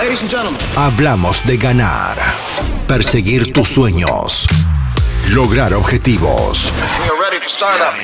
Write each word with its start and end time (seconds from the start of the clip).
Ladies 0.00 0.22
and 0.22 0.30
gentlemen. 0.30 0.58
Hablamos 0.76 1.44
de 1.44 1.58
ganar, 1.58 2.16
perseguir 2.88 3.52
tus 3.52 3.68
sueños, 3.68 4.46
lograr 5.34 5.74
objetivos. 5.74 6.72
We 6.98 7.10
are 7.10 7.20
ready 7.20 7.38
to 7.38 7.46
start 7.46 7.82
up. 7.82 7.94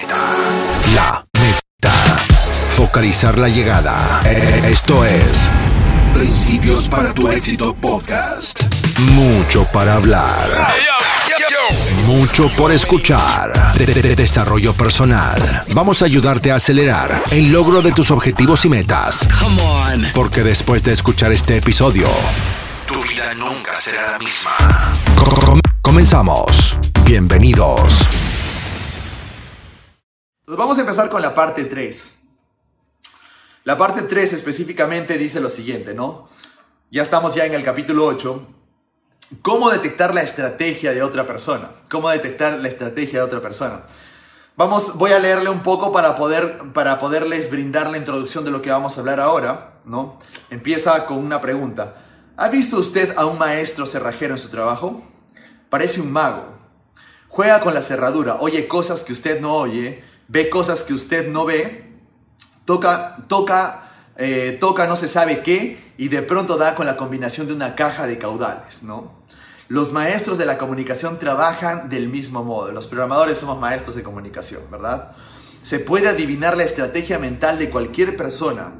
La 0.94 1.24
meta. 1.40 2.26
Focalizar 2.68 3.38
la 3.38 3.48
llegada. 3.48 4.20
Esto 4.66 5.06
es 5.06 5.48
Principios 6.12 6.86
para 6.86 7.14
tu 7.14 7.30
éxito 7.30 7.74
podcast. 7.74 8.64
Mucho 8.98 9.64
para 9.72 9.94
hablar. 9.94 10.50
Mucho 12.06 12.48
por 12.56 12.70
escuchar. 12.72 13.72
De- 13.76 13.86
de- 13.86 14.02
de- 14.02 14.14
desarrollo 14.16 14.72
personal. 14.72 15.64
Vamos 15.74 16.02
a 16.02 16.04
ayudarte 16.04 16.52
a 16.52 16.56
acelerar 16.56 17.24
el 17.30 17.50
logro 17.52 17.82
de 17.82 17.92
tus 17.92 18.10
objetivos 18.10 18.64
y 18.64 18.68
metas. 18.68 19.26
Porque 20.14 20.42
después 20.44 20.82
de 20.84 20.92
escuchar 20.92 21.32
este 21.32 21.56
episodio, 21.56 22.06
tu 22.86 22.94
vida 23.02 23.34
nunca 23.34 23.74
será 23.76 24.12
la 24.12 24.18
misma. 24.18 24.52
Com- 25.16 25.60
comenzamos. 25.82 26.76
Bienvenidos. 27.04 27.80
Entonces 30.40 30.58
vamos 30.58 30.78
a 30.78 30.82
empezar 30.82 31.08
con 31.10 31.20
la 31.22 31.34
parte 31.34 31.64
3. 31.64 32.12
La 33.64 33.76
parte 33.76 34.02
3 34.02 34.32
específicamente 34.32 35.18
dice 35.18 35.40
lo 35.40 35.48
siguiente, 35.48 35.92
¿no? 35.92 36.28
Ya 36.90 37.02
estamos 37.02 37.34
ya 37.34 37.44
en 37.46 37.54
el 37.54 37.64
capítulo 37.64 38.06
8. 38.06 38.46
¿Cómo 39.42 39.70
detectar 39.70 40.14
la 40.14 40.22
estrategia 40.22 40.92
de 40.92 41.02
otra 41.02 41.26
persona? 41.26 41.70
¿Cómo 41.90 42.08
detectar 42.10 42.54
la 42.60 42.68
estrategia 42.68 43.18
de 43.20 43.24
otra 43.24 43.40
persona? 43.40 43.82
Vamos, 44.56 44.96
voy 44.96 45.12
a 45.12 45.18
leerle 45.18 45.50
un 45.50 45.60
poco 45.60 45.92
para, 45.92 46.16
poder, 46.16 46.72
para 46.72 46.98
poderles 46.98 47.50
brindar 47.50 47.90
la 47.90 47.98
introducción 47.98 48.44
de 48.44 48.50
lo 48.50 48.62
que 48.62 48.70
vamos 48.70 48.96
a 48.96 49.00
hablar 49.00 49.20
ahora, 49.20 49.74
¿no? 49.84 50.18
Empieza 50.48 51.04
con 51.06 51.18
una 51.18 51.40
pregunta. 51.40 51.96
¿Ha 52.36 52.48
visto 52.48 52.78
usted 52.78 53.14
a 53.16 53.26
un 53.26 53.36
maestro 53.36 53.84
cerrajero 53.84 54.34
en 54.34 54.38
su 54.38 54.48
trabajo? 54.48 55.02
Parece 55.68 56.00
un 56.00 56.12
mago. 56.12 56.54
Juega 57.28 57.60
con 57.60 57.74
la 57.74 57.82
cerradura, 57.82 58.36
oye 58.40 58.68
cosas 58.68 59.02
que 59.02 59.12
usted 59.12 59.40
no 59.40 59.54
oye, 59.54 60.04
ve 60.28 60.48
cosas 60.48 60.84
que 60.84 60.94
usted 60.94 61.28
no 61.28 61.44
ve, 61.44 61.92
toca, 62.64 63.16
toca, 63.28 63.85
eh, 64.18 64.56
toca 64.60 64.86
no 64.86 64.96
se 64.96 65.08
sabe 65.08 65.40
qué 65.40 65.78
y 65.98 66.08
de 66.08 66.22
pronto 66.22 66.56
da 66.56 66.74
con 66.74 66.86
la 66.86 66.96
combinación 66.96 67.46
de 67.46 67.54
una 67.54 67.74
caja 67.74 68.06
de 68.06 68.18
caudales, 68.18 68.82
¿no? 68.82 69.12
Los 69.68 69.92
maestros 69.92 70.38
de 70.38 70.46
la 70.46 70.58
comunicación 70.58 71.18
trabajan 71.18 71.88
del 71.88 72.08
mismo 72.08 72.44
modo. 72.44 72.70
Los 72.70 72.86
programadores 72.86 73.38
somos 73.38 73.58
maestros 73.58 73.96
de 73.96 74.04
comunicación, 74.04 74.62
¿verdad? 74.70 75.12
Se 75.62 75.80
puede 75.80 76.08
adivinar 76.08 76.56
la 76.56 76.62
estrategia 76.62 77.18
mental 77.18 77.58
de 77.58 77.68
cualquier 77.68 78.16
persona 78.16 78.74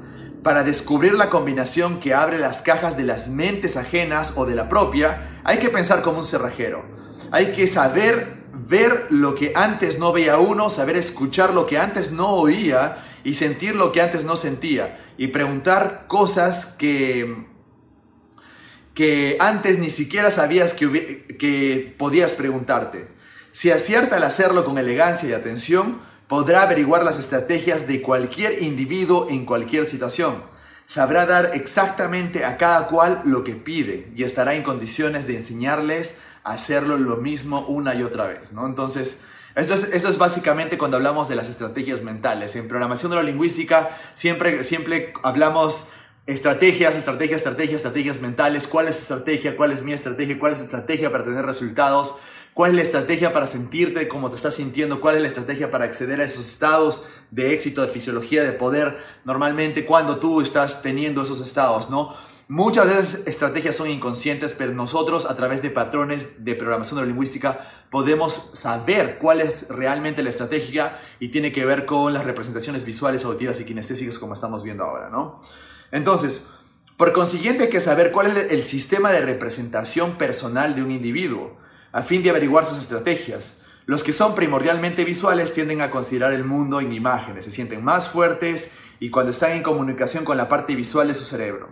para 0.45 0.63
descubrir 0.63 1.15
la 1.15 1.29
combinación 1.29 1.99
que 1.99 2.15
abre 2.15 2.39
las 2.39 2.63
cajas 2.63 2.97
de 2.97 3.03
las 3.03 3.29
mentes 3.29 3.77
ajenas 3.77 4.35
o 4.37 4.47
de 4.47 4.55
la 4.55 4.69
propia. 4.69 5.41
Hay 5.43 5.59
que 5.59 5.71
pensar 5.71 6.03
como 6.03 6.19
un 6.19 6.25
cerrajero. 6.25 6.85
Hay 7.33 7.47
que 7.47 7.67
saber 7.67 8.45
ver 8.53 9.09
lo 9.11 9.35
que 9.35 9.53
antes 9.57 9.99
no 9.99 10.13
veía 10.13 10.39
uno, 10.39 10.71
saber 10.71 10.97
escuchar 10.97 11.53
lo 11.53 11.67
que 11.67 11.79
antes 11.79 12.13
no 12.13 12.29
oía 12.29 12.99
y 13.27 13.35
sentir 13.35 13.75
lo 13.75 13.91
que 13.91 14.01
antes 14.01 14.25
no 14.25 14.37
sentía 14.37 15.05
y 15.19 15.27
preguntar 15.27 16.05
cosas 16.07 16.65
que 16.65 17.45
que 18.95 19.37
antes 19.41 19.79
ni 19.79 19.91
siquiera 19.91 20.31
sabías 20.31 20.73
que, 20.73 21.27
que 21.39 21.95
podías 21.99 22.33
preguntarte. 22.33 23.09
Si 23.53 23.71
acierta 23.71 24.17
al 24.17 24.23
hacerlo 24.23 24.65
con 24.65 24.79
elegancia 24.79 25.29
y 25.29 25.33
atención, 25.33 26.01
podrá 26.29 26.63
averiguar 26.63 27.05
las 27.05 27.19
estrategias 27.19 27.89
de 27.89 28.01
cualquier 28.01 28.63
individuo 28.63 29.27
en 29.29 29.45
cualquier 29.45 29.87
situación. 29.87 30.43
Sabrá 30.87 31.27
dar 31.27 31.51
exactamente 31.53 32.45
a 32.45 32.57
cada 32.57 32.87
cual 32.87 33.23
lo 33.25 33.43
que 33.43 33.57
pide 33.57 34.11
y 34.15 34.23
estará 34.23 34.55
en 34.55 34.63
condiciones 34.63 35.27
de 35.27 35.35
enseñarles 35.35 36.17
a 36.45 36.53
hacerlo 36.53 36.97
lo 36.97 37.17
mismo 37.17 37.67
una 37.67 37.95
y 37.97 38.05
otra 38.05 38.29
vez, 38.29 38.53
¿no? 38.53 38.67
Entonces, 38.67 39.19
eso 39.57 39.75
es, 39.75 40.19
básicamente 40.19 40.77
cuando 40.77 40.99
hablamos 40.99 41.29
de 41.29 41.35
las 41.35 41.49
estrategias 41.49 42.03
mentales. 42.03 42.55
En 42.57 42.69
programación 42.69 43.11
neurolingüística 43.11 43.91
siempre, 44.13 44.63
siempre 44.63 45.15
hablamos 45.23 45.87
estrategias, 46.27 46.97
estrategias, 46.97 47.39
estrategias, 47.39 47.77
estrategias 47.77 48.21
mentales. 48.21 48.69
¿Cuál 48.69 48.89
es 48.89 48.97
su 48.97 49.03
estrategia? 49.03 49.57
¿Cuál 49.57 49.73
es 49.73 49.83
mi 49.83 49.95
estrategia? 49.95 50.39
¿Cuál 50.39 50.53
es 50.53 50.59
su 50.59 50.65
estrategia 50.67 51.11
para 51.11 51.25
tener 51.25 51.47
resultados? 51.47 52.17
¿Cuál 52.53 52.71
es 52.73 52.77
la 52.77 52.83
estrategia 52.83 53.33
para 53.33 53.47
sentirte 53.47 54.09
como 54.09 54.29
te 54.29 54.37
estás 54.37 54.55
sintiendo? 54.55 55.01
¿Cuál 55.01 55.17
es 55.17 55.23
la 55.23 55.29
estrategia 55.29 55.71
para 55.71 55.85
acceder 55.85 56.21
a 56.21 56.25
esos 56.25 56.47
estados 56.47 57.05
de 57.31 57.55
éxito, 57.55 57.81
de 57.81 57.89
fisiología, 57.89 58.43
de 58.45 58.53
poder? 58.53 58.99
Normalmente 59.25 59.87
cuando 59.87 60.19
tú 60.19 60.41
estás 60.43 60.83
teniendo 60.83 61.23
esos 61.23 61.41
estados, 61.41 61.89
¿no? 61.89 62.15
Muchas 62.49 62.87
de 62.87 63.01
esas 63.01 63.27
estrategias 63.27 63.75
son 63.75 63.91
inconscientes, 63.91 64.55
pero 64.55 64.73
nosotros 64.73 65.27
a 65.27 65.35
través 65.35 65.63
de 65.63 65.71
patrones 65.71 66.45
de 66.45 66.55
programación 66.55 66.99
neurolingüística 66.99 67.67
podemos 67.91 68.51
saber 68.55 69.19
cuál 69.19 69.41
es 69.41 69.69
realmente 69.69 70.23
la 70.23 70.31
estrategia 70.31 70.97
y 71.19 71.31
tiene 71.31 71.51
que 71.51 71.65
ver 71.65 71.87
con 71.87 72.15
las 72.15 72.25
representaciones 72.25 72.85
visuales, 72.85 73.25
auditivas 73.25 73.59
y 73.59 73.65
kinestésicas 73.65 74.21
como 74.21 74.35
estamos 74.35 74.63
viendo 74.63 74.85
ahora, 74.85 75.11
¿no? 75.11 75.41
Entonces, 75.91 76.47
por 76.97 77.13
consiguiente 77.13 77.65
hay 77.65 77.71
que 77.71 77.81
saber 77.81 78.13
cuál 78.13 78.37
es 78.37 78.53
el 78.53 78.63
sistema 78.63 79.11
de 79.11 79.23
representación 79.23 80.13
personal 80.13 80.77
de 80.77 80.85
un 80.85 80.93
individuo 80.93 81.57
a 81.91 82.03
fin 82.03 82.23
de 82.23 82.31
averiguar 82.31 82.65
sus 82.65 82.79
estrategias. 82.79 83.59
Los 83.87 84.05
que 84.05 84.13
son 84.13 84.37
primordialmente 84.37 85.05
visuales 85.05 85.53
tienden 85.53 85.81
a 85.81 85.91
considerar 85.91 86.33
el 86.33 86.45
mundo 86.45 86.81
en 86.81 86.93
imágenes, 86.93 87.45
se 87.45 87.51
sienten 87.51 87.83
más 87.83 88.09
fuertes 88.09 88.71
y 89.01 89.11
cuando 89.11 89.33
están 89.33 89.51
en 89.51 89.65
comunicación 89.65 90.25
con 90.25 90.37
la 90.37 90.49
parte 90.49 90.77
visual 90.77 91.09
de 91.09 91.15
su 91.15 91.25
cerebro. 91.25 91.69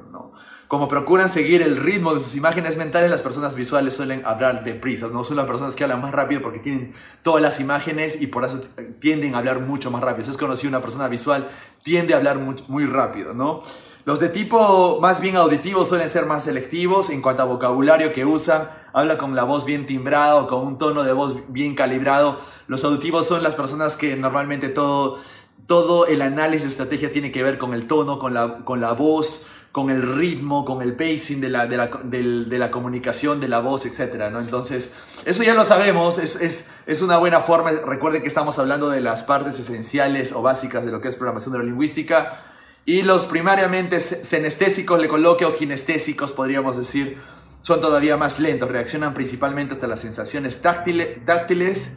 Como 0.75 0.89
procuran 0.89 1.31
seguir 1.31 1.63
el 1.63 1.77
ritmo 1.77 2.15
de 2.15 2.21
sus 2.21 2.35
imágenes 2.35 2.77
mentales, 2.77 3.09
las 3.09 3.23
personas 3.23 3.55
visuales 3.55 3.95
suelen 3.95 4.23
hablar 4.27 4.65
deprisa, 4.65 5.07
no 5.07 5.23
son 5.23 5.37
las 5.37 5.47
personas 5.47 5.77
que 5.77 5.85
hablan 5.85 6.01
más 6.01 6.11
rápido 6.11 6.43
porque 6.43 6.59
tienen 6.59 6.93
todas 7.23 7.41
las 7.41 7.61
imágenes 7.61 8.21
y 8.21 8.27
por 8.27 8.45
eso 8.45 8.59
tienden 8.99 9.37
a 9.37 9.39
hablar 9.39 9.61
mucho 9.61 9.93
más 9.93 10.03
rápido. 10.03 10.25
Si 10.25 10.33
es 10.33 10.37
conocido 10.37 10.71
una 10.71 10.81
persona 10.81 11.07
visual, 11.07 11.49
tiende 11.85 12.13
a 12.13 12.17
hablar 12.17 12.39
muy, 12.39 12.57
muy 12.67 12.87
rápido, 12.87 13.35
¿no? 13.35 13.63
Los 14.05 14.19
de 14.19 14.29
tipo 14.29 14.99
más 15.01 15.21
bien 15.21 15.37
auditivo 15.37 15.85
suelen 15.85 16.09
ser 16.09 16.27
más 16.27 16.43
selectivos 16.43 17.09
en 17.11 17.23
cuanto 17.23 17.45
a 17.45 17.47
vocabulario 17.47 18.13
que 18.13 18.25
usan, 18.25 18.69
habla 18.93 19.17
con 19.17 19.37
la 19.37 19.45
voz 19.45 19.67
bien 19.67 19.87
timbrada 19.87 20.35
o 20.35 20.49
con 20.49 20.67
un 20.67 20.77
tono 20.77 21.05
de 21.05 21.13
voz 21.13 21.37
bien 21.53 21.77
calibrado. 21.77 22.41
Los 22.67 22.83
auditivos 22.83 23.29
son 23.29 23.45
las 23.45 23.55
personas 23.55 23.95
que 23.95 24.17
normalmente 24.17 24.71
todo, 24.71 25.21
todo 25.69 26.09
el 26.09 26.21
análisis 26.21 26.63
de 26.65 26.69
estrategia 26.71 27.13
tiene 27.13 27.31
que 27.31 27.45
ver 27.45 27.59
con 27.59 27.75
el 27.75 27.87
tono, 27.87 28.19
con 28.19 28.35
la, 28.35 28.65
con 28.65 28.81
la 28.81 28.91
voz, 28.91 29.47
con 29.75 29.91
el 29.91 30.03
ritmo, 30.03 30.65
con 30.65 30.83
el 30.83 30.95
pacing 30.95 31.41
de 31.41 31.49
la, 31.49 31.67
de 31.67 31.77
la, 31.77 31.91
del- 32.05 32.49
de 32.49 32.59
la 32.61 32.71
comunicación, 32.71 33.41
de 33.41 33.49
la 33.49 33.59
voz, 33.59 33.85
etc. 33.87 34.31
¿no? 34.31 34.39
Entonces, 34.39 34.93
eso 35.25 35.43
ya 35.43 35.53
lo 35.53 35.65
sabemos, 35.65 36.19
es, 36.19 36.37
es, 36.41 36.69
es 36.87 37.03
una 37.03 37.17
buena 37.19 37.41
forma. 37.41 37.73
Recuerden 37.73 38.23
que 38.23 38.29
estamos 38.29 38.57
hablando 38.61 38.89
de 38.89 39.01
las 39.01 39.25
partes 39.25 39.59
esenciales 39.59 40.31
o 40.31 40.43
básicas 40.43 40.85
de 40.85 40.93
lo 40.93 41.01
que 41.01 41.09
es 41.09 41.17
programación 41.17 41.55
neurolingüística. 41.55 42.41
Y 42.87 43.03
los 43.03 43.25
primariamente 43.25 43.99
se- 43.99 44.23
senestésicos, 44.25 45.01
le 45.01 45.09
coloque, 45.09 45.45
o 45.45 45.57
kinestésicos, 45.57 46.31
podríamos 46.33 46.77
decir, 46.77 47.19
son 47.61 47.81
todavía 47.81 48.17
más 48.17 48.39
lentos, 48.39 48.71
reaccionan 48.71 49.13
principalmente 49.13 49.75
hasta 49.75 49.89
las 49.89 49.99
sensaciones 49.99 50.63
táctile- 50.63 51.25
táctiles 51.25 51.97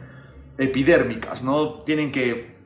epidérmicas, 0.58 1.44
¿no? 1.44 1.82
Tienen 1.84 2.10
que 2.10 2.58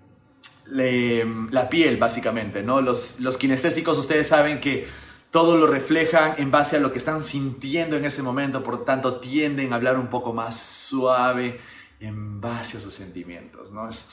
la 0.71 1.69
piel, 1.69 1.99
básicamente, 1.99 2.63
¿no? 2.63 2.81
Los, 2.81 3.21
los 3.21 3.37
kinestésicos, 3.37 3.99
ustedes 3.99 4.29
saben 4.29 4.59
que 4.59 4.87
todo 5.33 5.57
lo 5.57 5.67
reflejan 5.67 6.35
en 6.37 6.51
base 6.53 6.77
a 6.77 6.79
lo 6.79 6.93
que 6.93 6.99
están 6.99 7.23
sintiendo 7.23 7.97
en 7.97 8.05
ese 8.05 8.23
momento, 8.23 8.63
por 8.63 8.85
tanto 8.85 9.19
tienden 9.19 9.73
a 9.73 9.77
hablar 9.77 9.99
un 9.99 10.09
poco 10.09 10.33
más 10.33 10.61
suave 10.61 11.59
en 12.01 12.41
base 12.41 12.77
a 12.77 12.81
sus 12.81 12.95
sentimientos, 12.95 13.73
¿no? 13.73 13.89
Es- 13.89 14.05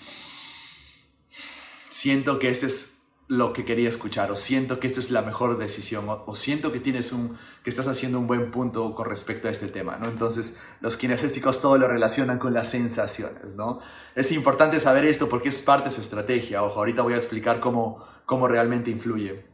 siento 1.89 2.39
que 2.39 2.49
este 2.49 2.67
es 2.67 2.95
lo 3.27 3.51
que 3.53 3.65
quería 3.65 3.89
escuchar, 3.89 4.31
o 4.31 4.35
siento 4.35 4.79
que 4.79 4.87
esta 4.87 4.99
es 5.01 5.11
la 5.11 5.21
mejor 5.21 5.57
decisión, 5.59 6.05
o, 6.07 6.35
siento 6.35 6.71
que 6.71 6.79
tienes 6.79 7.11
un, 7.11 7.37
que 7.63 7.69
estás 7.69 7.87
haciendo 7.87 8.17
un 8.17 8.25
buen 8.25 8.49
punto 8.49 8.95
con 8.95 9.05
respecto 9.07 9.47
a 9.47 9.51
este 9.51 9.67
tema, 9.67 9.97
¿no? 9.97 10.07
Entonces, 10.07 10.57
los 10.79 10.97
kinestésicos 10.97 11.61
todo 11.61 11.77
lo 11.77 11.87
relacionan 11.87 12.39
con 12.39 12.53
las 12.53 12.69
sensaciones, 12.69 13.55
¿no? 13.55 13.81
Es 14.15 14.31
importante 14.31 14.79
saber 14.79 15.03
esto 15.05 15.27
porque 15.29 15.49
es 15.49 15.59
parte 15.59 15.89
de 15.89 15.95
su 15.95 16.01
estrategia. 16.01 16.63
Ojo, 16.63 16.79
ahorita 16.79 17.01
voy 17.03 17.13
a 17.13 17.17
explicar 17.17 17.59
cómo, 17.59 18.03
cómo 18.25 18.47
realmente 18.47 18.89
influye. 18.89 19.48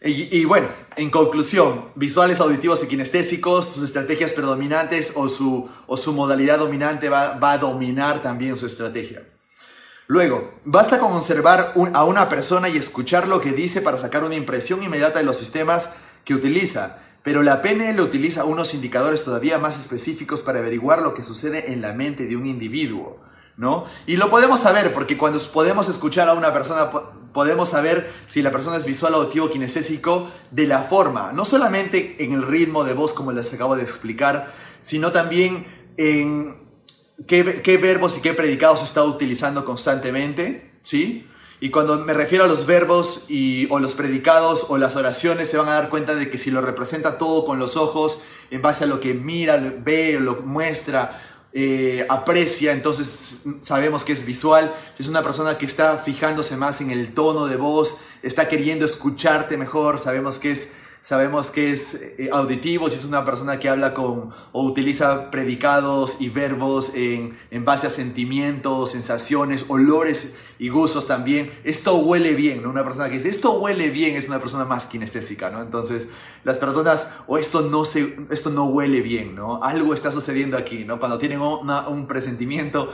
Y, 0.00 0.44
bueno, 0.44 0.68
en 0.96 1.10
conclusión, 1.10 1.86
visuales, 1.96 2.38
auditivos 2.38 2.84
y 2.84 2.86
kinestésicos, 2.86 3.68
sus 3.68 3.82
estrategias 3.82 4.32
predominantes 4.32 5.12
o 5.16 5.28
su, 5.28 5.68
o 5.88 5.96
su 5.96 6.12
modalidad 6.12 6.60
dominante 6.60 7.08
va, 7.08 7.36
va 7.38 7.52
a 7.52 7.58
dominar 7.58 8.22
también 8.22 8.56
su 8.56 8.66
estrategia. 8.66 9.24
Luego, 10.06 10.54
basta 10.64 11.00
con 11.00 11.12
observar 11.12 11.74
a 11.92 12.04
una 12.04 12.28
persona 12.28 12.68
y 12.68 12.76
escuchar 12.76 13.26
lo 13.26 13.40
que 13.40 13.52
dice 13.52 13.82
para 13.82 13.98
sacar 13.98 14.22
una 14.22 14.36
impresión 14.36 14.82
inmediata 14.82 15.18
de 15.18 15.24
los 15.24 15.36
sistemas 15.36 15.90
que 16.24 16.34
utiliza, 16.34 16.98
pero 17.22 17.42
la 17.42 17.60
PNL 17.60 18.00
utiliza 18.00 18.44
unos 18.44 18.72
indicadores 18.74 19.24
todavía 19.24 19.58
más 19.58 19.78
específicos 19.78 20.42
para 20.42 20.60
averiguar 20.60 21.02
lo 21.02 21.12
que 21.12 21.24
sucede 21.24 21.72
en 21.72 21.82
la 21.82 21.92
mente 21.92 22.24
de 22.26 22.36
un 22.36 22.46
individuo. 22.46 23.20
¿No? 23.58 23.84
Y 24.06 24.16
lo 24.16 24.30
podemos 24.30 24.60
saber 24.60 24.94
porque 24.94 25.18
cuando 25.18 25.38
podemos 25.52 25.88
escuchar 25.88 26.28
a 26.28 26.32
una 26.32 26.52
persona, 26.52 26.90
podemos 27.32 27.68
saber 27.68 28.10
si 28.28 28.40
la 28.40 28.52
persona 28.52 28.76
es 28.76 28.86
visual, 28.86 29.14
auditivo, 29.14 29.50
kinestésico 29.50 30.28
de 30.52 30.66
la 30.66 30.82
forma, 30.82 31.32
no 31.32 31.44
solamente 31.44 32.16
en 32.20 32.32
el 32.32 32.42
ritmo 32.42 32.84
de 32.84 32.94
voz 32.94 33.12
como 33.12 33.32
les 33.32 33.52
acabo 33.52 33.76
de 33.76 33.82
explicar, 33.82 34.52
sino 34.80 35.10
también 35.10 35.66
en 35.96 36.56
qué, 37.26 37.60
qué 37.62 37.76
verbos 37.78 38.16
y 38.16 38.20
qué 38.20 38.32
predicados 38.32 38.84
está 38.84 39.02
utilizando 39.02 39.64
constantemente, 39.64 40.72
¿sí? 40.80 41.26
Y 41.60 41.70
cuando 41.70 41.98
me 41.98 42.14
refiero 42.14 42.44
a 42.44 42.46
los 42.46 42.66
verbos 42.66 43.24
y, 43.28 43.66
o 43.70 43.80
los 43.80 43.94
predicados 43.94 44.66
o 44.68 44.78
las 44.78 44.94
oraciones, 44.94 45.48
se 45.48 45.56
van 45.56 45.68
a 45.68 45.72
dar 45.72 45.88
cuenta 45.88 46.14
de 46.14 46.30
que 46.30 46.38
si 46.38 46.52
lo 46.52 46.60
representa 46.60 47.18
todo 47.18 47.44
con 47.44 47.58
los 47.58 47.76
ojos, 47.76 48.22
en 48.52 48.62
base 48.62 48.84
a 48.84 48.86
lo 48.86 49.00
que 49.00 49.14
mira, 49.14 49.56
ve, 49.56 50.20
lo 50.20 50.42
muestra, 50.42 51.20
eh, 51.52 52.06
aprecia, 52.08 52.72
entonces 52.72 53.38
sabemos 53.62 54.04
que 54.04 54.12
es 54.12 54.24
visual. 54.24 54.74
Es 54.98 55.08
una 55.08 55.22
persona 55.22 55.56
que 55.56 55.66
está 55.66 55.96
fijándose 55.98 56.56
más 56.56 56.80
en 56.80 56.90
el 56.90 57.14
tono 57.14 57.46
de 57.46 57.56
voz, 57.56 57.98
está 58.22 58.48
queriendo 58.48 58.84
escucharte 58.84 59.56
mejor, 59.56 59.98
sabemos 59.98 60.38
que 60.38 60.52
es 60.52 60.68
sabemos 61.00 61.50
que 61.50 61.72
es 61.72 61.94
eh, 61.94 62.30
auditivo, 62.32 62.90
si 62.90 62.96
es 62.96 63.04
una 63.04 63.24
persona 63.24 63.58
que 63.58 63.68
habla 63.68 63.94
con 63.94 64.30
o 64.52 64.62
utiliza 64.62 65.30
predicados 65.30 66.20
y 66.20 66.28
verbos 66.28 66.92
en, 66.94 67.36
en, 67.50 67.64
base 67.64 67.86
a 67.86 67.90
sentimientos, 67.90 68.92
sensaciones, 68.92 69.66
olores 69.68 70.34
y 70.58 70.68
gustos 70.68 71.06
también. 71.06 71.50
Esto 71.64 71.96
huele 71.96 72.34
bien, 72.34 72.62
¿no? 72.62 72.70
Una 72.70 72.84
persona 72.84 73.08
que 73.08 73.14
dice, 73.14 73.28
esto 73.28 73.52
huele 73.58 73.90
bien, 73.90 74.16
es 74.16 74.28
una 74.28 74.40
persona 74.40 74.64
más 74.64 74.86
kinestésica, 74.86 75.50
¿no? 75.50 75.62
Entonces, 75.62 76.08
las 76.44 76.58
personas, 76.58 77.12
o 77.26 77.38
esto 77.38 77.62
no, 77.62 77.84
se, 77.84 78.16
esto 78.30 78.50
no 78.50 78.64
huele 78.66 79.00
bien, 79.00 79.34
¿no? 79.34 79.62
Algo 79.62 79.94
está 79.94 80.12
sucediendo 80.12 80.56
aquí, 80.56 80.84
¿no? 80.84 80.98
Cuando 80.98 81.18
tienen 81.18 81.40
un 81.40 82.06
presentimiento 82.06 82.92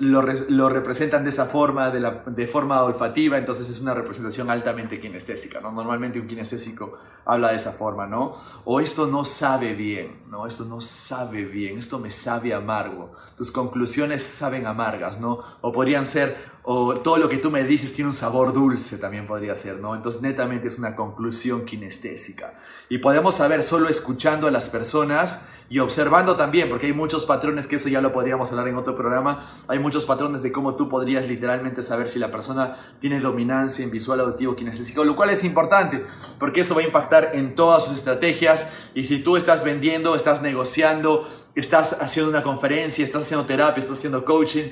lo, 0.00 0.22
lo, 0.22 0.68
representan 0.68 1.24
de 1.24 1.30
esa 1.30 1.46
forma, 1.46 1.90
de, 1.90 2.00
la, 2.00 2.22
de, 2.26 2.46
forma 2.46 2.82
olfativa, 2.82 3.38
entonces 3.38 3.68
es 3.68 3.80
una 3.80 3.94
representación 3.94 4.50
altamente 4.50 4.98
kinestésica, 4.98 5.60
¿no? 5.60 5.72
Normalmente 5.72 6.18
un 6.18 6.26
kinestésico 6.26 6.98
habla 7.24 7.50
de 7.50 7.56
esa 7.56 7.72
forma, 7.72 8.06
¿no? 8.06 8.32
O 8.64 8.80
esto 8.80 9.06
no 9.06 9.24
sabe 9.24 9.74
bien, 9.74 10.22
¿no? 10.28 10.46
Esto 10.46 10.64
no 10.64 10.80
sabe 10.80 11.44
bien, 11.44 11.78
esto 11.78 11.98
me 11.98 12.10
sabe 12.10 12.54
amargo. 12.54 13.12
Tus 13.36 13.50
conclusiones 13.50 14.22
saben 14.22 14.66
amargas, 14.66 15.20
¿no? 15.20 15.38
O 15.60 15.72
podrían 15.72 16.06
ser, 16.06 16.36
o 16.66 16.94
todo 16.94 17.18
lo 17.18 17.28
que 17.28 17.36
tú 17.36 17.50
me 17.50 17.62
dices 17.62 17.92
tiene 17.92 18.08
un 18.08 18.14
sabor 18.14 18.54
dulce, 18.54 18.96
también 18.96 19.26
podría 19.26 19.54
ser, 19.54 19.80
¿no? 19.80 19.94
Entonces 19.94 20.22
netamente 20.22 20.68
es 20.68 20.78
una 20.78 20.96
conclusión 20.96 21.66
kinestésica. 21.66 22.54
Y 22.88 22.98
podemos 22.98 23.34
saber 23.34 23.62
solo 23.62 23.88
escuchando 23.88 24.46
a 24.46 24.50
las 24.50 24.70
personas 24.70 25.40
y 25.68 25.78
observando 25.78 26.36
también, 26.36 26.70
porque 26.70 26.86
hay 26.86 26.94
muchos 26.94 27.26
patrones, 27.26 27.66
que 27.66 27.76
eso 27.76 27.90
ya 27.90 28.00
lo 28.00 28.12
podríamos 28.12 28.50
hablar 28.50 28.68
en 28.68 28.76
otro 28.76 28.96
programa, 28.96 29.46
hay 29.68 29.78
muchos 29.78 30.06
patrones 30.06 30.42
de 30.42 30.52
cómo 30.52 30.74
tú 30.74 30.88
podrías 30.88 31.28
literalmente 31.28 31.82
saber 31.82 32.08
si 32.08 32.18
la 32.18 32.30
persona 32.30 32.76
tiene 32.98 33.20
dominancia 33.20 33.84
en 33.84 33.90
visual, 33.90 34.20
auditivo, 34.20 34.56
kinestésico, 34.56 35.04
lo 35.04 35.16
cual 35.16 35.30
es 35.30 35.44
importante, 35.44 36.04
porque 36.38 36.62
eso 36.62 36.74
va 36.74 36.80
a 36.80 36.84
impactar 36.84 37.32
en 37.34 37.54
todas 37.54 37.84
sus 37.84 37.98
estrategias 37.98 38.68
y 38.94 39.04
si 39.04 39.22
tú 39.22 39.36
estás 39.36 39.64
vendiendo, 39.64 40.14
estás 40.14 40.40
negociando, 40.40 41.28
estás 41.54 41.96
haciendo 42.00 42.30
una 42.30 42.42
conferencia, 42.42 43.04
estás 43.04 43.22
haciendo 43.22 43.46
terapia, 43.46 43.80
estás 43.80 43.98
haciendo 43.98 44.24
coaching, 44.24 44.70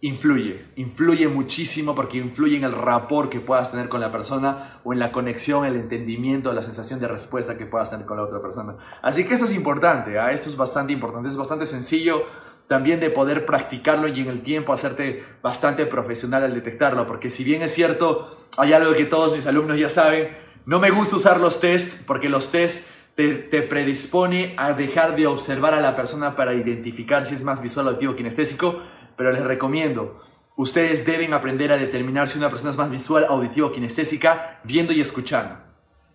influye, 0.00 0.64
influye 0.76 1.26
muchísimo 1.26 1.94
porque 1.94 2.18
influye 2.18 2.56
en 2.56 2.64
el 2.64 2.72
rapport 2.72 3.30
que 3.30 3.40
puedas 3.40 3.70
tener 3.70 3.88
con 3.88 4.00
la 4.00 4.12
persona 4.12 4.80
o 4.84 4.92
en 4.92 5.00
la 5.00 5.10
conexión, 5.10 5.64
el 5.64 5.76
entendimiento, 5.76 6.52
la 6.52 6.62
sensación 6.62 7.00
de 7.00 7.08
respuesta 7.08 7.58
que 7.58 7.66
puedas 7.66 7.90
tener 7.90 8.06
con 8.06 8.16
la 8.16 8.22
otra 8.22 8.40
persona. 8.40 8.76
Así 9.02 9.24
que 9.24 9.34
esto 9.34 9.46
es 9.46 9.54
importante, 9.54 10.18
¿ah? 10.18 10.32
esto 10.32 10.48
es 10.48 10.56
bastante 10.56 10.92
importante, 10.92 11.28
es 11.28 11.36
bastante 11.36 11.66
sencillo 11.66 12.24
también 12.68 13.00
de 13.00 13.10
poder 13.10 13.46
practicarlo 13.46 14.08
y 14.08 14.20
en 14.20 14.28
el 14.28 14.42
tiempo 14.42 14.72
hacerte 14.72 15.24
bastante 15.42 15.86
profesional 15.86 16.44
al 16.44 16.54
detectarlo, 16.54 17.06
porque 17.06 17.30
si 17.30 17.42
bien 17.42 17.62
es 17.62 17.72
cierto, 17.72 18.28
hay 18.58 18.74
algo 18.74 18.92
que 18.92 19.06
todos 19.06 19.34
mis 19.34 19.46
alumnos 19.46 19.78
ya 19.78 19.88
saben, 19.88 20.28
no 20.66 20.78
me 20.78 20.90
gusta 20.90 21.16
usar 21.16 21.40
los 21.40 21.60
test 21.60 22.04
porque 22.06 22.28
los 22.28 22.52
test 22.52 22.88
te, 23.14 23.34
te, 23.34 23.62
predispone 23.62 24.54
a 24.58 24.74
dejar 24.74 25.16
de 25.16 25.26
observar 25.26 25.74
a 25.74 25.80
la 25.80 25.96
persona 25.96 26.36
para 26.36 26.54
identificar 26.54 27.26
si 27.26 27.34
es 27.34 27.42
más 27.42 27.62
visual, 27.62 27.88
auditivo, 27.88 28.14
kinestésico, 28.14 28.80
pero 29.18 29.32
les 29.32 29.44
recomiendo, 29.44 30.20
ustedes 30.56 31.04
deben 31.04 31.34
aprender 31.34 31.72
a 31.72 31.76
determinar 31.76 32.28
si 32.28 32.38
una 32.38 32.48
persona 32.48 32.70
es 32.70 32.76
más 32.76 32.90
visual, 32.90 33.26
auditiva 33.28 33.66
o 33.66 33.72
kinestésica 33.72 34.60
viendo 34.64 34.92
y 34.94 35.00
escuchando. 35.00 35.56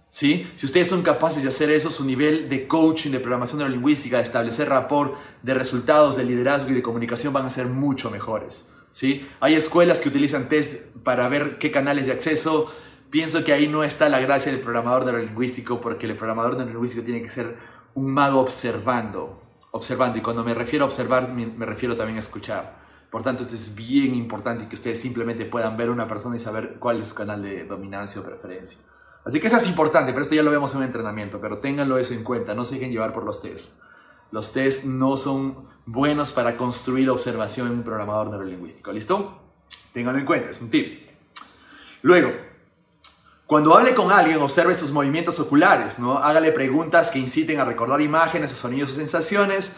¿Sí? 0.10 0.50
Si 0.56 0.66
ustedes 0.68 0.88
son 0.88 1.02
capaces 1.02 1.44
de 1.44 1.50
hacer 1.50 1.70
eso, 1.72 1.90
su 1.90 2.06
nivel 2.06 2.48
de 2.48 2.68
coaching, 2.68 3.12
de 3.12 3.20
programación 3.20 3.58
neurolingüística, 3.60 4.18
de 4.18 4.24
establecer 4.24 4.70
rapport, 4.70 5.16
de 5.42 5.54
resultados, 5.54 6.16
de 6.16 6.24
liderazgo 6.24 6.70
y 6.70 6.76
de 6.76 6.84
comunicación 6.84 7.34
van 7.34 7.48
a 7.48 7.50
ser 7.50 7.66
mucho 7.66 8.12
mejores. 8.12 8.74
¿Sí? 8.92 9.28
Hay 9.40 9.56
escuelas 9.56 10.02
que 10.02 10.10
utilizan 10.10 10.50
test 10.50 10.86
para 11.04 11.28
ver 11.28 11.58
qué 11.58 11.72
canales 11.72 12.06
de 12.06 12.12
acceso. 12.12 12.72
Pienso 13.10 13.44
que 13.44 13.54
ahí 13.54 13.68
no 13.68 13.84
está 13.84 14.08
la 14.08 14.20
gracia 14.20 14.52
del 14.52 14.62
programador 14.62 15.06
neurolingüístico, 15.06 15.82
porque 15.82 16.06
el 16.06 16.16
programador 16.16 16.58
neurolingüístico 16.58 17.04
tiene 17.04 17.22
que 17.22 17.30
ser 17.30 17.58
un 17.96 18.14
mago 18.14 18.40
observando, 18.40 19.42
observando. 19.72 20.20
Y 20.20 20.22
cuando 20.22 20.44
me 20.44 20.54
refiero 20.54 20.86
a 20.86 20.88
observar, 20.88 21.34
me 21.34 21.66
refiero 21.66 21.96
también 21.96 22.18
a 22.18 22.20
escuchar. 22.20 22.83
Por 23.14 23.22
tanto, 23.22 23.44
esto 23.44 23.54
es 23.54 23.76
bien 23.76 24.16
importante 24.16 24.68
que 24.68 24.74
ustedes 24.74 25.00
simplemente 25.00 25.46
puedan 25.46 25.78
ver 25.78 25.92
una 25.92 26.08
persona 26.08 26.36
y 26.36 26.40
saber 26.40 26.78
cuál 26.80 27.00
es 27.00 27.10
su 27.10 27.14
canal 27.14 27.44
de 27.44 27.64
dominancia 27.66 28.20
o 28.20 28.24
preferencia. 28.24 28.80
Así 29.24 29.40
que 29.40 29.46
eso 29.46 29.58
es 29.58 29.68
importante, 29.68 30.14
pero 30.14 30.24
esto 30.24 30.34
ya 30.34 30.42
lo 30.42 30.50
vemos 30.50 30.72
en 30.72 30.80
un 30.80 30.86
entrenamiento, 30.86 31.40
pero 31.40 31.60
ténganlo 31.60 32.00
eso 32.00 32.16
en 32.16 32.24
cuenta, 32.24 32.56
no 32.56 32.66
se 32.66 32.74
dejen 32.74 32.92
llevar 32.92 33.14
por 33.14 33.24
los 33.24 33.40
tests. 33.40 33.84
Los 34.32 34.52
tests 34.52 34.86
no 34.86 35.16
son 35.16 35.68
buenos 35.86 36.32
para 36.32 36.58
construir 36.58 37.08
observación 37.12 37.68
en 37.68 37.74
un 37.74 37.84
programador 37.84 38.32
neurolingüístico, 38.32 38.92
¿listo? 38.92 39.44
Ténganlo 39.94 40.20
en 40.20 40.26
cuenta, 40.26 40.50
es 40.50 40.60
un 40.64 40.72
tip. 40.72 41.08
Luego, 42.02 42.32
cuando 43.46 43.78
hable 43.78 43.94
con 43.94 44.12
alguien, 44.12 44.42
observe 44.42 44.74
sus 44.74 44.92
movimientos 44.92 45.40
oculares, 45.40 46.00
¿no? 46.00 46.18
Hágale 46.18 46.52
preguntas 46.52 47.12
que 47.12 47.20
inciten 47.20 47.60
a 47.60 47.66
recordar 47.66 48.02
imágenes, 48.02 48.54
sonidos 48.54 48.94
o 48.94 48.96
sensaciones, 48.96 49.74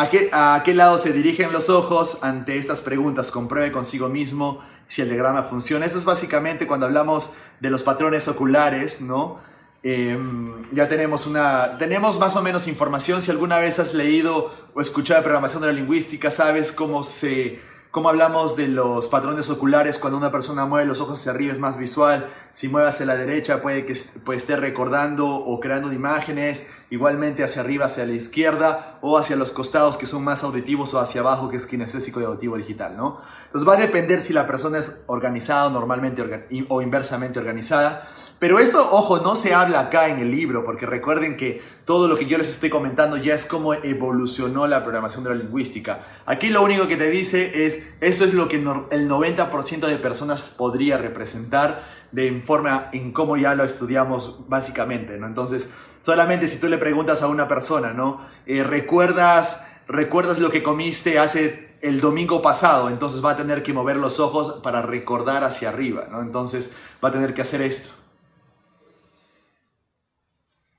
¿A 0.00 0.08
qué, 0.08 0.30
¿A 0.32 0.62
qué 0.64 0.74
lado 0.74 0.96
se 0.96 1.12
dirigen 1.12 1.50
los 1.50 1.68
ojos 1.68 2.18
ante 2.22 2.56
estas 2.56 2.82
preguntas? 2.82 3.32
Compruebe 3.32 3.72
consigo 3.72 4.08
mismo 4.08 4.62
si 4.86 5.02
el 5.02 5.08
diagrama 5.08 5.42
funciona. 5.42 5.84
Esto 5.86 5.98
es 5.98 6.04
básicamente 6.04 6.68
cuando 6.68 6.86
hablamos 6.86 7.32
de 7.58 7.68
los 7.68 7.82
patrones 7.82 8.28
oculares, 8.28 9.00
¿no? 9.00 9.40
Em, 9.82 10.72
ya 10.72 10.88
tenemos 10.88 11.26
una, 11.26 11.78
tenemos 11.78 12.20
más 12.20 12.36
o 12.36 12.42
menos 12.42 12.68
información. 12.68 13.20
Si 13.20 13.32
alguna 13.32 13.58
vez 13.58 13.80
has 13.80 13.92
leído 13.92 14.54
o 14.72 14.80
escuchado 14.80 15.18
de 15.18 15.24
programación 15.24 15.62
de 15.62 15.66
la 15.66 15.72
lingüística, 15.72 16.30
sabes 16.30 16.70
cómo 16.70 17.02
se 17.02 17.58
como 17.90 18.10
hablamos 18.10 18.54
de 18.56 18.68
los 18.68 19.08
patrones 19.08 19.48
oculares, 19.48 19.98
cuando 19.98 20.18
una 20.18 20.30
persona 20.30 20.66
mueve 20.66 20.86
los 20.86 21.00
ojos 21.00 21.18
hacia 21.18 21.32
arriba 21.32 21.52
es 21.52 21.58
más 21.58 21.78
visual, 21.78 22.28
si 22.52 22.68
mueve 22.68 22.88
hacia 22.88 23.06
la 23.06 23.16
derecha 23.16 23.62
puede 23.62 23.86
que 23.86 23.92
esté 23.92 24.56
recordando 24.56 25.26
o 25.26 25.58
creando 25.58 25.92
imágenes, 25.92 26.66
igualmente 26.90 27.44
hacia 27.44 27.62
arriba, 27.62 27.86
hacia 27.86 28.04
la 28.04 28.12
izquierda 28.12 28.98
o 29.00 29.16
hacia 29.16 29.36
los 29.36 29.52
costados 29.52 29.96
que 29.96 30.06
son 30.06 30.22
más 30.22 30.44
auditivos 30.44 30.92
o 30.92 31.00
hacia 31.00 31.22
abajo 31.22 31.48
que 31.48 31.56
es 31.56 31.66
kinestésico 31.66 32.20
y 32.20 32.24
auditivo 32.24 32.56
digital, 32.56 32.96
¿no? 32.96 33.20
Entonces 33.46 33.68
va 33.68 33.74
a 33.74 33.78
depender 33.78 34.20
si 34.20 34.32
la 34.32 34.46
persona 34.46 34.78
es 34.78 35.04
organizada 35.06 35.70
normalmente 35.70 36.46
o 36.68 36.82
inversamente 36.82 37.38
organizada. 37.38 38.06
Pero 38.38 38.58
esto, 38.58 38.88
ojo, 38.90 39.18
no 39.18 39.34
se 39.34 39.52
habla 39.52 39.80
acá 39.80 40.08
en 40.08 40.18
el 40.18 40.30
libro, 40.30 40.64
porque 40.64 40.86
recuerden 40.86 41.36
que 41.36 41.60
todo 41.84 42.06
lo 42.06 42.16
que 42.16 42.26
yo 42.26 42.38
les 42.38 42.50
estoy 42.50 42.70
comentando 42.70 43.16
ya 43.16 43.34
es 43.34 43.46
cómo 43.46 43.74
evolucionó 43.74 44.66
la 44.66 44.82
programación 44.82 45.24
de 45.24 45.30
la 45.30 45.36
lingüística. 45.36 46.00
Aquí 46.26 46.50
lo 46.50 46.62
único 46.62 46.86
que 46.86 46.96
te 46.96 47.10
dice 47.10 47.66
es, 47.66 47.94
eso 48.00 48.24
es 48.24 48.34
lo 48.34 48.46
que 48.46 48.56
el 48.56 49.08
90% 49.08 49.86
de 49.86 49.96
personas 49.96 50.54
podría 50.56 50.98
representar 50.98 51.82
de 52.12 52.40
forma 52.40 52.88
en 52.92 53.12
cómo 53.12 53.36
ya 53.36 53.54
lo 53.54 53.64
estudiamos 53.64 54.48
básicamente, 54.48 55.18
¿no? 55.18 55.26
Entonces, 55.26 55.70
solamente 56.00 56.46
si 56.46 56.58
tú 56.58 56.68
le 56.68 56.78
preguntas 56.78 57.22
a 57.22 57.26
una 57.26 57.48
persona, 57.48 57.92
¿no? 57.92 58.20
Eh, 58.46 58.62
¿recuerdas, 58.64 59.66
¿Recuerdas 59.88 60.38
lo 60.38 60.50
que 60.50 60.62
comiste 60.62 61.18
hace 61.18 61.70
el 61.80 62.02
domingo 62.02 62.42
pasado? 62.42 62.90
Entonces 62.90 63.24
va 63.24 63.30
a 63.30 63.36
tener 63.36 63.62
que 63.62 63.72
mover 63.72 63.96
los 63.96 64.20
ojos 64.20 64.60
para 64.62 64.82
recordar 64.82 65.44
hacia 65.44 65.70
arriba, 65.70 66.08
¿no? 66.10 66.20
Entonces 66.20 66.72
va 67.02 67.08
a 67.08 67.12
tener 67.12 67.32
que 67.32 67.40
hacer 67.40 67.62
esto. 67.62 67.97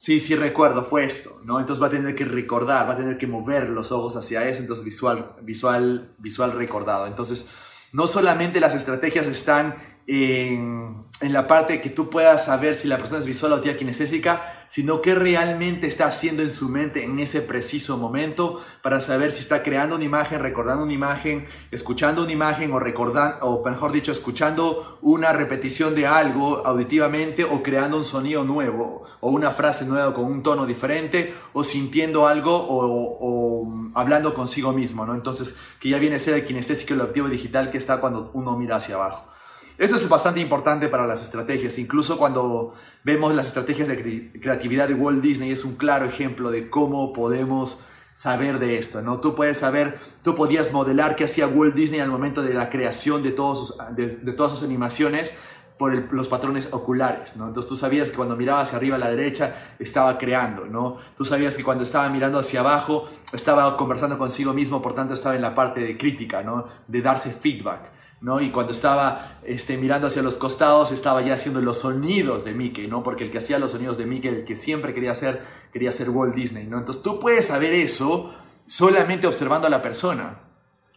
Sí, 0.01 0.21
sí 0.21 0.33
recuerdo, 0.33 0.81
fue 0.85 1.03
esto, 1.03 1.41
¿no? 1.43 1.59
Entonces 1.59 1.83
va 1.83 1.87
a 1.87 1.89
tener 1.89 2.15
que 2.15 2.23
recordar, 2.23 2.87
va 2.87 2.93
a 2.93 2.97
tener 2.97 3.17
que 3.17 3.27
mover 3.27 3.67
los 3.67 3.91
ojos 3.91 4.15
hacia 4.15 4.47
eso, 4.47 4.61
entonces 4.61 4.85
visual, 4.85 5.35
visual, 5.41 6.15
visual 6.19 6.53
recordado. 6.53 7.05
Entonces, 7.05 7.49
no 7.91 8.07
solamente 8.07 8.61
las 8.61 8.75
estrategias 8.75 9.27
están 9.27 9.75
en, 10.09 11.05
la 11.21 11.47
parte 11.47 11.81
que 11.81 11.89
tú 11.89 12.09
puedas 12.09 12.45
saber 12.45 12.73
si 12.73 12.87
la 12.87 12.97
persona 12.97 13.19
es 13.19 13.25
visual 13.25 13.51
o 13.51 13.61
tía 13.61 13.77
kinestésica, 13.77 14.53
sino 14.67 15.01
qué 15.01 15.13
realmente 15.13 15.85
está 15.85 16.07
haciendo 16.07 16.41
en 16.41 16.49
su 16.49 16.69
mente 16.69 17.03
en 17.03 17.19
ese 17.19 17.41
preciso 17.41 17.97
momento 17.97 18.59
para 18.81 19.01
saber 19.01 19.31
si 19.31 19.41
está 19.41 19.61
creando 19.61 19.97
una 19.97 20.05
imagen, 20.05 20.39
recordando 20.39 20.83
una 20.83 20.93
imagen, 20.93 21.45
escuchando 21.71 22.23
una 22.23 22.31
imagen 22.31 22.71
o 22.71 22.79
recordando, 22.79 23.45
o 23.45 23.63
mejor 23.63 23.91
dicho, 23.91 24.11
escuchando 24.11 24.97
una 25.01 25.33
repetición 25.33 25.93
de 25.93 26.07
algo 26.07 26.65
auditivamente 26.65 27.43
o 27.43 27.61
creando 27.61 27.97
un 27.97 28.05
sonido 28.05 28.43
nuevo 28.43 29.03
o 29.19 29.29
una 29.29 29.51
frase 29.51 29.85
nueva 29.85 30.13
con 30.13 30.25
un 30.25 30.41
tono 30.41 30.65
diferente 30.65 31.35
o 31.53 31.63
sintiendo 31.63 32.25
algo 32.25 32.55
o, 32.55 33.17
o 33.19 33.91
hablando 33.93 34.33
consigo 34.33 34.71
mismo, 34.71 35.05
¿no? 35.05 35.13
Entonces, 35.13 35.55
que 35.79 35.89
ya 35.89 35.99
viene 35.99 36.15
a 36.15 36.19
ser 36.19 36.33
el 36.35 36.45
kinestésico 36.45 36.93
y 36.93 36.97
el 36.97 37.01
activo 37.01 37.27
digital 37.27 37.69
que 37.69 37.77
está 37.77 37.99
cuando 37.99 38.31
uno 38.33 38.57
mira 38.57 38.77
hacia 38.77 38.95
abajo. 38.95 39.29
Esto 39.79 39.95
es 39.95 40.09
bastante 40.09 40.41
importante 40.41 40.89
para 40.89 41.07
las 41.07 41.23
estrategias, 41.23 41.77
incluso 41.77 42.17
cuando 42.17 42.73
vemos 43.05 43.33
las 43.33 43.47
estrategias 43.47 43.87
de 43.87 44.29
creatividad 44.41 44.89
de 44.89 44.93
Walt 44.93 45.21
Disney 45.21 45.51
es 45.51 45.63
un 45.63 45.77
claro 45.77 46.05
ejemplo 46.05 46.51
de 46.51 46.69
cómo 46.69 47.13
podemos 47.13 47.85
saber 48.13 48.59
de 48.59 48.77
esto, 48.77 49.01
¿no? 49.01 49.21
Tú 49.21 49.35
puedes 49.35 49.59
saber, 49.59 49.97
tú 50.21 50.35
podías 50.35 50.73
modelar 50.73 51.15
qué 51.15 51.23
hacía 51.23 51.47
Walt 51.47 51.75
Disney 51.75 52.01
al 52.01 52.09
momento 52.09 52.41
de 52.41 52.53
la 52.53 52.69
creación 52.69 53.23
de, 53.23 53.31
todos 53.31 53.67
sus, 53.67 53.95
de, 53.95 54.33
todas 54.33 54.51
sus 54.51 54.63
animaciones 54.63 55.33
por 55.77 56.13
los 56.13 56.27
patrones 56.27 56.67
oculares, 56.71 57.37
¿no? 57.37 57.47
Entonces 57.47 57.69
tú 57.69 57.77
sabías 57.77 58.11
que 58.11 58.17
cuando 58.17 58.35
miraba 58.35 58.59
hacia 58.59 58.77
arriba 58.77 58.97
a 58.97 58.99
la 58.99 59.09
derecha 59.09 59.55
estaba 59.79 60.17
creando, 60.17 60.65
¿no? 60.65 60.97
Tú 61.15 61.23
sabías 61.23 61.55
que 61.55 61.63
cuando 61.63 61.85
estaba 61.85 62.09
mirando 62.09 62.37
hacia 62.37 62.59
abajo 62.59 63.07
estaba 63.31 63.77
conversando 63.77 64.17
consigo 64.17 64.51
mismo, 64.51 64.81
por 64.81 64.91
tanto 64.91 65.13
estaba 65.13 65.37
en 65.37 65.41
la 65.41 65.55
parte 65.55 65.79
de 65.79 65.97
crítica, 65.97 66.43
¿no? 66.43 66.67
De 66.85 67.01
darse 67.01 67.31
feedback. 67.31 67.98
¿No? 68.21 68.41
Y 68.41 68.51
cuando 68.51 68.71
estaba 68.71 69.39
este, 69.43 69.77
mirando 69.77 70.07
hacia 70.07 70.21
los 70.21 70.35
costados, 70.35 70.91
estaba 70.91 71.21
ya 71.21 71.35
haciendo 71.35 71.61
los 71.61 71.79
sonidos 71.79 72.43
de 72.43 72.53
Mickey, 72.53 72.87
¿no? 72.87 73.03
Porque 73.03 73.23
el 73.23 73.31
que 73.31 73.37
hacía 73.37 73.59
los 73.59 73.71
sonidos 73.71 73.97
de 73.97 74.05
Mickey, 74.05 74.29
el 74.29 74.45
que 74.45 74.55
siempre 74.55 74.93
quería 74.93 75.11
hacer, 75.11 75.41
quería 75.71 75.91
ser 75.91 76.09
Walt 76.09 76.35
Disney, 76.35 76.65
¿no? 76.65 76.77
Entonces 76.79 77.01
tú 77.01 77.19
puedes 77.19 77.47
saber 77.47 77.73
eso 77.73 78.33
solamente 78.67 79.27
observando 79.27 79.67
a 79.67 79.69
la 79.69 79.81
persona. 79.81 80.39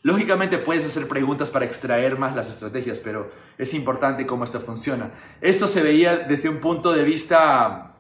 Lógicamente 0.02 0.58
puedes 0.58 0.84
hacer 0.84 1.06
preguntas 1.06 1.50
para 1.50 1.64
extraer 1.64 2.18
más 2.18 2.34
las 2.34 2.50
estrategias, 2.50 2.98
pero 2.98 3.30
es 3.56 3.72
importante 3.72 4.26
cómo 4.26 4.42
esto 4.42 4.60
funciona. 4.60 5.10
Esto 5.40 5.68
se 5.68 5.80
veía 5.80 6.16
desde 6.16 6.48
un 6.48 6.58
punto 6.58 6.92
de 6.92 7.04
vista 7.04 7.94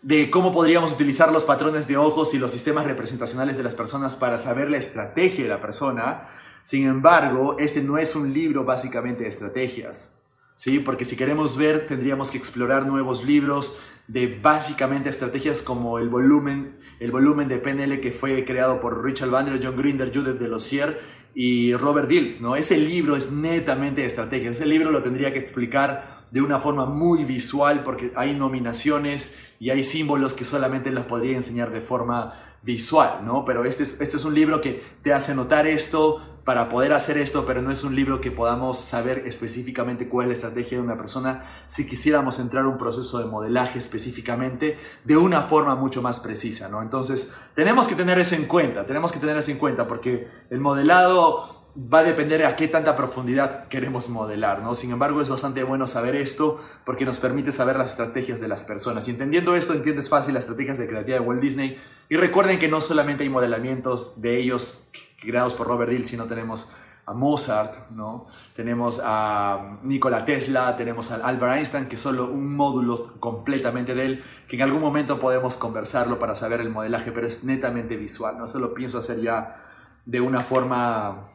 de 0.00 0.30
cómo 0.30 0.52
podríamos 0.52 0.92
utilizar 0.92 1.32
los 1.32 1.44
patrones 1.44 1.88
de 1.88 1.96
ojos 1.96 2.34
y 2.34 2.38
los 2.38 2.52
sistemas 2.52 2.86
representacionales 2.86 3.56
de 3.56 3.64
las 3.64 3.74
personas 3.74 4.14
para 4.14 4.38
saber 4.38 4.70
la 4.70 4.76
estrategia 4.76 5.42
de 5.42 5.50
la 5.50 5.60
persona 5.60 6.28
sin 6.68 6.86
embargo, 6.86 7.56
este 7.58 7.80
no 7.80 7.96
es 7.96 8.14
un 8.14 8.34
libro 8.34 8.62
básicamente 8.62 9.22
de 9.22 9.30
estrategias, 9.30 10.20
¿sí? 10.54 10.80
Porque 10.80 11.06
si 11.06 11.16
queremos 11.16 11.56
ver, 11.56 11.86
tendríamos 11.86 12.30
que 12.30 12.36
explorar 12.36 12.86
nuevos 12.86 13.24
libros 13.24 13.78
de 14.06 14.38
básicamente 14.42 15.08
estrategias 15.08 15.62
como 15.62 15.98
el 15.98 16.10
volumen, 16.10 16.76
el 17.00 17.10
volumen 17.10 17.48
de 17.48 17.56
PNL 17.56 18.00
que 18.00 18.12
fue 18.12 18.44
creado 18.44 18.82
por 18.82 19.02
Richard 19.02 19.30
Bandler, 19.30 19.64
John 19.64 19.78
Grinder, 19.78 20.14
Judith 20.14 20.38
Delosier 20.38 21.00
y 21.34 21.72
Robert 21.72 22.06
Dills, 22.06 22.42
¿no? 22.42 22.54
Ese 22.54 22.76
libro 22.76 23.16
es 23.16 23.32
netamente 23.32 24.02
de 24.02 24.06
estrategias. 24.06 24.56
Ese 24.56 24.66
libro 24.66 24.90
lo 24.90 25.02
tendría 25.02 25.32
que 25.32 25.38
explicar 25.38 26.26
de 26.30 26.42
una 26.42 26.60
forma 26.60 26.84
muy 26.84 27.24
visual 27.24 27.82
porque 27.82 28.12
hay 28.14 28.34
nominaciones 28.34 29.54
y 29.58 29.70
hay 29.70 29.84
símbolos 29.84 30.34
que 30.34 30.44
solamente 30.44 30.90
los 30.90 31.06
podría 31.06 31.34
enseñar 31.34 31.70
de 31.70 31.80
forma 31.80 32.34
visual, 32.62 33.20
¿no? 33.24 33.46
Pero 33.46 33.64
este 33.64 33.84
es, 33.84 34.02
este 34.02 34.18
es 34.18 34.24
un 34.26 34.34
libro 34.34 34.60
que 34.60 34.82
te 35.02 35.14
hace 35.14 35.34
notar 35.34 35.66
esto, 35.66 36.37
para 36.48 36.70
poder 36.70 36.94
hacer 36.94 37.18
esto, 37.18 37.44
pero 37.44 37.60
no 37.60 37.70
es 37.70 37.84
un 37.84 37.94
libro 37.94 38.22
que 38.22 38.30
podamos 38.30 38.80
saber 38.80 39.24
específicamente 39.26 40.08
cuál 40.08 40.24
es 40.24 40.28
la 40.28 40.32
estrategia 40.32 40.78
de 40.78 40.82
una 40.82 40.96
persona 40.96 41.42
si 41.66 41.86
quisiéramos 41.86 42.38
entrar 42.38 42.64
a 42.64 42.68
un 42.68 42.78
proceso 42.78 43.18
de 43.18 43.26
modelaje 43.26 43.78
específicamente 43.78 44.78
de 45.04 45.16
una 45.18 45.42
forma 45.42 45.74
mucho 45.74 46.00
más 46.00 46.20
precisa, 46.20 46.70
¿no? 46.70 46.80
Entonces, 46.80 47.34
tenemos 47.54 47.86
que 47.86 47.96
tener 47.96 48.18
eso 48.18 48.34
en 48.34 48.46
cuenta, 48.46 48.86
tenemos 48.86 49.12
que 49.12 49.18
tener 49.18 49.36
eso 49.36 49.50
en 49.50 49.58
cuenta 49.58 49.86
porque 49.86 50.26
el 50.48 50.58
modelado 50.58 51.54
va 51.76 51.98
a 51.98 52.02
depender 52.02 52.44
a 52.46 52.56
qué 52.56 52.66
tanta 52.66 52.96
profundidad 52.96 53.68
queremos 53.68 54.08
modelar, 54.08 54.62
¿no? 54.62 54.74
Sin 54.74 54.90
embargo, 54.90 55.20
es 55.20 55.28
bastante 55.28 55.62
bueno 55.64 55.86
saber 55.86 56.16
esto 56.16 56.58
porque 56.86 57.04
nos 57.04 57.18
permite 57.18 57.52
saber 57.52 57.76
las 57.76 57.90
estrategias 57.90 58.40
de 58.40 58.48
las 58.48 58.64
personas. 58.64 59.06
Y 59.06 59.10
entendiendo 59.10 59.54
esto, 59.54 59.74
entiendes 59.74 60.08
fácil 60.08 60.32
las 60.32 60.44
estrategias 60.44 60.78
de 60.78 60.88
creatividad 60.88 61.20
de 61.20 61.26
Walt 61.26 61.42
Disney. 61.42 61.78
Y 62.08 62.16
recuerden 62.16 62.58
que 62.58 62.68
no 62.68 62.80
solamente 62.80 63.24
hay 63.24 63.28
modelamientos 63.28 64.22
de 64.22 64.38
ellos 64.38 64.87
creados 65.18 65.54
por 65.54 65.66
Robert 65.66 65.90
Dill, 65.90 66.06
sino 66.06 66.24
tenemos 66.24 66.72
a 67.08 67.14
Mozart, 67.14 67.90
¿no? 67.90 68.26
tenemos 68.54 69.00
a 69.02 69.78
Nikola 69.82 70.26
Tesla, 70.26 70.76
tenemos 70.76 71.10
a 71.10 71.26
Albert 71.26 71.56
Einstein, 71.56 71.86
que 71.86 71.94
es 71.94 72.00
solo 72.00 72.26
un 72.26 72.54
módulo 72.54 73.14
completamente 73.18 73.94
de 73.94 74.04
él, 74.04 74.24
que 74.46 74.56
en 74.56 74.62
algún 74.62 74.82
momento 74.82 75.18
podemos 75.18 75.56
conversarlo 75.56 76.18
para 76.18 76.36
saber 76.36 76.60
el 76.60 76.68
modelaje, 76.68 77.10
pero 77.10 77.26
es 77.26 77.44
netamente 77.44 77.96
visual, 77.96 78.36
¿no? 78.36 78.44
Eso 78.44 78.58
lo 78.58 78.74
pienso 78.74 78.98
hacer 78.98 79.20
ya 79.22 79.56
de 80.04 80.20
una 80.20 80.42
forma 80.42 81.30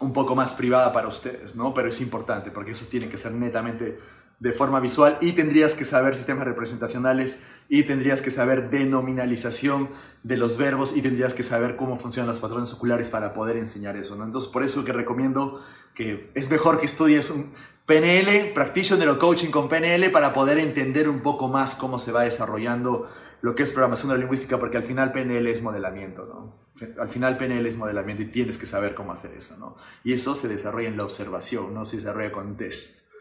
un 0.00 0.12
poco 0.12 0.34
más 0.34 0.54
privada 0.54 0.92
para 0.92 1.06
ustedes, 1.06 1.54
¿no? 1.54 1.72
Pero 1.72 1.88
es 1.88 2.00
importante 2.00 2.50
porque 2.50 2.72
eso 2.72 2.86
tiene 2.90 3.08
que 3.08 3.16
ser 3.16 3.32
netamente 3.32 4.00
de 4.42 4.52
forma 4.52 4.80
visual 4.80 5.18
y 5.20 5.32
tendrías 5.32 5.74
que 5.74 5.84
saber 5.84 6.16
sistemas 6.16 6.44
representacionales 6.44 7.44
y 7.68 7.84
tendrías 7.84 8.20
que 8.22 8.32
saber 8.32 8.70
denominalización 8.70 9.88
de 10.24 10.36
los 10.36 10.58
verbos 10.58 10.96
y 10.96 11.00
tendrías 11.00 11.32
que 11.32 11.44
saber 11.44 11.76
cómo 11.76 11.96
funcionan 11.96 12.28
los 12.28 12.40
patrones 12.40 12.72
oculares 12.72 13.08
para 13.08 13.34
poder 13.34 13.56
enseñar 13.56 13.96
eso, 13.96 14.16
¿no? 14.16 14.24
Entonces, 14.24 14.50
por 14.50 14.64
eso 14.64 14.84
que 14.84 14.92
recomiendo 14.92 15.64
que 15.94 16.32
es 16.34 16.50
mejor 16.50 16.80
que 16.80 16.86
estudies 16.86 17.30
un 17.30 17.52
PNL, 17.86 18.52
Practitioner 18.52 19.08
o 19.10 19.18
Coaching 19.20 19.50
con 19.50 19.68
PNL 19.68 20.10
para 20.10 20.34
poder 20.34 20.58
entender 20.58 21.08
un 21.08 21.20
poco 21.20 21.46
más 21.46 21.76
cómo 21.76 22.00
se 22.00 22.10
va 22.10 22.22
desarrollando 22.22 23.08
lo 23.42 23.54
que 23.54 23.62
es 23.62 23.70
programación 23.70 24.08
neurolingüística, 24.08 24.58
porque 24.58 24.76
al 24.76 24.82
final 24.82 25.12
PNL 25.12 25.46
es 25.46 25.62
modelamiento, 25.62 26.26
¿no? 26.26 26.62
Al 27.00 27.08
final 27.08 27.36
PNL 27.36 27.64
es 27.66 27.76
modelamiento 27.76 28.24
y 28.24 28.26
tienes 28.26 28.58
que 28.58 28.66
saber 28.66 28.96
cómo 28.96 29.12
hacer 29.12 29.36
eso, 29.36 29.56
¿no? 29.58 29.76
Y 30.02 30.14
eso 30.14 30.34
se 30.34 30.48
desarrolla 30.48 30.88
en 30.88 30.96
la 30.96 31.04
observación, 31.04 31.72
no 31.74 31.84
se 31.84 31.98
desarrolla 31.98 32.32
con 32.32 32.56
test. 32.56 33.11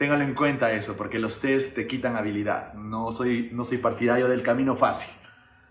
Téngalo 0.00 0.24
en 0.24 0.32
cuenta 0.32 0.72
eso, 0.72 0.96
porque 0.96 1.18
los 1.18 1.42
test 1.42 1.74
te 1.74 1.86
quitan 1.86 2.16
habilidad. 2.16 2.72
No 2.72 3.12
soy, 3.12 3.50
no 3.52 3.64
soy 3.64 3.76
partidario 3.76 4.28
del 4.28 4.42
camino 4.42 4.74
fácil. 4.74 5.12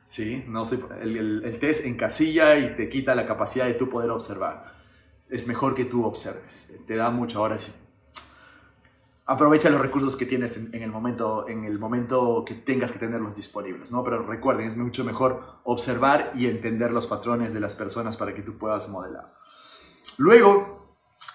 ¿sí? 0.05 0.45
No 0.47 0.63
soy, 0.63 0.83
el, 1.01 1.17
el, 1.17 1.43
el 1.45 1.59
test 1.59 1.83
encasilla 1.87 2.55
y 2.55 2.75
te 2.75 2.89
quita 2.89 3.15
la 3.15 3.25
capacidad 3.25 3.65
de 3.65 3.73
tú 3.73 3.89
poder 3.89 4.11
observar. 4.11 4.71
Es 5.29 5.47
mejor 5.47 5.73
que 5.73 5.85
tú 5.85 6.05
observes. 6.05 6.75
Te 6.85 6.95
da 6.95 7.09
mucho. 7.09 7.39
Ahora 7.39 7.57
sí. 7.57 7.71
Aprovecha 9.25 9.71
los 9.71 9.81
recursos 9.81 10.15
que 10.15 10.27
tienes 10.27 10.57
en, 10.57 10.75
en, 10.75 10.83
el 10.83 10.91
momento, 10.91 11.49
en 11.49 11.63
el 11.63 11.79
momento 11.79 12.45
que 12.45 12.53
tengas 12.53 12.91
que 12.91 12.99
tenerlos 12.99 13.35
disponibles, 13.35 13.89
¿no? 13.89 14.03
Pero 14.03 14.21
recuerden, 14.27 14.67
es 14.67 14.77
mucho 14.77 15.03
mejor 15.03 15.41
observar 15.63 16.33
y 16.35 16.45
entender 16.45 16.91
los 16.91 17.07
patrones 17.07 17.51
de 17.51 17.61
las 17.61 17.73
personas 17.73 18.15
para 18.15 18.35
que 18.35 18.43
tú 18.43 18.59
puedas 18.59 18.89
modelar. 18.89 19.33
Luego, 20.19 20.78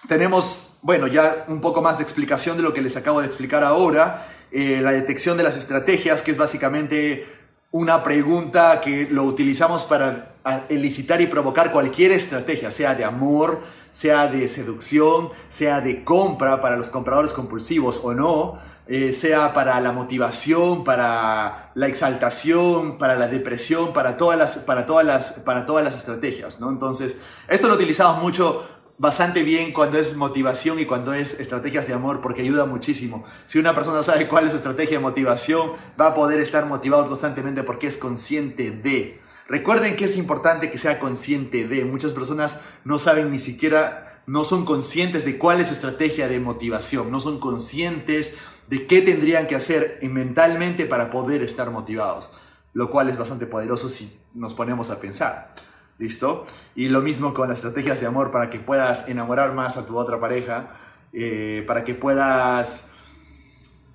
tenemos, 0.07 0.77
bueno, 0.81 1.07
ya 1.07 1.45
un 1.47 1.61
poco 1.61 1.81
más 1.81 1.97
de 1.97 2.03
explicación 2.03 2.57
de 2.57 2.63
lo 2.63 2.73
que 2.73 2.81
les 2.81 2.95
acabo 2.95 3.21
de 3.21 3.27
explicar 3.27 3.63
ahora, 3.63 4.27
eh, 4.51 4.79
la 4.81 4.91
detección 4.91 5.37
de 5.37 5.43
las 5.43 5.57
estrategias, 5.57 6.21
que 6.21 6.31
es 6.31 6.37
básicamente 6.37 7.27
una 7.71 8.03
pregunta 8.03 8.79
que 8.81 9.07
lo 9.09 9.23
utilizamos 9.23 9.83
para 9.83 10.35
elicitar 10.69 11.19
y 11.21 11.27
provocar 11.27 11.71
cualquier 11.71 12.11
estrategia, 12.11 12.71
sea 12.71 12.95
de 12.95 13.03
amor, 13.03 13.61
sea 13.91 14.27
de 14.27 14.47
seducción, 14.47 15.29
sea 15.49 15.81
de 15.81 16.03
compra 16.03 16.61
para 16.61 16.77
los 16.77 16.89
compradores 16.89 17.33
compulsivos 17.33 18.01
o 18.03 18.13
no, 18.13 18.57
eh, 18.87 19.13
sea 19.13 19.53
para 19.53 19.79
la 19.81 19.91
motivación, 19.91 20.83
para 20.83 21.71
la 21.73 21.87
exaltación, 21.87 22.97
para 22.97 23.15
la 23.15 23.27
depresión, 23.27 23.93
para 23.93 24.15
todas 24.15 24.37
las, 24.37 24.57
para 24.57 24.85
todas 24.85 25.05
las, 25.05 25.31
para 25.31 25.65
todas 25.65 25.83
las 25.83 25.97
estrategias, 25.97 26.59
¿no? 26.59 26.69
Entonces, 26.69 27.17
esto 27.47 27.67
lo 27.67 27.73
utilizamos 27.73 28.21
mucho 28.21 28.63
bastante 28.97 29.43
bien 29.43 29.73
cuando 29.73 29.97
es 29.97 30.15
motivación 30.15 30.79
y 30.79 30.85
cuando 30.85 31.13
es 31.13 31.39
estrategias 31.39 31.87
de 31.87 31.93
amor 31.93 32.21
porque 32.21 32.41
ayuda 32.41 32.65
muchísimo. 32.65 33.25
Si 33.45 33.59
una 33.59 33.75
persona 33.75 34.03
sabe 34.03 34.27
cuál 34.27 34.45
es 34.45 34.51
su 34.51 34.57
estrategia 34.57 34.97
de 34.97 35.03
motivación, 35.03 35.71
va 35.99 36.07
a 36.07 36.15
poder 36.15 36.39
estar 36.39 36.65
motivado 36.65 37.07
constantemente 37.07 37.63
porque 37.63 37.87
es 37.87 37.97
consciente 37.97 38.71
de. 38.71 39.21
Recuerden 39.47 39.95
que 39.95 40.05
es 40.05 40.17
importante 40.17 40.71
que 40.71 40.77
sea 40.77 40.99
consciente 40.99 41.67
de. 41.67 41.85
Muchas 41.85 42.13
personas 42.13 42.61
no 42.83 42.97
saben 42.97 43.31
ni 43.31 43.39
siquiera, 43.39 44.23
no 44.25 44.43
son 44.43 44.65
conscientes 44.65 45.25
de 45.25 45.37
cuál 45.37 45.59
es 45.59 45.71
estrategia 45.71 46.27
de 46.27 46.39
motivación, 46.39 47.11
no 47.11 47.19
son 47.19 47.39
conscientes 47.39 48.37
de 48.67 48.87
qué 48.87 49.01
tendrían 49.01 49.45
que 49.45 49.55
hacer 49.55 49.99
mentalmente 50.01 50.85
para 50.85 51.11
poder 51.11 51.43
estar 51.43 51.69
motivados, 51.69 52.31
lo 52.73 52.89
cual 52.89 53.09
es 53.09 53.17
bastante 53.17 53.45
poderoso 53.45 53.89
si 53.89 54.19
nos 54.33 54.55
ponemos 54.55 54.89
a 54.89 54.99
pensar. 54.99 55.53
¿Listo? 55.97 56.45
Y 56.75 56.89
lo 56.89 57.01
mismo 57.01 57.33
con 57.33 57.47
las 57.47 57.59
estrategias 57.59 58.01
de 58.01 58.07
amor 58.07 58.31
para 58.31 58.49
que 58.49 58.59
puedas 58.59 59.07
enamorar 59.07 59.53
más 59.53 59.77
a 59.77 59.85
tu 59.85 59.97
otra 59.97 60.19
pareja, 60.19 60.71
eh, 61.13 61.63
para 61.67 61.83
que 61.83 61.95
puedas 61.95 62.89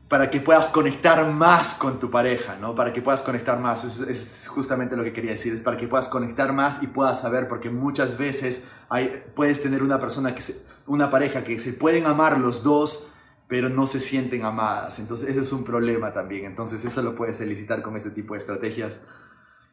para 0.09 0.29
que 0.29 0.41
puedas 0.41 0.71
conectar 0.71 1.25
más 1.31 1.77
con 1.77 2.01
tu 2.01 2.11
pareja, 2.11 2.57
¿no? 2.57 2.75
Para 2.75 2.93
que 2.93 3.01
puedas 3.01 3.23
conectar 3.23 3.61
más, 3.61 3.85
es, 3.85 4.01
es, 4.01 4.49
justamente 4.49 4.97
lo 4.97 5.05
que 5.05 5.13
quería 5.13 5.31
decir, 5.31 5.53
es 5.55 5.63
para 5.63 5.77
que 5.77 5.87
puedas 5.87 6.09
conectar 6.09 6.53
más 6.53 6.83
y 6.83 6.89
puedas 6.89 7.21
saber, 7.21 7.47
porque 7.47 7.71
muchas 7.71 8.19
veces 8.19 8.65
hay, 8.89 9.23
puedes 9.37 9.63
tener 9.63 9.85
una 9.85 10.01
persona, 10.01 10.35
que 10.35 10.43
se, 10.43 10.57
una 10.89 11.13
pareja 11.13 11.45
que 11.45 11.61
se 11.61 11.73
pueden 11.75 12.07
amar 12.07 12.41
los 12.41 12.65
dos, 12.65 13.13
pero 13.47 13.69
no 13.69 13.87
se 13.87 14.01
sienten 14.01 14.45
amadas. 14.45 14.99
Entonces 14.99 15.29
ese 15.29 15.41
es 15.41 15.53
un 15.53 15.63
problema 15.63 16.13
también. 16.13 16.45
Entonces 16.45 16.85
eso 16.85 17.03
lo 17.03 17.15
puedes 17.15 17.41
elicitar 17.41 17.81
con 17.81 17.97
este 17.97 18.11
tipo 18.11 18.35
de 18.35 18.39
estrategias 18.39 19.03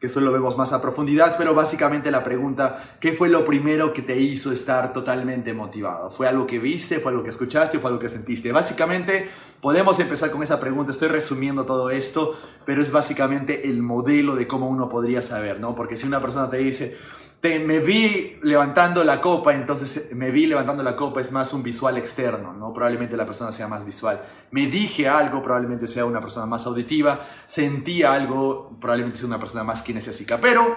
que 0.00 0.06
eso 0.06 0.20
lo 0.20 0.30
vemos 0.30 0.56
más 0.56 0.72
a 0.72 0.80
profundidad, 0.80 1.36
pero 1.36 1.54
básicamente 1.54 2.12
la 2.12 2.22
pregunta, 2.22 2.84
¿qué 3.00 3.12
fue 3.12 3.28
lo 3.28 3.44
primero 3.44 3.92
que 3.92 4.02
te 4.02 4.16
hizo 4.18 4.52
estar 4.52 4.92
totalmente 4.92 5.52
motivado? 5.52 6.10
¿Fue 6.12 6.28
algo 6.28 6.46
que 6.46 6.60
viste, 6.60 7.00
fue 7.00 7.10
algo 7.10 7.24
que 7.24 7.30
escuchaste 7.30 7.80
fue 7.80 7.88
algo 7.88 8.00
que 8.00 8.08
sentiste? 8.08 8.52
Básicamente 8.52 9.28
podemos 9.60 9.98
empezar 9.98 10.30
con 10.30 10.42
esa 10.44 10.60
pregunta, 10.60 10.92
estoy 10.92 11.08
resumiendo 11.08 11.64
todo 11.64 11.90
esto, 11.90 12.38
pero 12.64 12.80
es 12.80 12.92
básicamente 12.92 13.68
el 13.68 13.82
modelo 13.82 14.36
de 14.36 14.46
cómo 14.46 14.68
uno 14.68 14.88
podría 14.88 15.20
saber, 15.20 15.58
¿no? 15.58 15.74
Porque 15.74 15.96
si 15.96 16.06
una 16.06 16.20
persona 16.20 16.48
te 16.48 16.58
dice, 16.58 16.96
me 17.42 17.78
vi 17.78 18.36
levantando 18.42 19.04
la 19.04 19.20
copa, 19.20 19.54
entonces 19.54 20.14
me 20.14 20.30
vi 20.30 20.46
levantando 20.46 20.82
la 20.82 20.96
copa 20.96 21.20
es 21.20 21.30
más 21.30 21.52
un 21.52 21.62
visual 21.62 21.96
externo, 21.96 22.52
¿no? 22.52 22.72
Probablemente 22.72 23.16
la 23.16 23.26
persona 23.26 23.52
sea 23.52 23.68
más 23.68 23.86
visual. 23.86 24.20
Me 24.50 24.66
dije 24.66 25.08
algo, 25.08 25.40
probablemente 25.40 25.86
sea 25.86 26.04
una 26.04 26.20
persona 26.20 26.46
más 26.46 26.66
auditiva. 26.66 27.24
Sentí 27.46 28.02
algo, 28.02 28.76
probablemente 28.80 29.18
sea 29.18 29.28
una 29.28 29.38
persona 29.38 29.62
más 29.62 29.82
kinestésica. 29.82 30.40
Pero 30.40 30.76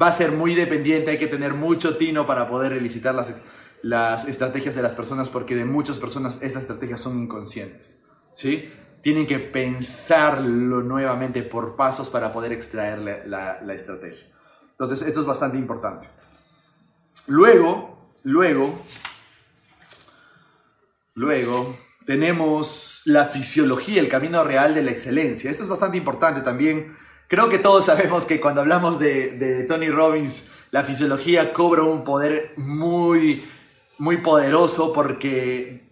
va 0.00 0.08
a 0.08 0.12
ser 0.12 0.32
muy 0.32 0.54
dependiente, 0.54 1.10
hay 1.10 1.18
que 1.18 1.26
tener 1.26 1.54
mucho 1.54 1.96
tino 1.96 2.26
para 2.26 2.48
poder 2.48 2.72
elicitar 2.72 3.14
las, 3.14 3.34
las 3.82 4.28
estrategias 4.28 4.76
de 4.76 4.82
las 4.82 4.94
personas, 4.94 5.28
porque 5.28 5.56
de 5.56 5.64
muchas 5.64 5.98
personas 5.98 6.42
estas 6.42 6.62
estrategias 6.62 7.00
son 7.00 7.18
inconscientes, 7.18 8.04
¿sí? 8.34 8.72
Tienen 9.02 9.26
que 9.26 9.38
pensarlo 9.38 10.82
nuevamente 10.82 11.42
por 11.42 11.74
pasos 11.76 12.10
para 12.10 12.32
poder 12.32 12.52
extraer 12.52 12.98
la, 13.26 13.60
la 13.62 13.74
estrategia. 13.74 14.37
Entonces, 14.78 15.08
esto 15.08 15.18
es 15.18 15.26
bastante 15.26 15.56
importante. 15.56 16.08
Luego, 17.26 18.12
luego, 18.22 18.80
luego, 21.14 21.76
tenemos 22.06 23.02
la 23.04 23.24
fisiología, 23.24 24.00
el 24.00 24.08
camino 24.08 24.44
real 24.44 24.76
de 24.76 24.84
la 24.84 24.92
excelencia. 24.92 25.50
Esto 25.50 25.64
es 25.64 25.68
bastante 25.68 25.96
importante 25.96 26.42
también. 26.42 26.96
Creo 27.26 27.48
que 27.48 27.58
todos 27.58 27.86
sabemos 27.86 28.24
que 28.24 28.40
cuando 28.40 28.60
hablamos 28.60 29.00
de, 29.00 29.66
Tony 29.66 29.90
Robbins, 29.90 30.46
la 30.70 30.84
fisiología 30.84 31.52
cobra 31.52 31.82
un 31.82 32.04
poder 32.04 32.52
muy, 32.56 33.44
muy 33.98 34.18
poderoso 34.18 34.92
porque 34.92 35.90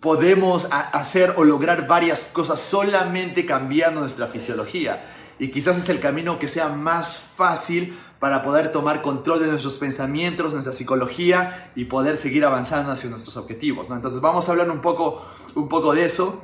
podemos 0.00 0.66
hacer 0.72 1.32
o 1.36 1.44
lograr 1.44 1.86
varias 1.86 2.24
cosas 2.24 2.58
solamente 2.58 3.46
cambiando 3.46 4.00
nuestra 4.00 4.26
fisiología. 4.26 5.04
Y 5.38 5.48
quizás 5.48 5.76
es 5.76 5.88
el 5.90 6.00
camino 6.00 6.40
que 6.40 6.48
sea 6.48 6.70
más 6.70 7.18
fácil 7.36 7.96
para 8.26 8.42
poder 8.42 8.72
tomar 8.72 9.02
control 9.02 9.38
de 9.38 9.46
nuestros 9.46 9.78
pensamientos, 9.78 10.52
nuestra 10.52 10.72
psicología 10.72 11.70
y 11.76 11.84
poder 11.84 12.16
seguir 12.16 12.44
avanzando 12.44 12.90
hacia 12.90 13.08
nuestros 13.08 13.36
objetivos. 13.36 13.86
Entonces 13.88 14.20
vamos 14.20 14.48
a 14.48 14.50
hablar 14.50 14.68
un 14.68 14.80
poco, 14.80 15.24
un 15.54 15.68
poco 15.68 15.94
de 15.94 16.06
eso. 16.06 16.42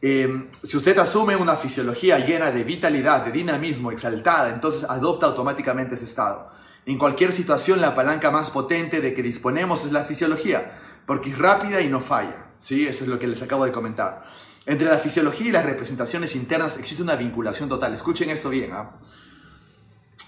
Eh, 0.00 0.48
si 0.62 0.76
usted 0.76 0.96
asume 0.96 1.34
una 1.34 1.56
fisiología 1.56 2.20
llena 2.20 2.52
de 2.52 2.62
vitalidad, 2.62 3.24
de 3.24 3.32
dinamismo, 3.32 3.90
exaltada, 3.90 4.50
entonces 4.50 4.88
adopta 4.88 5.26
automáticamente 5.26 5.94
ese 5.94 6.04
estado. 6.04 6.52
En 6.86 6.98
cualquier 6.98 7.32
situación, 7.32 7.80
la 7.80 7.96
palanca 7.96 8.30
más 8.30 8.50
potente 8.50 9.00
de 9.00 9.12
que 9.12 9.24
disponemos 9.24 9.84
es 9.84 9.90
la 9.90 10.04
fisiología, 10.04 10.78
porque 11.04 11.30
es 11.30 11.38
rápida 11.38 11.80
y 11.80 11.88
no 11.88 11.98
falla. 11.98 12.46
¿sí? 12.60 12.86
Eso 12.86 13.02
es 13.02 13.10
lo 13.10 13.18
que 13.18 13.26
les 13.26 13.42
acabo 13.42 13.64
de 13.64 13.72
comentar. 13.72 14.24
Entre 14.66 14.88
la 14.88 14.98
fisiología 14.98 15.48
y 15.48 15.50
las 15.50 15.66
representaciones 15.66 16.36
internas 16.36 16.78
existe 16.78 17.02
una 17.02 17.16
vinculación 17.16 17.68
total. 17.68 17.92
Escuchen 17.92 18.30
esto 18.30 18.50
bien. 18.50 18.70
¿ah? 18.72 18.92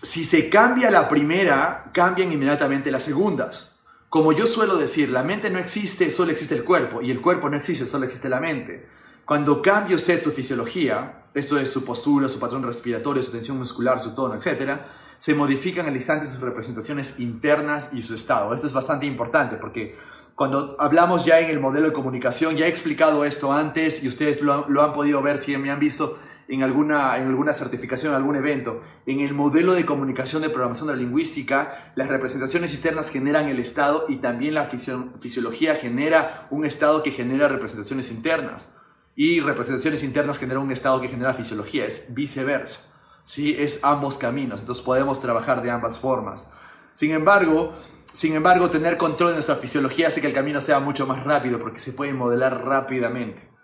Si 0.03 0.25
se 0.25 0.49
cambia 0.49 0.91
la 0.91 1.09
primera, 1.09 1.91
cambian 1.93 2.33
inmediatamente 2.33 2.91
las 2.91 3.03
segundas. 3.03 3.81
Como 4.09 4.33
yo 4.33 4.47
suelo 4.47 4.77
decir, 4.77 5.11
la 5.11 5.23
mente 5.23 5.51
no 5.51 5.59
existe, 5.59 6.11
solo 6.11 6.31
existe 6.31 6.55
el 6.55 6.65
cuerpo, 6.65 7.03
y 7.03 7.11
el 7.11 7.21
cuerpo 7.21 7.51
no 7.51 7.57
existe, 7.57 7.87
solo 7.87 8.05
existe 8.05 8.29
la 8.29 8.41
mente. 8.41 8.89
Cuando 9.25 9.61
cambia 9.61 9.97
usted 9.97 10.23
su 10.23 10.31
fisiología, 10.31 11.25
esto 11.35 11.59
es 11.59 11.71
su 11.71 11.85
postura, 11.85 12.29
su 12.29 12.39
patrón 12.39 12.63
respiratorio, 12.63 13.23
su 13.23 13.33
tensión 13.33 13.59
muscular, 13.59 14.01
su 14.01 14.15
tono, 14.15 14.35
etc., 14.35 14.79
se 15.19 15.35
modifican 15.35 15.87
al 15.87 15.97
instante 15.97 16.27
sus 16.27 16.41
representaciones 16.41 17.19
internas 17.19 17.89
y 17.93 18.03
su 18.03 18.15
estado. 18.15 18.55
Esto 18.55 18.67
es 18.67 18.73
bastante 18.73 19.07
importante 19.07 19.57
porque 19.57 19.97
cuando 20.35 20.77
hablamos 20.79 21.25
ya 21.25 21.41
en 21.41 21.51
el 21.51 21.59
modelo 21.59 21.89
de 21.89 21.93
comunicación, 21.93 22.57
ya 22.57 22.67
he 22.67 22.69
explicado 22.69 23.25
esto 23.25 23.53
antes 23.53 24.05
y 24.05 24.09
ustedes 24.09 24.43
lo, 24.43 24.69
lo 24.69 24.83
han 24.83 24.93
podido 24.93 25.23
ver 25.23 25.39
si 25.39 25.57
me 25.57 25.71
han 25.71 25.81
visto 25.81 26.19
en 26.49 26.63
alguna, 26.63 27.17
en 27.19 27.29
alguna 27.29 27.53
certificación, 27.53 28.13
en 28.13 28.17
algún 28.17 28.37
evento. 28.37 28.81
En 29.07 29.21
el 29.21 29.35
modelo 29.35 29.75
de 29.75 29.85
comunicación 29.85 30.43
de 30.43 30.49
programación 30.49 30.89
de 30.89 30.95
la 30.95 31.01
lingüística, 31.01 31.93
las 31.97 32.09
representaciones 32.09 32.73
externas 32.73 33.11
generan 33.11 33.49
el 33.49 33.59
estado 33.59 34.07
y 34.09 34.17
también 34.17 34.55
la 34.55 34.65
fisiología 34.65 35.75
genera 35.75 36.47
un 36.51 36.65
estado 36.65 37.03
que 37.03 37.11
genera 37.11 37.49
representaciones 37.49 38.11
internas. 38.11 38.75
Y 39.17 39.41
representaciones 39.41 40.03
internas 40.03 40.39
generan 40.39 40.63
un 40.63 40.71
estado 40.71 41.01
que 41.01 41.09
genera 41.09 41.35
fisiología. 41.35 41.87
Es 41.87 42.15
viceversa. 42.15 42.93
¿sí? 43.25 43.57
Es 43.59 43.81
ambos 43.83 44.19
caminos. 44.19 44.61
Entonces 44.61 44.85
podemos 44.85 45.21
trabajar 45.21 45.63
de 45.63 45.71
ambas 45.71 45.99
formas. 45.99 46.49
Sin 46.95 47.11
embargo, 47.11 47.75
sin 48.13 48.35
embargo, 48.35 48.71
tener 48.71 48.97
control 48.97 49.31
de 49.31 49.35
nuestra 49.35 49.57
fisiología 49.57 50.09
hace 50.09 50.21
que 50.21 50.27
el 50.29 50.33
camino 50.33 50.61
sea 50.61 50.81
mucho 50.81 51.07
más 51.07 51.25
rápido 51.25 51.59
porque 51.59 51.81
se 51.81 51.93
puede 51.93 52.15
modelar 52.15 52.65
rápidamente 52.65 53.56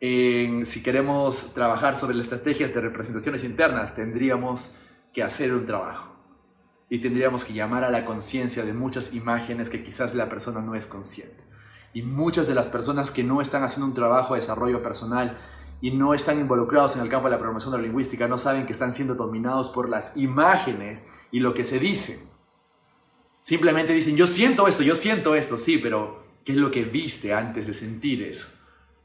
si 0.00 0.82
queremos 0.82 1.52
trabajar 1.52 1.96
sobre 1.96 2.16
las 2.16 2.26
estrategias 2.26 2.72
de 2.72 2.80
representaciones 2.80 3.44
internas, 3.44 3.94
tendríamos 3.94 4.76
que 5.12 5.22
hacer 5.22 5.52
un 5.52 5.66
trabajo. 5.66 6.16
Y 6.88 6.98
tendríamos 6.98 7.44
que 7.44 7.52
llamar 7.52 7.84
a 7.84 7.90
la 7.90 8.04
conciencia 8.04 8.64
de 8.64 8.72
muchas 8.72 9.14
imágenes 9.14 9.68
que 9.68 9.84
quizás 9.84 10.14
la 10.14 10.28
persona 10.28 10.60
no 10.60 10.74
es 10.74 10.86
consciente. 10.86 11.44
Y 11.92 12.02
muchas 12.02 12.46
de 12.46 12.54
las 12.54 12.68
personas 12.68 13.10
que 13.10 13.22
no 13.22 13.40
están 13.40 13.62
haciendo 13.62 13.86
un 13.86 13.94
trabajo 13.94 14.34
de 14.34 14.40
desarrollo 14.40 14.82
personal 14.82 15.36
y 15.80 15.90
no 15.90 16.14
están 16.14 16.40
involucrados 16.40 16.96
en 16.96 17.02
el 17.02 17.08
campo 17.08 17.28
de 17.28 17.32
la 17.32 17.38
programación 17.38 17.72
de 17.72 17.78
la 17.78 17.84
lingüística 17.84 18.28
no 18.28 18.38
saben 18.38 18.66
que 18.66 18.72
están 18.72 18.92
siendo 18.92 19.14
dominados 19.14 19.70
por 19.70 19.88
las 19.88 20.16
imágenes 20.16 21.08
y 21.30 21.40
lo 21.40 21.54
que 21.54 21.64
se 21.64 21.78
dice. 21.78 22.26
Simplemente 23.40 23.92
dicen, 23.92 24.16
yo 24.16 24.26
siento 24.26 24.66
esto, 24.68 24.82
yo 24.82 24.94
siento 24.94 25.34
esto, 25.34 25.56
sí, 25.56 25.78
pero 25.78 26.22
¿qué 26.44 26.52
es 26.52 26.58
lo 26.58 26.70
que 26.70 26.84
viste 26.84 27.34
antes 27.34 27.66
de 27.66 27.72
sentir 27.72 28.22
eso? 28.22 28.59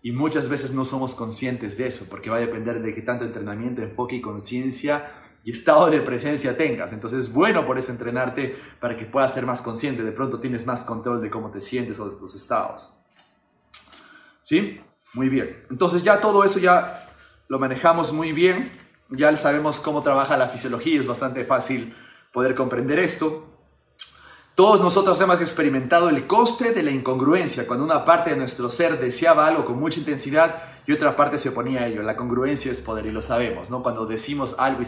Y 0.06 0.12
muchas 0.12 0.50
veces 0.50 0.72
no 0.72 0.86
somos 0.86 1.16
conscientes 1.16 1.80
de 1.80 1.88
eso, 1.88 2.06
porque 2.08 2.30
va 2.30 2.36
a 2.36 2.40
depender 2.40 2.80
de 2.80 2.94
qué 2.94 3.02
tanto 3.02 3.26
entrenamiento, 3.26 3.82
enfoque 3.82 4.16
y 4.16 4.22
conciencia 4.22 5.12
y 5.44 5.50
estado 5.50 5.90
de 5.90 6.00
presencia 6.00 6.56
tengas. 6.56 6.94
Entonces 6.94 7.22
es 7.22 7.34
bueno 7.34 7.66
por 7.66 7.80
eso 7.80 7.92
entrenarte 7.92 8.56
para 8.80 8.96
que 8.96 9.06
puedas 9.06 9.34
ser 9.34 9.48
más 9.48 9.64
consciente. 9.64 10.04
De 10.04 10.12
pronto 10.12 10.40
tienes 10.40 10.68
más 10.68 10.84
control 10.84 11.24
de 11.24 11.32
cómo 11.32 11.50
te 11.50 11.60
sientes 11.60 12.00
o 12.00 12.08
de 12.08 12.18
tus 12.18 12.36
estados. 12.36 13.00
¿Sí? 14.44 14.80
Muy 15.16 15.28
bien. 15.28 15.64
Entonces 15.72 16.04
ya 16.04 16.22
todo 16.22 16.44
eso 16.44 16.60
ya 16.60 17.10
lo 17.48 17.58
manejamos 17.58 18.14
muy 18.14 18.32
bien. 18.32 18.72
Ya 19.10 19.36
sabemos 19.38 19.80
cómo 19.80 20.04
trabaja 20.04 20.38
la 20.38 20.50
fisiología. 20.50 21.00
Es 21.00 21.08
bastante 21.08 21.44
fácil 21.46 21.96
poder 22.32 22.54
comprender 22.54 23.00
esto. 23.00 23.55
Todos 24.56 24.80
nosotros 24.80 25.20
hemos 25.20 25.42
experimentado 25.42 26.08
el 26.08 26.28
coste 26.28 26.72
de 26.72 26.82
la 26.82 26.90
incongruencia, 26.90 27.68
cuando 27.68 27.84
una 27.84 28.06
parte 28.06 28.30
de 28.30 28.38
nuestro 28.38 28.70
ser 28.70 28.98
deseaba 29.02 29.48
algo 29.48 29.66
con 29.66 29.78
mucha 29.78 30.00
intensidad 30.00 30.64
y 30.88 30.94
otra 30.94 31.18
parte 31.18 31.38
se 31.38 31.50
oponía 31.50 31.82
a 31.82 31.88
ello. 31.88 32.02
La 32.04 32.16
congruencia 32.16 32.72
es 32.72 32.80
poder 32.80 33.06
y 33.06 33.12
lo 33.12 33.22
sabemos, 33.22 33.70
¿no? 33.70 33.84
Cuando 33.84 34.06
decimos 34.06 34.56
algo 34.58 34.82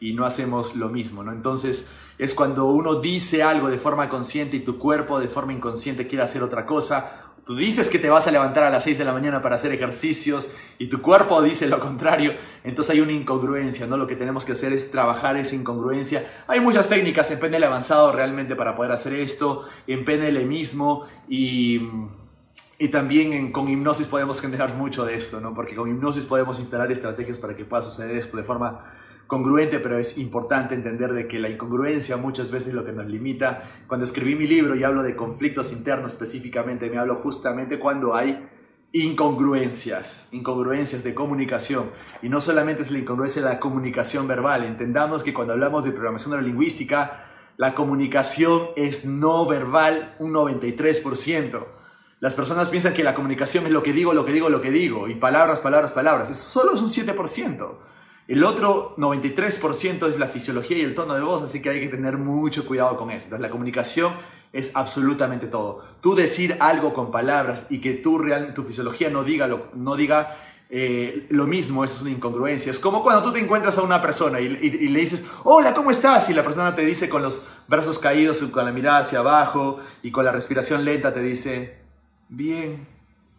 y, 0.00 0.14
no 0.14 0.24
hacemos 0.24 0.76
lo 0.76 0.88
mismo, 0.88 1.22
¿no? 1.22 1.30
Entonces 1.30 1.84
es 2.16 2.32
cuando 2.32 2.64
uno 2.68 3.00
dice 3.00 3.42
algo 3.42 3.68
de 3.68 3.76
forma 3.76 4.08
consciente 4.08 4.56
y 4.56 4.60
tu 4.60 4.78
cuerpo 4.78 5.20
de 5.20 5.28
forma 5.28 5.52
inconsciente 5.52 6.06
quiere 6.06 6.24
hacer 6.24 6.42
otra 6.42 6.64
cosa 6.64 7.31
Tú 7.44 7.56
dices 7.56 7.90
que 7.90 7.98
te 7.98 8.08
vas 8.08 8.28
a 8.28 8.30
levantar 8.30 8.62
a 8.62 8.70
las 8.70 8.84
6 8.84 8.98
de 8.98 9.04
la 9.04 9.12
mañana 9.12 9.42
para 9.42 9.56
hacer 9.56 9.72
ejercicios 9.72 10.52
y 10.78 10.86
tu 10.86 11.02
cuerpo 11.02 11.42
dice 11.42 11.66
lo 11.66 11.80
contrario, 11.80 12.34
entonces 12.62 12.94
hay 12.94 13.00
una 13.00 13.10
incongruencia, 13.10 13.88
¿no? 13.88 13.96
Lo 13.96 14.06
que 14.06 14.14
tenemos 14.14 14.44
que 14.44 14.52
hacer 14.52 14.72
es 14.72 14.92
trabajar 14.92 15.36
esa 15.36 15.56
incongruencia. 15.56 16.24
Hay 16.46 16.60
muchas 16.60 16.88
técnicas 16.88 17.32
en 17.32 17.40
PNL 17.40 17.64
avanzado 17.64 18.12
realmente 18.12 18.54
para 18.54 18.76
poder 18.76 18.92
hacer 18.92 19.14
esto, 19.14 19.64
en 19.88 20.04
PNL 20.04 20.46
mismo 20.46 21.04
y, 21.28 21.80
y 22.78 22.88
también 22.88 23.50
con 23.50 23.68
hipnosis 23.68 24.06
podemos 24.06 24.40
generar 24.40 24.76
mucho 24.76 25.04
de 25.04 25.16
esto, 25.16 25.40
¿no? 25.40 25.52
Porque 25.52 25.74
con 25.74 25.90
hipnosis 25.90 26.26
podemos 26.26 26.60
instalar 26.60 26.92
estrategias 26.92 27.40
para 27.40 27.56
que 27.56 27.64
pueda 27.64 27.82
suceder 27.82 28.16
esto 28.16 28.36
de 28.36 28.44
forma 28.44 28.84
congruente, 29.32 29.80
pero 29.80 29.96
es 29.96 30.18
importante 30.18 30.74
entender 30.74 31.14
de 31.14 31.26
que 31.26 31.38
la 31.38 31.48
incongruencia 31.48 32.18
muchas 32.18 32.50
veces 32.50 32.68
es 32.68 32.74
lo 32.74 32.84
que 32.84 32.92
nos 32.92 33.06
limita. 33.06 33.62
Cuando 33.86 34.04
escribí 34.04 34.34
mi 34.34 34.46
libro 34.46 34.76
y 34.76 34.84
hablo 34.84 35.02
de 35.02 35.16
conflictos 35.16 35.72
internos 35.72 36.12
específicamente, 36.12 36.90
me 36.90 36.98
hablo 36.98 37.14
justamente 37.14 37.78
cuando 37.78 38.14
hay 38.14 38.46
incongruencias, 38.92 40.28
incongruencias 40.32 41.02
de 41.02 41.14
comunicación. 41.14 41.84
Y 42.20 42.28
no 42.28 42.42
solamente 42.42 42.82
es 42.82 42.90
la 42.90 42.98
incongruencia 42.98 43.40
de 43.40 43.48
la 43.48 43.58
comunicación 43.58 44.28
verbal, 44.28 44.64
entendamos 44.64 45.22
que 45.22 45.32
cuando 45.32 45.54
hablamos 45.54 45.84
de 45.84 45.92
programación 45.92 46.32
neurolingüística, 46.32 47.24
la 47.56 47.74
comunicación 47.74 48.60
es 48.76 49.06
no 49.06 49.46
verbal 49.46 50.14
un 50.18 50.34
93%. 50.34 51.64
Las 52.20 52.34
personas 52.34 52.68
piensan 52.68 52.92
que 52.92 53.02
la 53.02 53.14
comunicación 53.14 53.64
es 53.64 53.72
lo 53.72 53.82
que 53.82 53.94
digo, 53.94 54.12
lo 54.12 54.26
que 54.26 54.32
digo, 54.32 54.50
lo 54.50 54.60
que 54.60 54.70
digo, 54.70 55.08
y 55.08 55.14
palabras, 55.14 55.62
palabras, 55.62 55.94
palabras. 55.94 56.28
Eso 56.28 56.60
solo 56.60 56.74
es 56.74 56.82
un 56.82 56.90
7%. 56.90 57.91
El 58.28 58.44
otro 58.44 58.94
93% 58.96 60.08
es 60.08 60.18
la 60.18 60.28
fisiología 60.28 60.78
y 60.78 60.82
el 60.82 60.94
tono 60.94 61.14
de 61.14 61.22
voz, 61.22 61.42
así 61.42 61.60
que 61.60 61.70
hay 61.70 61.80
que 61.80 61.88
tener 61.88 62.18
mucho 62.18 62.66
cuidado 62.66 62.96
con 62.96 63.10
eso. 63.10 63.24
Entonces, 63.24 63.40
la 63.40 63.50
comunicación 63.50 64.12
es 64.52 64.72
absolutamente 64.74 65.46
todo. 65.46 65.84
Tú 66.00 66.14
decir 66.14 66.56
algo 66.60 66.92
con 66.92 67.10
palabras 67.10 67.66
y 67.70 67.80
que 67.80 67.94
tu, 67.94 68.18
real, 68.18 68.54
tu 68.54 68.62
fisiología 68.62 69.10
no 69.10 69.24
diga, 69.24 69.46
lo, 69.46 69.68
no 69.74 69.96
diga 69.96 70.36
eh, 70.68 71.26
lo 71.30 71.46
mismo, 71.46 71.84
eso 71.84 71.96
es 71.96 72.02
una 72.02 72.10
incongruencia. 72.12 72.70
Es 72.70 72.78
como 72.78 73.02
cuando 73.02 73.22
tú 73.22 73.32
te 73.32 73.40
encuentras 73.40 73.76
a 73.78 73.82
una 73.82 74.00
persona 74.00 74.40
y, 74.40 74.46
y, 74.46 74.88
le 74.88 75.00
dices, 75.00 75.26
hola, 75.44 75.74
¿cómo 75.74 75.90
estás? 75.90 76.30
Y 76.30 76.34
la 76.34 76.42
persona 76.44 76.74
te 76.76 76.84
dice 76.84 77.08
con 77.08 77.22
los 77.22 77.42
brazos 77.66 77.98
caídos, 77.98 78.40
con 78.42 78.64
la 78.64 78.72
mirada 78.72 78.98
hacia 78.98 79.18
abajo 79.18 79.78
y 80.02 80.10
con 80.10 80.24
la 80.24 80.32
respiración 80.32 80.84
lenta, 80.84 81.12
te 81.12 81.22
dice, 81.22 81.78
bien, 82.28 82.86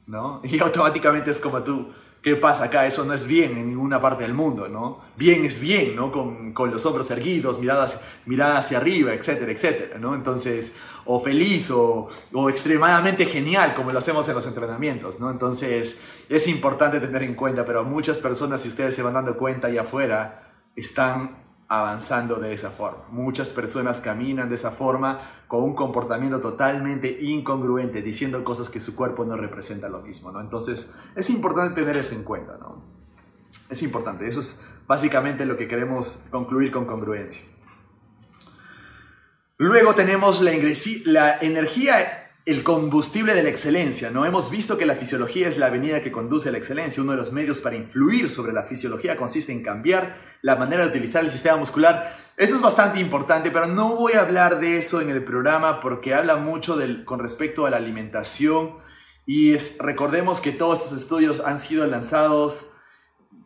¿no? 0.08 0.41
Y 0.43 0.60
automáticamente 0.60 1.32
es 1.32 1.39
como 1.39 1.63
tú, 1.63 1.91
¿Qué 2.23 2.38
pasa 2.38 2.63
acá? 2.63 2.88
Eso 2.88 3.03
no 3.03 3.13
es 3.13 3.27
bien 3.27 3.57
en 3.57 3.67
ninguna 3.67 4.01
parte 4.01 4.23
del 4.23 4.33
mundo, 4.33 4.69
¿no? 4.69 5.01
Bien 5.17 5.43
es 5.43 5.59
bien, 5.59 5.93
¿no? 5.93 6.09
Con, 6.09 6.53
con 6.53 6.71
los 6.71 6.86
hombros 6.86 7.12
erguidos, 7.12 7.59
miradas, 7.59 7.99
mirada 8.25 8.59
hacia 8.59 8.77
arriba, 8.77 9.13
etcétera, 9.13 9.51
etcétera, 9.51 9.99
¿no? 9.99 10.15
Entonces, 10.15 10.73
o 11.03 11.19
feliz 11.19 11.69
o, 11.69 12.07
o, 12.31 12.49
extremadamente 12.49 13.25
genial, 13.25 13.73
como 13.75 13.91
lo 13.91 13.99
hacemos 13.99 14.25
en 14.29 14.36
los 14.36 14.47
entrenamientos, 14.47 15.19
¿no? 15.19 15.29
Entonces, 15.29 16.01
es 16.29 16.47
importante 16.47 17.01
tener 17.01 17.23
en 17.23 17.36
cuenta, 17.36 17.65
pero 17.65 17.83
muchas 17.83 18.19
personas, 18.19 18.62
si 18.62 18.69
ustedes 18.69 18.95
se 18.95 19.03
van 19.03 19.15
dando 19.15 19.38
cuenta 19.38 19.67
allá 19.67 19.81
afuera, 19.81 20.49
están 20.77 21.42
avanzando 21.79 22.36
de 22.36 22.53
esa 22.53 22.69
forma. 22.69 23.05
Muchas 23.09 23.49
personas 23.49 23.99
caminan 23.99 24.47
de 24.47 24.55
esa 24.55 24.69
forma 24.69 25.19
con 25.47 25.63
un 25.63 25.75
comportamiento 25.75 26.39
totalmente 26.39 27.19
incongruente, 27.21 28.01
diciendo 28.01 28.43
cosas 28.43 28.69
que 28.69 28.79
su 28.79 28.95
cuerpo 28.95 29.25
no 29.25 29.36
representa 29.36 29.89
lo 29.89 30.01
mismo, 30.01 30.31
¿no? 30.31 30.39
Entonces, 30.39 30.93
es 31.15 31.29
importante 31.31 31.81
tener 31.81 31.97
eso 31.97 32.13
en 32.13 32.23
cuenta, 32.23 32.57
¿no? 32.59 32.83
Es 33.69 33.81
importante. 33.81 34.27
Eso 34.27 34.39
es 34.39 34.65
básicamente 34.88 35.45
lo 35.45 35.57
que 35.57 35.67
queremos 35.67 36.25
concluir 36.29 36.71
con 36.71 36.86
congruencia. 36.86 37.41
Luego 39.57 39.95
tenemos 39.95 40.41
la, 40.41 40.51
la 41.05 41.38
energía 41.39 42.22
el 42.45 42.63
combustible 42.63 43.34
de 43.34 43.43
la 43.43 43.49
excelencia, 43.49 44.12
¿no? 44.12 44.25
Hemos 44.25 44.51
visto 44.51 44.77
que 44.77 44.86
la 44.86 44.95
fisiología 44.95 45.47
es 45.47 45.58
la 45.58 45.67
avenida 45.67 46.01
que 46.01 46.12
conduce 46.12 46.49
a 46.49 46.51
la 46.51 46.58
excelencia. 46.58 47.01
Uno 47.01 47.13
de 47.13 47.17
los 47.17 47.32
medios 47.32 47.62
para 47.62 47.77
influir 47.77 48.29
sobre 48.29 48.51
la 48.51 48.63
fisiología 48.63 49.15
consiste 49.15 49.53
en 49.53 49.63
cambiar 49.63 50.17
la 50.41 50.58
manera 50.58 50.84
de 50.84 50.89
utilizar 50.89 51.23
el 51.23 51.32
sistema 51.32 51.56
muscular. 51.56 52.13
Esto 52.36 52.56
es 52.56 52.62
bastante 52.62 52.99
importante, 52.99 53.49
pero 53.49 53.67
no 53.67 53.95
voy 53.95 54.13
a 54.13 54.21
hablar 54.21 54.60
de 54.60 54.77
eso 54.77 54.99
en 54.99 55.10
el 55.10 55.23
programa 55.23 55.79
porque 55.79 56.13
habla 56.13 56.36
mucho 56.36 56.77
con 57.06 57.19
respecto 57.19 57.65
a 57.65 57.69
la 57.69 57.77
alimentación. 57.77 58.75
Y 59.25 59.56
recordemos 59.79 60.41
que 60.41 60.51
todos 60.51 60.84
estos 60.84 61.01
estudios 61.01 61.39
han 61.39 61.58
sido 61.58 61.88
lanzados 61.88 62.72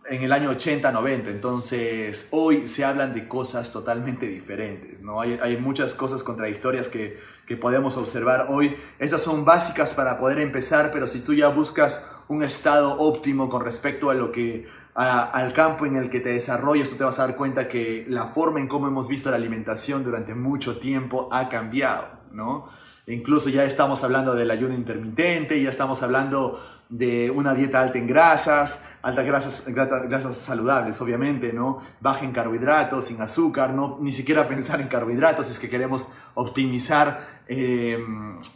en 0.10 0.24
el 0.24 0.32
año 0.32 0.50
80, 0.50 0.92
90. 0.92 1.30
Entonces, 1.30 2.28
hoy 2.32 2.68
se 2.68 2.86
hablan 2.86 3.14
de 3.14 3.28
cosas 3.28 3.72
totalmente 3.72 4.28
diferentes, 4.28 5.02
¿no? 5.02 5.22
Hay, 5.22 5.58
muchas 5.58 5.94
cosas 5.94 6.24
contradictorias 6.24 6.88
que 6.88 7.20
que 7.48 7.56
podemos 7.56 7.98
observar 7.98 8.48
hoy. 8.50 8.76
Estas 9.00 9.22
son 9.22 9.46
básicas 9.46 9.94
para 9.94 10.20
poder 10.20 10.40
empezar, 10.40 10.92
pero 10.92 11.08
si 11.08 11.22
tú 11.22 11.34
ya 11.34 11.48
buscas 11.48 12.12
un 12.28 12.44
estado 12.44 13.00
óptimo 13.00 13.50
con 13.50 13.64
respecto 13.64 14.10
a 14.10 14.14
lo 14.14 14.32
que 14.32 14.68
al 14.94 15.54
campo 15.54 15.86
en 15.86 15.96
el 15.96 16.10
que 16.10 16.20
te 16.20 16.30
desarrollas, 16.30 16.90
tú 16.90 16.96
te 16.96 17.04
vas 17.04 17.20
a 17.20 17.28
dar 17.28 17.36
cuenta 17.36 17.68
que 17.68 18.06
la 18.10 18.26
forma 18.28 18.60
en 18.60 18.68
cómo 18.68 18.88
hemos 18.88 19.08
visto 19.08 19.30
la 19.30 19.38
alimentación 19.38 20.04
durante 20.04 20.34
mucho 20.34 20.80
tiempo 20.80 21.30
ha 21.32 21.50
cambiado, 21.50 22.08
¿no? 22.32 22.68
Incluso 23.06 23.50
ya 23.50 23.64
estamos 23.64 24.04
hablando 24.04 24.34
del 24.34 24.52
ayuno 24.52 24.74
intermitente, 24.74 25.62
ya 25.62 25.70
estamos 25.70 26.04
hablando 26.04 26.60
de 26.90 27.30
una 27.32 27.54
dieta 27.54 27.82
alta 27.82 27.98
en 27.98 28.08
grasas, 28.08 28.86
altas 29.02 29.26
grasas, 29.26 29.64
grasas 29.74 30.36
saludables, 30.38 31.02
obviamente, 31.02 31.52
¿no? 31.52 31.82
Baja 32.00 32.24
en 32.24 32.32
carbohidratos, 32.32 33.06
sin 33.06 33.22
azúcar, 33.22 33.74
no 33.74 33.98
ni 34.02 34.14
siquiera 34.14 34.48
pensar 34.48 34.80
en 34.80 34.88
carbohidratos, 34.88 35.50
es 35.50 35.60
que 35.60 35.70
queremos 35.70 36.08
optimizar 36.34 37.38
eh, 37.50 38.00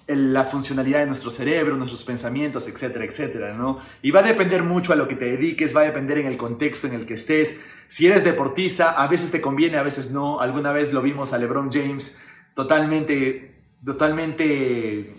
la 0.07 0.45
funcionalidad 0.45 0.99
de 0.99 1.07
nuestro 1.07 1.29
cerebro, 1.29 1.75
nuestros 1.75 2.03
pensamientos, 2.03 2.67
etcétera, 2.67 3.03
etcétera, 3.03 3.53
¿no? 3.53 3.79
Y 4.01 4.11
va 4.11 4.21
a 4.21 4.23
depender 4.23 4.63
mucho 4.63 4.93
a 4.93 4.95
lo 4.95 5.07
que 5.07 5.15
te 5.15 5.25
dediques, 5.25 5.75
va 5.75 5.81
a 5.81 5.85
depender 5.85 6.17
en 6.17 6.27
el 6.27 6.37
contexto 6.37 6.87
en 6.87 6.93
el 6.93 7.05
que 7.05 7.15
estés. 7.15 7.61
Si 7.87 8.07
eres 8.07 8.23
deportista, 8.23 8.91
a 8.91 9.07
veces 9.07 9.31
te 9.31 9.41
conviene, 9.41 9.77
a 9.77 9.83
veces 9.83 10.11
no. 10.11 10.39
Alguna 10.39 10.71
vez 10.71 10.93
lo 10.93 11.01
vimos 11.01 11.33
a 11.33 11.37
LeBron 11.37 11.69
James 11.71 12.17
totalmente, 12.53 13.55
totalmente 13.83 15.15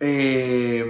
eh, 0.00 0.84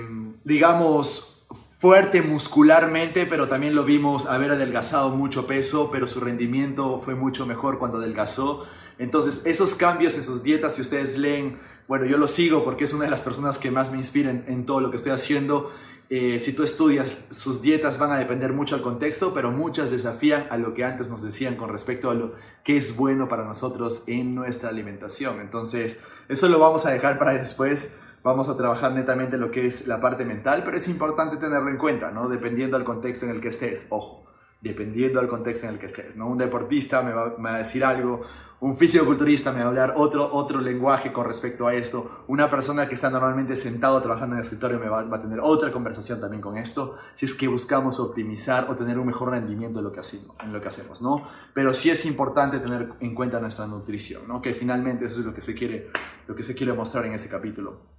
digamos, 0.48 1.46
fuerte 1.76 2.22
muscularmente, 2.22 3.26
pero 3.26 3.48
también 3.48 3.74
lo 3.74 3.84
vimos 3.84 4.24
haber 4.24 4.52
adelgazado 4.52 5.10
mucho 5.10 5.46
peso, 5.46 5.90
pero 5.92 6.06
su 6.06 6.20
rendimiento 6.20 6.98
fue 6.98 7.14
mucho 7.14 7.44
mejor 7.44 7.78
cuando 7.78 7.98
adelgazó. 7.98 8.66
Entonces, 8.98 9.42
esos 9.44 9.74
cambios 9.74 10.14
en 10.14 10.24
sus 10.24 10.42
dietas, 10.42 10.74
si 10.74 10.80
ustedes 10.80 11.18
leen, 11.18 11.58
bueno, 11.86 12.06
yo 12.06 12.16
lo 12.16 12.28
sigo 12.28 12.64
porque 12.64 12.84
es 12.84 12.94
una 12.94 13.04
de 13.04 13.10
las 13.10 13.20
personas 13.20 13.58
que 13.58 13.70
más 13.70 13.92
me 13.92 13.98
inspiran 13.98 14.44
en 14.48 14.64
todo 14.64 14.80
lo 14.80 14.90
que 14.90 14.96
estoy 14.96 15.12
haciendo. 15.12 15.70
Eh, 16.08 16.40
si 16.40 16.54
tú 16.54 16.62
estudias, 16.62 17.14
sus 17.30 17.60
dietas 17.60 17.98
van 17.98 18.12
a 18.12 18.16
depender 18.16 18.54
mucho 18.54 18.74
al 18.74 18.80
contexto, 18.80 19.34
pero 19.34 19.52
muchas 19.52 19.90
desafían 19.90 20.46
a 20.50 20.56
lo 20.56 20.72
que 20.72 20.82
antes 20.82 21.10
nos 21.10 21.22
decían 21.22 21.56
con 21.56 21.68
respecto 21.68 22.08
a 22.08 22.14
lo 22.14 22.32
que 22.64 22.78
es 22.78 22.96
bueno 22.96 23.28
para 23.28 23.44
nosotros 23.44 24.04
en 24.06 24.34
nuestra 24.34 24.70
alimentación. 24.70 25.40
Entonces, 25.40 26.00
eso 26.30 26.48
lo 26.48 26.58
vamos 26.58 26.86
a 26.86 26.90
dejar 26.90 27.18
para 27.18 27.34
después 27.34 27.98
vamos 28.22 28.48
a 28.48 28.56
trabajar 28.56 28.92
netamente 28.92 29.38
lo 29.38 29.50
que 29.50 29.66
es 29.66 29.86
la 29.86 30.00
parte 30.00 30.24
mental, 30.24 30.62
pero 30.64 30.76
es 30.76 30.88
importante 30.88 31.36
tenerlo 31.36 31.70
en 31.70 31.78
cuenta, 31.78 32.10
¿no? 32.10 32.28
Dependiendo 32.28 32.76
del 32.76 32.84
contexto 32.84 33.26
en 33.26 33.32
el 33.32 33.40
que 33.40 33.48
estés, 33.48 33.86
ojo, 33.90 34.28
dependiendo 34.60 35.20
del 35.20 35.28
contexto 35.28 35.66
en 35.66 35.74
el 35.74 35.78
que 35.78 35.86
estés, 35.86 36.16
¿no? 36.16 36.26
Un 36.26 36.38
deportista 36.38 37.02
me 37.02 37.12
va, 37.12 37.54
a 37.54 37.58
decir 37.58 37.84
algo, 37.84 38.22
un 38.60 38.76
fisicoculturista 38.76 39.52
me 39.52 39.60
va 39.60 39.66
a 39.66 39.68
hablar 39.68 39.94
otro, 39.96 40.32
otro 40.32 40.60
lenguaje 40.60 41.12
con 41.12 41.26
respecto 41.26 41.68
a 41.68 41.74
esto, 41.74 42.24
una 42.26 42.50
persona 42.50 42.88
que 42.88 42.96
está 42.96 43.08
normalmente 43.08 43.54
sentado 43.54 44.02
trabajando 44.02 44.34
en 44.34 44.40
el 44.40 44.44
escritorio 44.44 44.80
me 44.80 44.88
va, 44.88 45.04
va, 45.04 45.18
a 45.18 45.22
tener 45.22 45.38
otra 45.40 45.70
conversación 45.70 46.20
también 46.20 46.40
con 46.40 46.56
esto, 46.56 46.96
si 47.14 47.26
es 47.26 47.34
que 47.34 47.46
buscamos 47.46 48.00
optimizar 48.00 48.66
o 48.68 48.74
tener 48.74 48.98
un 48.98 49.06
mejor 49.06 49.30
rendimiento 49.30 49.78
en 49.78 49.84
lo 49.84 49.92
que 49.92 50.00
hacemos, 50.00 50.36
en 50.42 50.52
lo 50.52 50.60
que 50.60 50.68
hacemos 50.68 51.00
¿no? 51.02 51.22
Pero 51.54 51.72
sí 51.72 51.90
es 51.90 52.04
importante 52.04 52.58
tener 52.58 52.94
en 52.98 53.14
cuenta 53.14 53.38
nuestra 53.38 53.66
nutrición, 53.68 54.26
¿no? 54.26 54.42
Que 54.42 54.54
finalmente 54.54 55.04
eso 55.04 55.20
es 55.20 55.26
lo 55.26 55.34
que 55.34 55.40
se 55.40 55.54
quiere, 55.54 55.90
lo 56.26 56.34
que 56.34 56.42
se 56.42 56.56
quiere 56.56 56.72
mostrar 56.72 57.06
en 57.06 57.12
ese 57.12 57.28
capítulo. 57.28 57.97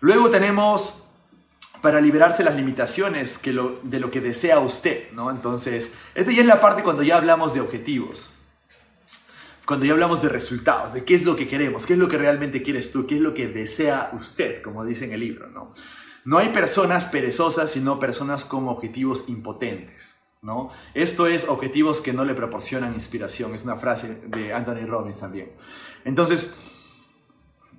Luego 0.00 0.30
tenemos 0.30 1.02
para 1.80 2.00
liberarse 2.00 2.42
las 2.42 2.56
limitaciones 2.56 3.40
de 3.42 4.00
lo 4.00 4.10
que 4.10 4.20
desea 4.20 4.60
usted, 4.60 5.10
¿no? 5.12 5.30
Entonces, 5.30 5.92
esta 6.14 6.32
ya 6.32 6.40
es 6.40 6.46
la 6.46 6.60
parte 6.60 6.82
cuando 6.82 7.02
ya 7.02 7.16
hablamos 7.16 7.54
de 7.54 7.60
objetivos, 7.60 8.34
cuando 9.64 9.86
ya 9.86 9.92
hablamos 9.92 10.22
de 10.22 10.28
resultados, 10.28 10.92
de 10.92 11.04
qué 11.04 11.14
es 11.14 11.24
lo 11.24 11.36
que 11.36 11.46
queremos, 11.46 11.86
qué 11.86 11.92
es 11.92 11.98
lo 11.98 12.08
que 12.08 12.18
realmente 12.18 12.62
quieres 12.62 12.90
tú, 12.90 13.06
qué 13.06 13.16
es 13.16 13.20
lo 13.20 13.34
que 13.34 13.48
desea 13.48 14.10
usted, 14.12 14.62
como 14.62 14.84
dice 14.84 15.04
en 15.04 15.12
el 15.12 15.20
libro, 15.20 15.48
¿no? 15.50 15.72
No 16.24 16.38
hay 16.38 16.48
personas 16.48 17.06
perezosas, 17.06 17.70
sino 17.70 17.98
personas 17.98 18.44
con 18.44 18.68
objetivos 18.68 19.28
impotentes, 19.28 20.16
¿no? 20.42 20.70
Esto 20.94 21.26
es 21.26 21.48
objetivos 21.48 22.00
que 22.00 22.12
no 22.12 22.24
le 22.24 22.34
proporcionan 22.34 22.94
inspiración, 22.94 23.54
es 23.54 23.64
una 23.64 23.76
frase 23.76 24.22
de 24.26 24.52
Anthony 24.52 24.86
Robbins 24.86 25.18
también. 25.18 25.52
Entonces, 26.04 26.54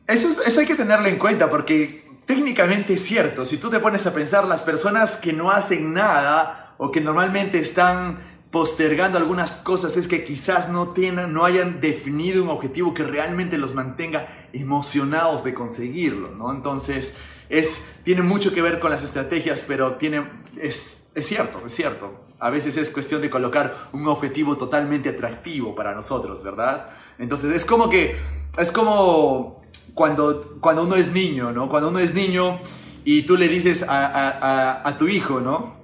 eso, 0.07 0.27
eso 0.43 0.59
hay 0.59 0.65
que 0.65 0.75
tenerlo 0.75 1.07
en 1.07 1.17
cuenta 1.17 1.49
porque 1.49 2.08
técnicamente 2.29 2.93
es 2.93 3.03
cierto. 3.03 3.43
Si 3.43 3.57
tú 3.57 3.71
te 3.71 3.79
pones 3.79 4.05
a 4.05 4.13
pensar, 4.13 4.45
las 4.45 4.61
personas 4.61 5.17
que 5.17 5.33
no 5.33 5.49
hacen 5.49 5.93
nada 5.93 6.75
o 6.77 6.91
que 6.91 7.01
normalmente 7.01 7.57
están 7.57 8.19
postergando 8.51 9.17
algunas 9.17 9.53
cosas 9.53 9.97
es 9.97 10.07
que 10.07 10.23
quizás 10.23 10.69
no, 10.69 10.89
tienen, 10.89 11.33
no 11.33 11.43
hayan 11.43 11.81
definido 11.81 12.43
un 12.43 12.49
objetivo 12.49 12.93
que 12.93 13.03
realmente 13.03 13.57
los 13.57 13.73
mantenga 13.73 14.47
emocionados 14.53 15.43
de 15.43 15.55
conseguirlo, 15.55 16.29
¿no? 16.35 16.51
Entonces, 16.51 17.15
es, 17.49 17.87
tiene 18.03 18.21
mucho 18.21 18.53
que 18.53 18.61
ver 18.61 18.79
con 18.79 18.91
las 18.91 19.03
estrategias, 19.03 19.65
pero 19.67 19.95
tiene, 19.95 20.23
es, 20.61 21.07
es 21.15 21.25
cierto, 21.25 21.63
es 21.65 21.73
cierto. 21.73 22.25
A 22.37 22.51
veces 22.51 22.77
es 22.77 22.91
cuestión 22.91 23.23
de 23.23 23.31
colocar 23.31 23.89
un 23.91 24.07
objetivo 24.07 24.55
totalmente 24.55 25.09
atractivo 25.09 25.73
para 25.73 25.95
nosotros, 25.95 26.43
¿verdad? 26.43 26.91
Entonces, 27.17 27.55
es 27.55 27.65
como 27.65 27.89
que, 27.89 28.15
es 28.55 28.71
como 28.71 29.58
cuando, 29.93 30.57
cuando 30.59 30.83
uno 30.83 30.95
es 30.95 31.11
niño, 31.11 31.51
¿no? 31.51 31.69
Cuando 31.69 31.89
uno 31.89 31.99
es 31.99 32.13
niño 32.13 32.59
y 33.03 33.23
tú 33.23 33.37
le 33.37 33.47
dices 33.47 33.85
a, 33.87 34.95
tu 34.97 35.07
hijo, 35.07 35.39
¿no? 35.39 35.77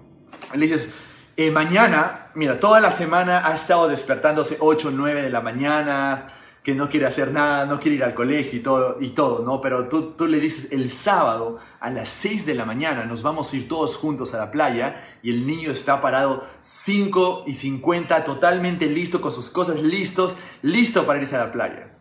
Le 0.53 0.67
dices, 0.67 0.91
eh, 1.37 1.51
mañana, 1.51 2.27
mira, 2.35 2.59
toda 2.59 2.79
la 2.79 2.91
semana 2.91 3.47
ha 3.47 3.55
estado 3.55 3.87
despertándose 3.87 4.57
8 4.59 4.87
o 4.87 4.91
9 4.91 5.21
de 5.21 5.29
la 5.29 5.41
mañana, 5.41 6.27
que 6.65 6.73
no 6.73 6.89
quiere 6.89 7.05
hacer 7.05 7.31
nada, 7.31 7.67
no 7.67 7.79
quiere 7.79 7.97
ir 7.97 8.03
al 8.03 8.15
colegio 8.15 8.57
y 8.57 8.63
todo, 8.63 8.97
y 8.99 9.09
todo 9.09 9.43
¿no? 9.43 9.61
Pero 9.61 9.87
tú, 9.87 10.13
tú 10.17 10.25
le 10.25 10.39
dices, 10.39 10.71
el 10.71 10.91
sábado 10.91 11.59
a 11.79 11.91
las 11.91 12.09
6 12.09 12.47
de 12.47 12.55
la 12.55 12.65
mañana 12.65 13.05
nos 13.05 13.21
vamos 13.21 13.53
a 13.53 13.55
ir 13.55 13.67
todos 13.67 13.97
juntos 13.97 14.33
a 14.33 14.39
la 14.39 14.49
playa 14.49 14.99
y 15.21 15.29
el 15.29 15.45
niño 15.45 15.71
está 15.71 16.01
parado 16.01 16.43
5 16.61 17.43
y 17.45 17.53
50, 17.53 18.23
totalmente 18.23 18.87
listo, 18.87 19.21
con 19.21 19.31
sus 19.31 19.51
cosas 19.51 19.83
listos, 19.83 20.37
listo 20.63 21.05
para 21.05 21.19
irse 21.19 21.35
a 21.35 21.45
la 21.45 21.51
playa. 21.51 21.94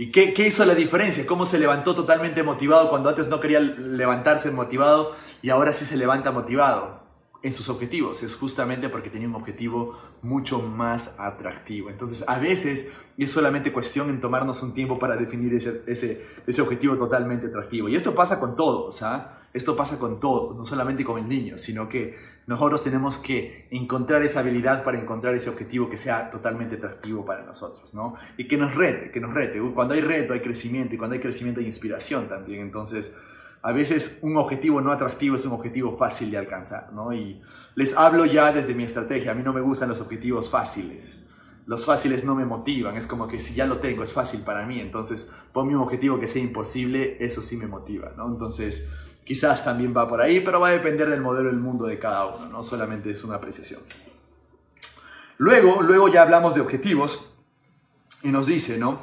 ¿Y 0.00 0.10
qué, 0.10 0.32
hizo 0.46 0.64
la 0.64 0.74
diferencia? 0.74 1.26
¿Cómo 1.26 1.44
se 1.44 1.58
levantó 1.58 1.94
totalmente 1.94 2.42
motivado 2.42 2.88
cuando 2.88 3.10
antes 3.10 3.28
no 3.28 3.38
quería 3.38 3.60
levantarse 3.60 4.50
motivado 4.50 5.14
y 5.42 5.50
ahora 5.50 5.74
sí 5.74 5.84
se 5.84 5.98
levanta 5.98 6.32
motivado? 6.32 7.00
en 7.42 7.54
sus 7.54 7.70
objetivos, 7.70 8.22
es 8.22 8.36
justamente 8.36 8.90
porque 8.90 9.08
tenía 9.08 9.26
un 9.26 9.34
objetivo 9.34 9.98
mucho 10.20 10.60
más 10.60 11.18
atractivo. 11.18 11.88
Entonces, 11.88 12.22
a 12.28 12.38
veces 12.38 12.92
es 13.16 13.32
solamente 13.32 13.72
cuestión 13.72 14.10
en 14.10 14.20
tomarnos 14.20 14.62
un 14.62 14.74
tiempo 14.74 14.98
para 14.98 15.16
definir 15.16 15.54
ese, 15.54 16.60
objetivo 16.60 16.98
totalmente 16.98 17.46
atractivo. 17.46 17.88
Y 17.88 17.96
esto 17.96 18.14
pasa 18.14 18.38
con 18.38 18.56
todos, 18.56 19.02
¿ah? 19.02 19.38
Esto 19.54 19.74
pasa 19.74 19.98
con 19.98 20.20
todos, 20.20 20.54
no 20.54 20.66
solamente 20.66 21.02
con 21.02 21.18
el 21.18 21.26
niño, 21.26 21.56
sino 21.56 21.88
que 21.88 22.14
nosotros 22.50 22.82
tenemos 22.82 23.16
que 23.16 23.68
encontrar 23.70 24.22
esa 24.22 24.40
habilidad 24.40 24.82
para 24.82 24.98
encontrar 24.98 25.36
ese 25.36 25.48
objetivo 25.48 25.88
que 25.88 25.96
sea 25.96 26.30
totalmente 26.30 26.74
atractivo 26.74 27.24
para 27.24 27.44
nosotros, 27.44 27.94
¿no? 27.94 28.16
Y 28.36 28.48
que 28.48 28.56
nos 28.56 28.74
rete, 28.74 29.12
que 29.12 29.20
nos 29.20 29.32
rete. 29.32 29.60
Cuando 29.72 29.94
hay 29.94 30.00
reto 30.00 30.32
hay 30.32 30.40
crecimiento 30.40 30.92
y 30.92 30.98
cuando 30.98 31.14
hay 31.14 31.20
crecimiento 31.20 31.60
hay 31.60 31.66
inspiración 31.66 32.28
también. 32.28 32.60
Entonces, 32.62 33.16
a 33.62 33.70
veces 33.70 34.18
un 34.22 34.36
objetivo 34.36 34.80
no 34.80 34.90
atractivo 34.90 35.36
es 35.36 35.44
un 35.44 35.52
objetivo 35.52 35.96
fácil 35.96 36.32
de 36.32 36.38
alcanzar, 36.38 36.92
¿no? 36.92 37.12
Y 37.12 37.40
les 37.76 37.96
hablo 37.96 38.24
ya 38.24 38.50
desde 38.50 38.74
mi 38.74 38.82
estrategia, 38.82 39.30
a 39.30 39.34
mí 39.36 39.44
no 39.44 39.52
me 39.52 39.60
gustan 39.60 39.88
los 39.88 40.00
objetivos 40.00 40.50
fáciles. 40.50 41.26
Los 41.66 41.86
fáciles 41.86 42.24
no 42.24 42.34
me 42.34 42.44
motivan, 42.44 42.96
es 42.96 43.06
como 43.06 43.28
que 43.28 43.38
si 43.38 43.54
ya 43.54 43.66
lo 43.66 43.78
tengo, 43.78 44.02
es 44.02 44.12
fácil 44.12 44.40
para 44.40 44.66
mí, 44.66 44.80
entonces 44.80 45.30
ponme 45.52 45.76
un 45.76 45.82
objetivo 45.82 46.18
que 46.18 46.26
sea 46.26 46.42
imposible, 46.42 47.16
eso 47.20 47.42
sí 47.42 47.56
me 47.58 47.68
motiva, 47.68 48.12
¿no? 48.16 48.26
Entonces, 48.26 48.90
quizás 49.24 49.64
también 49.64 49.94
va 49.96 50.08
por 50.08 50.20
ahí, 50.20 50.40
pero 50.40 50.60
va 50.60 50.68
a 50.68 50.72
depender 50.72 51.08
del 51.08 51.20
modelo 51.20 51.48
del 51.48 51.58
mundo 51.58 51.86
de 51.86 51.98
cada 51.98 52.26
uno, 52.26 52.46
no 52.46 52.62
solamente 52.62 53.10
es 53.10 53.24
una 53.24 53.36
apreciación. 53.36 53.80
Luego, 55.38 55.82
luego 55.82 56.08
ya 56.08 56.22
hablamos 56.22 56.54
de 56.54 56.60
objetivos 56.60 57.30
y 58.22 58.28
nos 58.28 58.46
dice, 58.46 58.76
¿no? 58.76 59.00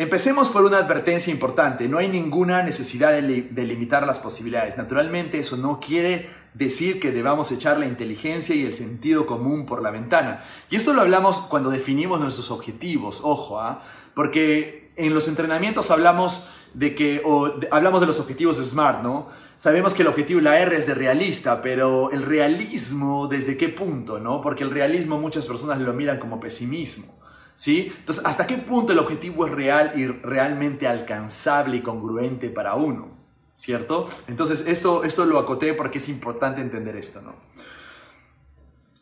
Empecemos 0.00 0.48
por 0.48 0.64
una 0.64 0.78
advertencia 0.78 1.30
importante. 1.30 1.86
No 1.86 1.98
hay 1.98 2.08
ninguna 2.08 2.62
necesidad 2.62 3.12
de, 3.12 3.64
limitar 3.66 4.06
las 4.06 4.18
posibilidades. 4.18 4.78
Naturalmente 4.78 5.38
eso 5.38 5.58
no 5.58 5.78
quiere 5.78 6.26
decir 6.54 6.98
que 7.00 7.12
debamos 7.12 7.52
echar 7.52 7.78
la 7.78 7.84
inteligencia 7.84 8.54
y 8.54 8.64
el 8.64 8.72
sentido 8.72 9.26
común 9.26 9.66
por 9.66 9.82
la 9.82 9.90
ventana. 9.90 10.42
Y 10.70 10.76
esto 10.76 10.94
lo 10.94 11.02
hablamos 11.02 11.42
cuando 11.42 11.68
definimos 11.68 12.18
nuestros 12.18 12.50
objetivos, 12.50 13.20
ojo, 13.24 13.60
¿ah? 13.60 13.82
porque 14.14 14.90
en 14.96 15.12
los 15.12 15.28
entrenamientos 15.28 15.90
hablamos 15.90 16.48
de 16.72 16.94
que, 16.94 17.20
o 17.22 17.52
hablamos 17.70 18.00
de 18.00 18.06
los 18.06 18.20
objetivos 18.20 18.56
SMART, 18.56 19.02
¿no? 19.02 19.28
Sabemos 19.60 19.92
que 19.92 20.00
el 20.00 20.08
objetivo, 20.08 20.40
la 20.40 20.58
R 20.58 20.74
es 20.74 20.86
de 20.86 20.94
realista, 20.94 21.60
pero 21.60 22.10
el 22.12 22.22
realismo, 22.22 23.28
¿desde 23.28 23.58
qué 23.58 23.68
punto, 23.68 24.18
no? 24.18 24.40
Porque 24.40 24.64
el 24.64 24.70
realismo 24.70 25.18
muchas 25.18 25.46
personas 25.46 25.78
lo 25.82 25.92
miran 25.92 26.18
como 26.18 26.40
pesimismo. 26.40 27.20
¿Sí? 27.54 27.92
Entonces, 27.98 28.24
¿hasta 28.24 28.46
qué 28.46 28.56
punto 28.56 28.94
el 28.94 28.98
objetivo 28.98 29.44
es 29.44 29.52
real 29.52 29.92
y 29.96 30.06
realmente 30.06 30.86
alcanzable 30.86 31.76
y 31.76 31.80
congruente 31.82 32.48
para 32.48 32.74
uno? 32.74 33.10
¿Cierto? 33.54 34.08
Entonces, 34.28 34.64
esto, 34.66 35.04
esto 35.04 35.26
lo 35.26 35.38
acoté 35.38 35.74
porque 35.74 35.98
es 35.98 36.08
importante 36.08 36.62
entender 36.62 36.96
esto, 36.96 37.20
¿no? 37.20 37.34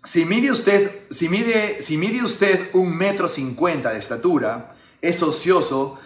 Si 0.02 0.24
mide 0.24 0.50
usted, 0.50 1.02
si 1.08 1.28
mide, 1.28 1.80
si 1.80 1.96
mide 1.96 2.20
usted 2.20 2.70
un 2.72 2.96
metro 2.96 3.28
cincuenta 3.28 3.92
de 3.92 4.00
estatura, 4.00 4.74
es 5.00 5.22
ocioso 5.22 6.00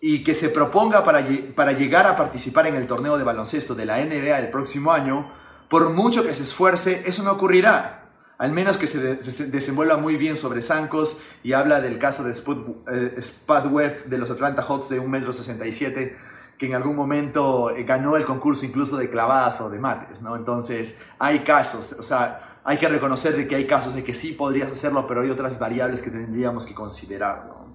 y 0.00 0.22
que 0.22 0.34
se 0.34 0.48
proponga 0.48 1.04
para, 1.04 1.26
para 1.54 1.72
llegar 1.72 2.06
a 2.06 2.16
participar 2.16 2.66
en 2.66 2.76
el 2.76 2.86
torneo 2.86 3.18
de 3.18 3.24
baloncesto 3.24 3.74
de 3.74 3.86
la 3.86 3.98
NBA 4.04 4.38
el 4.38 4.50
próximo 4.50 4.92
año, 4.92 5.32
por 5.68 5.90
mucho 5.90 6.24
que 6.24 6.34
se 6.34 6.44
esfuerce, 6.44 7.02
eso 7.06 7.22
no 7.22 7.32
ocurrirá 7.32 7.98
al 8.38 8.52
menos 8.52 8.76
que 8.76 8.86
se, 8.86 9.16
desenvuelva 9.46 9.96
muy 9.96 10.16
bien 10.16 10.36
sobre 10.36 10.62
zancos 10.62 11.18
y 11.42 11.52
habla 11.52 11.80
del 11.80 11.98
caso 11.98 12.22
de 12.22 12.32
Spud, 12.32 12.58
eh, 12.90 13.20
Webb 13.68 14.04
de 14.04 14.18
los 14.18 14.30
Atlanta 14.30 14.62
Hawks 14.62 14.88
de 14.88 15.02
1,67m, 15.02 16.12
que 16.56 16.66
en 16.66 16.74
algún 16.74 16.94
momento 16.94 17.70
eh, 17.70 17.82
ganó 17.82 18.16
el 18.16 18.24
concurso 18.24 18.64
incluso 18.64 18.96
de 18.96 19.10
clavadas 19.10 19.60
o 19.60 19.70
de 19.70 19.80
mates, 19.80 20.22
¿no? 20.22 20.36
Entonces, 20.36 20.98
hay 21.18 21.40
casos, 21.40 21.92
o 21.98 22.02
sea, 22.02 22.60
hay 22.62 22.78
que 22.78 22.88
reconocer 22.88 23.36
de 23.36 23.48
que 23.48 23.56
hay 23.56 23.66
casos 23.66 23.94
de 23.94 24.04
que 24.04 24.14
sí 24.14 24.32
podrías 24.32 24.70
hacerlo, 24.70 25.06
pero 25.08 25.22
hay 25.22 25.30
otras 25.30 25.58
variables 25.58 26.00
que 26.00 26.10
tendríamos 26.10 26.64
que 26.64 26.74
considerar, 26.74 27.46
¿no? 27.46 27.67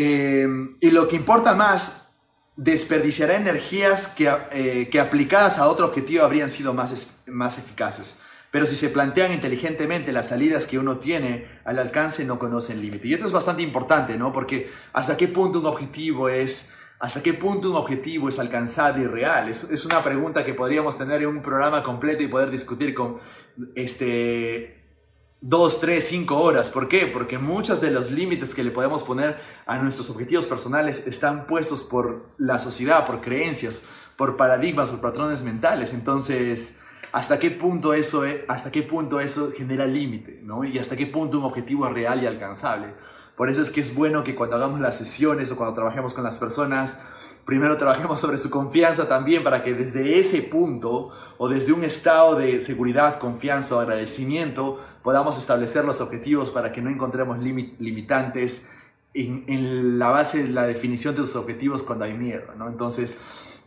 Eh, 0.00 0.46
y 0.80 0.92
lo 0.92 1.08
que 1.08 1.16
importa 1.16 1.56
más 1.56 2.14
desperdiciará 2.54 3.34
energías 3.34 4.06
que, 4.06 4.32
eh, 4.52 4.88
que, 4.92 5.00
aplicadas 5.00 5.58
a 5.58 5.66
otro 5.66 5.86
objetivo 5.86 6.22
habrían 6.22 6.48
sido 6.48 6.72
más, 6.72 7.22
más 7.26 7.58
eficaces. 7.58 8.18
Pero 8.52 8.64
si 8.64 8.76
se 8.76 8.90
plantean 8.90 9.32
inteligentemente 9.32 10.12
las 10.12 10.28
salidas 10.28 10.68
que 10.68 10.78
uno 10.78 10.98
tiene 10.98 11.48
al 11.64 11.80
alcance, 11.80 12.24
no 12.24 12.38
conocen 12.38 12.80
límite. 12.80 13.08
Y 13.08 13.14
esto 13.14 13.26
es 13.26 13.32
bastante 13.32 13.64
importante, 13.64 14.16
¿no? 14.16 14.32
Porque 14.32 14.70
hasta 14.92 15.16
qué 15.16 15.26
punto 15.26 15.58
un 15.58 15.66
objetivo 15.66 16.28
es, 16.28 16.74
hasta 17.00 17.20
qué 17.20 17.34
punto 17.34 17.70
un 17.70 17.76
objetivo 17.76 18.28
es 18.28 18.38
alcanzable 18.38 19.02
y 19.02 19.06
real. 19.08 19.48
Es, 19.48 19.64
es 19.64 19.84
una 19.84 20.04
pregunta 20.04 20.44
que 20.44 20.54
podríamos 20.54 20.96
tener 20.96 21.22
en 21.22 21.28
un 21.28 21.42
programa 21.42 21.82
completo 21.82 22.22
y 22.22 22.28
poder 22.28 22.52
discutir 22.52 22.94
con 22.94 23.18
este, 23.74 24.77
dos, 25.40 25.80
tres, 25.80 26.08
cinco 26.08 26.38
horas. 26.38 26.70
¿Por 26.70 26.88
qué? 26.88 27.06
Porque 27.06 27.38
muchos 27.38 27.80
de 27.80 27.90
los 27.90 28.10
límites 28.10 28.54
que 28.54 28.64
le 28.64 28.70
podemos 28.70 29.04
poner 29.04 29.38
a 29.66 29.78
nuestros 29.78 30.10
objetivos 30.10 30.46
personales 30.46 31.06
están 31.06 31.46
puestos 31.46 31.82
por 31.84 32.26
la 32.38 32.58
sociedad, 32.58 33.06
por 33.06 33.20
creencias, 33.20 33.82
por 34.16 34.36
paradigmas, 34.36 34.90
por 34.90 35.00
patrones 35.00 35.42
mentales. 35.42 35.94
Entonces, 35.94 36.78
¿hasta 37.12 37.38
qué 37.38 37.50
punto 37.50 37.94
eso, 37.94 38.24
hasta 38.48 38.72
qué 38.72 38.82
punto 38.82 39.20
eso 39.20 39.52
genera 39.56 39.86
límite? 39.86 40.40
¿no? 40.42 40.64
Y 40.64 40.78
hasta 40.78 40.96
qué 40.96 41.06
punto 41.06 41.38
un 41.38 41.44
objetivo 41.44 41.86
es 41.86 41.92
real 41.92 42.22
y 42.22 42.26
alcanzable. 42.26 42.94
Por 43.36 43.48
eso 43.48 43.62
es 43.62 43.70
que 43.70 43.80
es 43.80 43.94
bueno 43.94 44.24
que 44.24 44.34
cuando 44.34 44.56
hagamos 44.56 44.80
las 44.80 44.98
sesiones 44.98 45.52
o 45.52 45.56
cuando 45.56 45.72
trabajemos 45.72 46.12
con 46.12 46.24
las 46.24 46.38
personas, 46.38 47.00
Primero 47.48 47.78
trabajemos 47.78 48.20
sobre 48.20 48.36
su 48.36 48.50
confianza 48.50 49.08
también 49.08 49.42
para 49.42 49.62
que 49.62 49.72
desde 49.72 50.18
ese 50.18 50.42
punto 50.42 51.08
o 51.38 51.48
desde 51.48 51.72
un 51.72 51.82
estado 51.82 52.34
de 52.36 52.60
seguridad, 52.60 53.18
confianza 53.18 53.74
o 53.74 53.80
agradecimiento 53.80 54.78
podamos 55.02 55.38
establecer 55.38 55.82
los 55.86 56.02
objetivos 56.02 56.50
para 56.50 56.72
que 56.72 56.82
no 56.82 56.90
encontremos 56.90 57.38
limitantes 57.38 58.68
en, 59.14 59.98
la 59.98 60.10
base 60.10 60.42
de 60.42 60.50
la 60.50 60.66
definición 60.66 61.14
de 61.14 61.22
sus 61.22 61.36
objetivos 61.36 61.82
cuando 61.82 62.04
hay 62.04 62.12
miedo. 62.12 62.44
Entonces, 62.68 63.16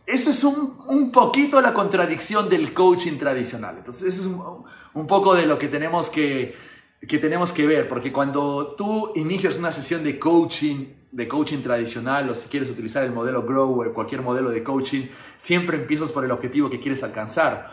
eso 0.06 0.30
es 0.30 0.44
un, 0.44 0.78
un, 0.86 1.10
poquito 1.10 1.60
la 1.60 1.74
contradicción 1.74 2.48
del 2.48 2.72
coaching 2.72 3.18
tradicional. 3.18 3.78
Entonces, 3.78 4.14
eso 4.14 4.20
es 4.20 4.26
un, 4.28 4.64
un 4.94 5.06
poco 5.08 5.34
de 5.34 5.46
lo 5.46 5.58
que 5.58 5.66
tenemos 5.66 6.08
que, 6.08 6.54
que 7.00 7.18
tenemos 7.18 7.50
que 7.50 7.66
ver, 7.66 7.88
porque 7.88 8.12
cuando 8.12 8.76
tú 8.78 9.10
inicias 9.16 9.58
una 9.58 9.72
sesión 9.72 10.04
de 10.04 10.20
coaching 10.20 11.01
de 11.12 11.28
coaching 11.28 11.58
tradicional 11.58 12.28
o 12.30 12.34
si 12.34 12.48
quieres 12.48 12.70
utilizar 12.70 13.04
el 13.04 13.12
modelo 13.12 13.42
Grow 13.42 13.82
o 13.82 13.92
cualquier 13.92 14.22
modelo 14.22 14.50
de 14.50 14.62
coaching, 14.62 15.08
siempre 15.36 15.76
empiezas 15.76 16.10
por 16.10 16.24
el 16.24 16.30
objetivo 16.30 16.70
que 16.70 16.80
quieres 16.80 17.02
alcanzar. 17.02 17.70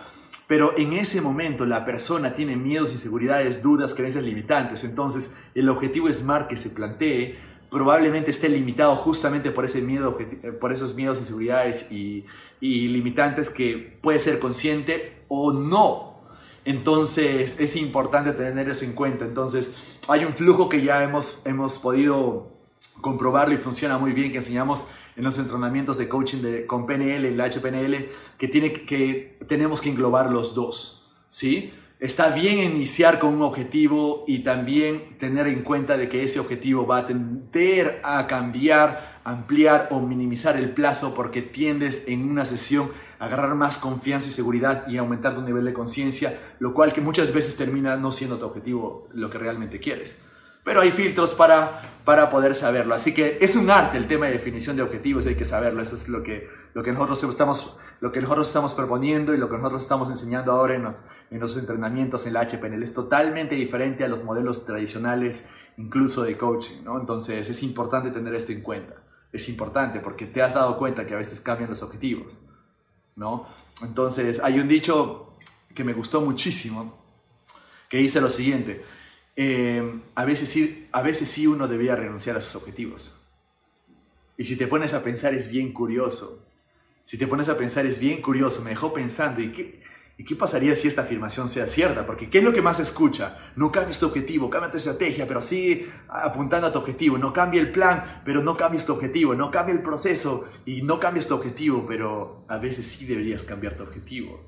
Pero 0.48 0.78
en 0.78 0.94
ese 0.94 1.22
momento 1.22 1.66
la 1.66 1.86
persona 1.86 2.34
tiene 2.34 2.58
miedos, 2.58 2.92
inseguridades, 2.92 3.64
dudas, 3.64 3.94
creencias 3.94 4.24
limitantes. 4.24 4.84
Entonces 4.84 5.36
el 5.56 5.70
objetivo 5.70 6.12
SMART 6.12 6.48
que 6.48 6.58
se 6.58 6.70
plantee 6.70 7.38
probablemente 7.70 8.32
esté 8.32 8.50
limitado 8.50 8.96
justamente 8.96 9.52
por, 9.52 9.64
ese 9.64 9.82
miedo, 9.82 10.18
por 10.60 10.74
esos 10.74 10.96
miedos, 10.96 11.20
inseguridades 11.20 11.92
y, 11.92 12.26
y 12.60 12.88
limitantes 12.88 13.50
que 13.50 14.00
puede 14.02 14.20
ser 14.20 14.40
consciente 14.40 15.24
o 15.30 15.54
no. 15.54 16.24
Entonces 16.66 17.60
es 17.60 17.76
importante 17.78 18.34
tener 18.34 18.68
eso 18.68 18.84
en 18.84 18.94
cuenta. 18.94 19.24
Entonces 19.24 20.00
hay 20.10 20.26
un 20.26 20.34
flujo 20.34 20.68
que 20.68 20.82
ya 20.82 21.04
hemos, 21.04 21.46
hemos 21.46 21.78
podido 21.78 22.59
comprobarlo 23.02 23.54
y 23.54 23.58
funciona 23.58 23.98
muy 23.98 24.14
bien, 24.14 24.32
que 24.32 24.40
enseñamos 24.40 24.88
en 25.16 25.24
los 25.24 25.38
entrenamientos 25.38 25.98
de 25.98 26.08
coaching 26.08 26.42
de, 26.42 26.66
con 26.66 26.86
PNL, 26.86 27.36
la 27.36 27.50
HPNL, 27.50 28.10
que, 28.38 28.48
tiene, 28.48 28.74
que 28.74 29.38
tenemos 29.48 29.82
que 29.82 29.90
englobar 29.90 30.30
los 30.30 30.56
dos, 30.56 31.12
¿sí? 31.30 31.74
Está 32.00 32.30
bien 32.30 32.60
iniciar 32.60 33.20
con 33.20 33.34
un 33.34 33.42
objetivo 33.42 34.24
y 34.26 34.40
también 34.40 35.18
tener 35.18 35.48
en 35.48 35.64
cuenta 35.64 35.98
de 35.98 36.08
que 36.08 36.24
ese 36.24 36.40
objetivo 36.40 36.88
va 36.88 37.00
a 37.00 37.08
tender 37.08 38.00
a 38.06 38.26
cambiar, 38.26 39.20
ampliar 39.26 39.90
o 39.92 40.00
minimizar 40.00 40.56
el 40.56 40.72
plazo 40.72 41.14
porque 41.14 41.42
tiendes 41.42 42.06
en 42.08 42.30
una 42.30 42.46
sesión 42.46 42.90
a 43.20 43.26
agarrar 43.26 43.54
más 43.56 43.80
confianza 43.80 44.30
y 44.30 44.32
seguridad 44.32 44.88
y 44.88 44.96
aumentar 44.96 45.36
tu 45.36 45.42
nivel 45.42 45.66
de 45.66 45.74
conciencia, 45.74 46.40
lo 46.60 46.74
cual 46.74 46.94
que 46.94 47.02
muchas 47.02 47.34
veces 47.34 47.58
termina 47.58 47.98
no 47.98 48.14
siendo 48.14 48.38
tu 48.38 48.46
objetivo 48.46 49.10
lo 49.12 49.30
que 49.30 49.38
realmente 49.38 49.82
quieres 49.82 50.22
pero 50.70 50.82
hay 50.82 50.92
filtros 50.92 51.34
para, 51.34 51.82
para 52.06 52.30
poder 52.30 52.54
saberlo. 52.54 52.94
Así 52.94 53.12
que 53.12 53.40
es 53.42 53.56
un 53.56 53.72
arte 53.72 53.98
el 53.98 54.08
tema 54.08 54.28
de 54.28 54.34
definición 54.34 54.76
de 54.76 54.84
objetivos, 54.84 55.26
hay 55.26 55.34
que 55.34 55.44
saberlo. 55.44 55.82
Eso 55.82 55.96
es 55.96 56.10
lo 56.10 56.22
que, 56.22 56.48
lo 56.76 56.84
que, 56.84 56.92
nosotros, 56.92 57.24
estamos, 57.24 57.80
lo 58.02 58.12
que 58.12 58.22
nosotros 58.22 58.46
estamos 58.46 58.76
proponiendo 58.76 59.34
y 59.34 59.40
lo 59.40 59.50
que 59.50 59.58
nosotros 59.58 59.82
estamos 59.82 60.12
enseñando 60.12 60.52
ahora 60.52 60.76
en 60.76 60.84
los, 60.84 60.98
en 61.32 61.40
los 61.40 61.58
entrenamientos 61.58 62.28
en 62.28 62.34
la 62.34 62.48
HPNL. 62.48 62.84
Es 62.84 62.94
totalmente 62.94 63.56
diferente 63.56 64.04
a 64.04 64.08
los 64.08 64.24
modelos 64.24 64.64
tradicionales, 64.68 65.50
incluso 65.78 66.22
de 66.22 66.38
coaching. 66.38 66.84
¿no? 66.84 67.00
Entonces 67.00 67.50
es 67.50 67.64
importante 67.64 68.12
tener 68.12 68.36
esto 68.36 68.52
en 68.52 68.62
cuenta. 68.62 68.94
Es 69.34 69.50
importante 69.50 70.00
porque 70.02 70.28
te 70.28 70.44
has 70.44 70.54
dado 70.54 70.78
cuenta 70.78 71.08
que 71.08 71.16
a 71.16 71.18
veces 71.18 71.42
cambian 71.42 71.72
los 71.72 71.82
objetivos. 71.82 72.42
¿no? 73.16 73.48
Entonces 73.82 74.40
hay 74.44 74.60
un 74.60 74.68
dicho 74.68 75.34
que 75.74 75.84
me 75.84 75.94
gustó 75.94 76.22
muchísimo 76.22 76.96
que 77.90 77.98
dice 77.98 78.22
lo 78.22 78.30
siguiente 78.30 78.86
eh, 79.42 80.02
a, 80.16 80.26
veces 80.26 80.50
sí, 80.50 80.90
a 80.92 81.02
veces 81.02 81.30
sí 81.30 81.48
uno 81.48 81.70
debía 81.70 81.96
renunciar 81.96 82.36
a 82.36 82.42
sus 82.42 82.58
objetivos. 82.58 83.22
Y 84.36 84.44
si 84.44 84.58
te 84.58 84.68
pones 84.68 84.94
a 84.94 85.02
pensar 85.02 85.34
es 85.34 85.50
bien 85.50 85.72
curioso. 85.72 86.46
Si 87.06 87.18
te 87.18 87.26
pones 87.26 87.48
a 87.48 87.56
pensar 87.56 87.86
es 87.86 88.00
bien 88.00 88.22
curioso. 88.22 88.62
Me 88.64 88.72
dejó 88.72 88.92
pensando, 88.92 89.40
¿y 89.40 89.54
qué, 89.54 89.82
¿Y 90.18 90.26
qué 90.26 90.36
pasaría 90.36 90.76
si 90.76 90.90
esta 90.90 91.04
afirmación 91.04 91.48
sea 91.48 91.70
cierta? 91.70 92.06
Porque 92.06 92.30
¿qué 92.30 92.40
es 92.40 92.44
lo 92.44 92.52
que 92.52 92.62
más 92.62 92.76
se 92.76 92.84
escucha? 92.84 93.38
No 93.56 93.72
cambies 93.72 94.00
tu 94.00 94.08
objetivo, 94.08 94.50
cambia 94.50 94.70
tu 94.70 94.76
estrategia, 94.76 95.26
pero 95.26 95.40
sigue 95.40 95.88
apuntando 96.10 96.68
a 96.68 96.74
tu 96.74 96.80
objetivo. 96.80 97.18
No 97.18 97.32
cambia 97.32 97.62
el 97.62 97.72
plan, 97.72 98.22
pero 98.26 98.44
no 98.44 98.58
cambies 98.58 98.86
tu 98.86 98.92
objetivo. 98.92 99.36
No 99.36 99.52
cambia 99.52 99.74
el 99.74 99.82
proceso 99.82 100.46
y 100.66 100.82
no 100.82 101.00
cambies 101.00 101.30
tu 101.30 101.36
objetivo, 101.36 101.86
pero 101.88 102.44
a 102.50 102.58
veces 102.58 102.86
sí 102.86 103.06
deberías 103.06 103.46
cambiar 103.46 103.76
tu 103.76 103.84
objetivo. 103.84 104.46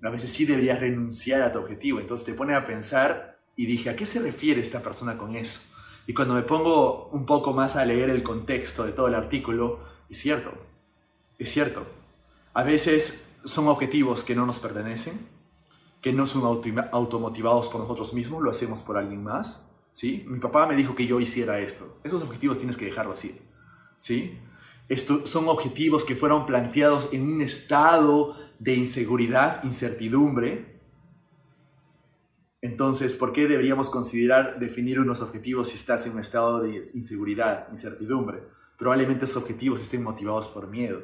A 0.00 0.10
veces 0.10 0.30
sí 0.30 0.44
deberías 0.44 0.78
renunciar 0.78 1.42
a 1.42 1.50
tu 1.50 1.58
objetivo. 1.58 1.98
Entonces 1.98 2.24
te 2.24 2.34
pone 2.34 2.54
a 2.54 2.64
pensar 2.64 3.31
y 3.56 3.66
dije, 3.66 3.90
¿a 3.90 3.96
qué 3.96 4.06
se 4.06 4.20
refiere 4.20 4.60
esta 4.60 4.82
persona 4.82 5.18
con 5.18 5.36
eso? 5.36 5.60
Y 6.06 6.14
cuando 6.14 6.34
me 6.34 6.42
pongo 6.42 7.08
un 7.12 7.26
poco 7.26 7.52
más 7.52 7.76
a 7.76 7.84
leer 7.84 8.10
el 8.10 8.22
contexto 8.22 8.84
de 8.84 8.92
todo 8.92 9.08
el 9.08 9.14
artículo, 9.14 9.80
es 10.08 10.18
cierto, 10.18 10.52
es 11.38 11.50
cierto. 11.50 11.86
A 12.54 12.62
veces 12.62 13.28
son 13.44 13.68
objetivos 13.68 14.24
que 14.24 14.34
no 14.34 14.46
nos 14.46 14.58
pertenecen, 14.58 15.18
que 16.00 16.12
no 16.12 16.26
son 16.26 16.42
automotivados 16.44 17.68
por 17.68 17.80
nosotros 17.80 18.12
mismos, 18.12 18.42
lo 18.42 18.50
hacemos 18.50 18.82
por 18.82 18.98
alguien 18.98 19.22
más. 19.22 19.70
¿sí? 19.92 20.24
Mi 20.26 20.40
papá 20.40 20.66
me 20.66 20.74
dijo 20.74 20.94
que 20.94 21.06
yo 21.06 21.20
hiciera 21.20 21.60
esto. 21.60 21.96
Esos 22.02 22.22
objetivos 22.22 22.58
tienes 22.58 22.76
que 22.76 22.86
dejarlo 22.86 23.12
así. 23.12 23.40
¿sí? 23.96 24.38
Estos 24.88 25.30
son 25.30 25.48
objetivos 25.48 26.04
que 26.04 26.16
fueron 26.16 26.44
planteados 26.44 27.10
en 27.12 27.22
un 27.22 27.40
estado 27.40 28.36
de 28.58 28.74
inseguridad, 28.74 29.62
incertidumbre. 29.64 30.71
Entonces, 32.62 33.16
¿por 33.16 33.32
qué 33.32 33.48
deberíamos 33.48 33.90
considerar 33.90 34.60
definir 34.60 35.00
unos 35.00 35.20
objetivos 35.20 35.70
si 35.70 35.74
estás 35.74 36.06
en 36.06 36.12
un 36.12 36.20
estado 36.20 36.62
de 36.62 36.76
inseguridad, 36.94 37.66
incertidumbre? 37.72 38.44
Probablemente 38.78 39.24
esos 39.24 39.42
objetivos 39.42 39.82
estén 39.82 40.04
motivados 40.04 40.46
por 40.46 40.68
miedo. 40.68 41.02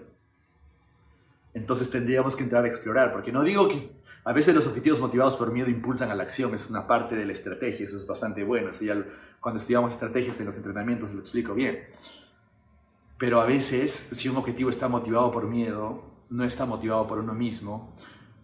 Entonces 1.55 1.91
tendríamos 1.91 2.37
que 2.37 2.45
entrar 2.45 2.65
a 2.65 2.69
explorar, 2.69 3.13
porque 3.13 3.33
no 3.33 3.43
digo 3.43 3.67
que 3.67 3.77
a 4.23 4.33
veces 4.33 4.55
los 4.55 4.69
objetivos 4.69 5.01
motivados 5.01 5.35
por 5.35 5.51
miedo 5.51 5.69
impulsan 5.69 6.13
a 6.13 6.15
la 6.15 6.23
acción, 6.23 6.55
es 6.55 6.71
una 6.71 6.87
parte 6.87 7.17
de 7.17 7.25
la 7.25 7.33
estrategia, 7.33 7.85
eso 7.85 7.97
es 7.97 8.07
bastante 8.07 8.45
bueno, 8.45 8.71
eso 8.71 8.85
ya 8.85 9.05
cuando 9.41 9.59
estudiamos 9.59 9.93
estrategias 9.93 10.39
en 10.39 10.47
los 10.47 10.57
entrenamientos 10.57 11.13
lo 11.13 11.19
explico 11.19 11.55
bien. 11.55 11.81
Pero 13.19 13.41
a 13.41 13.47
veces, 13.47 13.91
si 14.13 14.29
un 14.29 14.37
objetivo 14.37 14.71
está 14.71 14.87
motivado 14.87 15.33
por 15.33 15.49
miedo, 15.49 16.05
no 16.31 16.45
está 16.45 16.67
motivado 16.67 17.09
por 17.09 17.19
uno 17.19 17.35
mismo, 17.35 17.93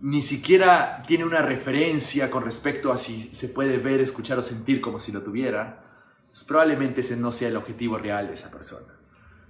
ni 0.00 0.22
siquiera 0.22 1.02
tiene 1.07 1.24
una 1.24 1.42
referencia 1.42 2.30
con 2.30 2.44
respecto 2.44 2.92
a 2.92 2.98
si 2.98 3.22
se 3.35 3.48
puede 3.48 3.78
ver, 3.78 4.00
escuchar 4.00 4.38
o 4.38 4.42
sentir 4.42 4.80
como 4.80 4.98
si 4.98 5.12
lo 5.12 5.22
tuviera, 5.22 5.83
pues 6.30 6.44
probablemente 6.44 7.00
ese 7.00 7.16
no 7.16 7.33
sea 7.33 7.48
el 7.48 7.57
objetivo 7.57 7.98
real 7.98 8.28
de 8.28 8.35
esa 8.35 8.50
persona. 8.50 8.92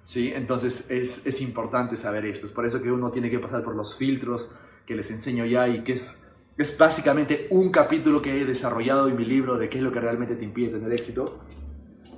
¿sí? 0.02 0.33
Entonces 0.35 0.90
es, 0.90 1.26
es, 1.26 1.40
importante 1.40 1.96
saber 1.96 2.24
esto. 2.26 2.46
Es 2.46 2.52
por 2.52 2.66
eso 2.66 2.83
que 2.83 2.92
uno 2.92 3.11
tiene 3.11 3.30
que 3.30 3.38
pasar 3.38 3.62
por 3.62 3.74
los 3.74 3.96
filtros 3.96 4.57
que 4.87 4.94
les 4.94 5.11
enseño 5.11 5.46
ya 5.46 5.66
y 5.66 5.83
que 5.83 5.94
es, 5.94 6.28
es 6.57 6.76
básicamente 6.76 7.48
un 7.50 7.70
capítulo 7.70 8.20
que 8.20 8.40
he 8.40 8.44
desarrollado 8.44 9.09
en 9.09 9.16
mi 9.16 9.24
libro 9.24 9.59
de 9.59 9.68
qué 9.68 9.78
es 9.78 9.85
lo 9.85 9.90
que 9.90 10.00
realmente 10.00 10.37
te 10.37 10.44
impide 10.44 10.68
tener 10.68 10.92
éxito. 10.92 11.40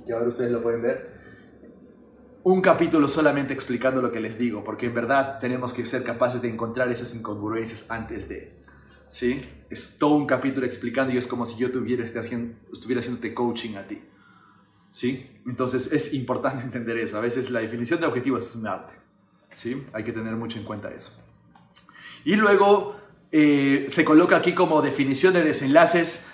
Y 0.05 0.11
ahora 0.11 0.27
ustedes 0.27 0.51
lo 0.51 0.61
pueden 0.61 0.81
ver. 0.81 1.16
Un 2.47 2.61
capítulo 2.61 3.09
solamente 3.09 3.51
explicando 3.51 4.01
lo 4.01 4.09
que 4.09 4.21
les 4.21 4.37
digo, 4.37 4.63
porque 4.63 4.85
en 4.85 4.93
verdad 4.93 5.37
tenemos 5.37 5.73
que 5.73 5.85
ser 5.85 6.05
capaces 6.05 6.41
de 6.41 6.47
encontrar 6.47 6.89
esas 6.89 7.13
incongruencias 7.13 7.91
antes 7.91 8.29
de. 8.29 8.53
¿Sí? 9.09 9.43
Es 9.69 9.97
todo 9.97 10.15
un 10.15 10.25
capítulo 10.25 10.65
explicando 10.65 11.13
y 11.13 11.17
es 11.17 11.27
como 11.27 11.45
si 11.45 11.57
yo 11.57 11.69
tuviera, 11.73 12.05
este 12.05 12.19
haciendo, 12.19 12.55
estuviera 12.71 13.01
haciéndote 13.01 13.33
coaching 13.33 13.75
a 13.75 13.85
ti. 13.85 14.01
¿sí? 14.91 15.29
Entonces 15.45 15.91
es 15.91 16.13
importante 16.13 16.63
entender 16.63 16.95
eso. 16.95 17.17
A 17.17 17.19
veces 17.19 17.49
la 17.49 17.59
definición 17.59 17.99
de 17.99 18.05
objetivos 18.05 18.43
es 18.43 18.55
un 18.55 18.67
arte, 18.67 18.93
¿sí? 19.53 19.83
Hay 19.91 20.05
que 20.05 20.13
tener 20.13 20.33
mucho 20.37 20.57
en 20.57 20.63
cuenta 20.63 20.89
eso. 20.89 21.21
Y 22.23 22.37
luego 22.37 22.95
eh, 23.33 23.87
se 23.89 24.05
coloca 24.05 24.37
aquí 24.37 24.53
como 24.53 24.81
definición 24.81 25.33
de 25.33 25.43
desenlaces. 25.43 26.27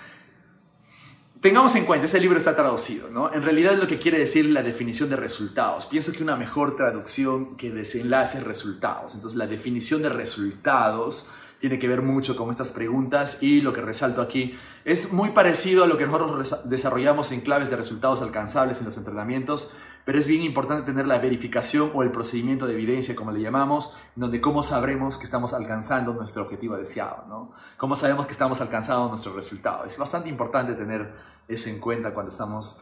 Tengamos 1.44 1.74
en 1.74 1.84
cuenta, 1.84 2.06
este 2.06 2.20
libro 2.20 2.38
está 2.38 2.56
traducido, 2.56 3.10
¿no? 3.10 3.30
En 3.30 3.42
realidad 3.42 3.74
lo 3.74 3.86
que 3.86 3.98
quiere 3.98 4.18
decir 4.18 4.46
la 4.46 4.62
definición 4.62 5.10
de 5.10 5.16
resultados. 5.16 5.84
Pienso 5.84 6.10
que 6.10 6.22
una 6.22 6.36
mejor 6.36 6.74
traducción 6.74 7.54
que 7.56 7.70
desenlaces 7.70 8.42
resultados. 8.42 9.14
Entonces 9.14 9.36
la 9.36 9.46
definición 9.46 10.00
de 10.00 10.08
resultados 10.08 11.28
tiene 11.60 11.78
que 11.78 11.86
ver 11.86 12.00
mucho 12.00 12.34
con 12.34 12.48
estas 12.48 12.72
preguntas 12.72 13.42
y 13.42 13.60
lo 13.60 13.74
que 13.74 13.82
resalto 13.82 14.22
aquí 14.22 14.58
es 14.84 15.12
muy 15.12 15.30
parecido 15.30 15.84
a 15.84 15.86
lo 15.86 15.96
que 15.96 16.06
nosotros 16.06 16.68
desarrollamos 16.68 17.32
en 17.32 17.40
claves 17.40 17.70
de 17.70 17.76
resultados 17.76 18.20
alcanzables 18.20 18.80
en 18.80 18.84
los 18.84 18.98
entrenamientos, 18.98 19.72
pero 20.04 20.18
es 20.18 20.28
bien 20.28 20.42
importante 20.42 20.84
tener 20.84 21.06
la 21.06 21.18
verificación 21.18 21.90
o 21.94 22.02
el 22.02 22.10
procedimiento 22.10 22.66
de 22.66 22.74
evidencia, 22.74 23.16
como 23.16 23.32
le 23.32 23.40
llamamos, 23.40 23.96
donde 24.14 24.42
cómo 24.42 24.62
sabremos 24.62 25.16
que 25.16 25.24
estamos 25.24 25.54
alcanzando 25.54 26.12
nuestro 26.12 26.42
objetivo 26.42 26.76
deseado, 26.76 27.24
¿no? 27.28 27.52
Cómo 27.78 27.96
sabemos 27.96 28.26
que 28.26 28.32
estamos 28.32 28.60
alcanzando 28.60 29.08
nuestro 29.08 29.32
resultado. 29.32 29.86
Es 29.86 29.96
bastante 29.96 30.28
importante 30.28 30.74
tener 30.74 31.14
eso 31.48 31.68
en 31.68 31.78
cuenta 31.78 32.14
cuando 32.14 32.30
estamos 32.30 32.80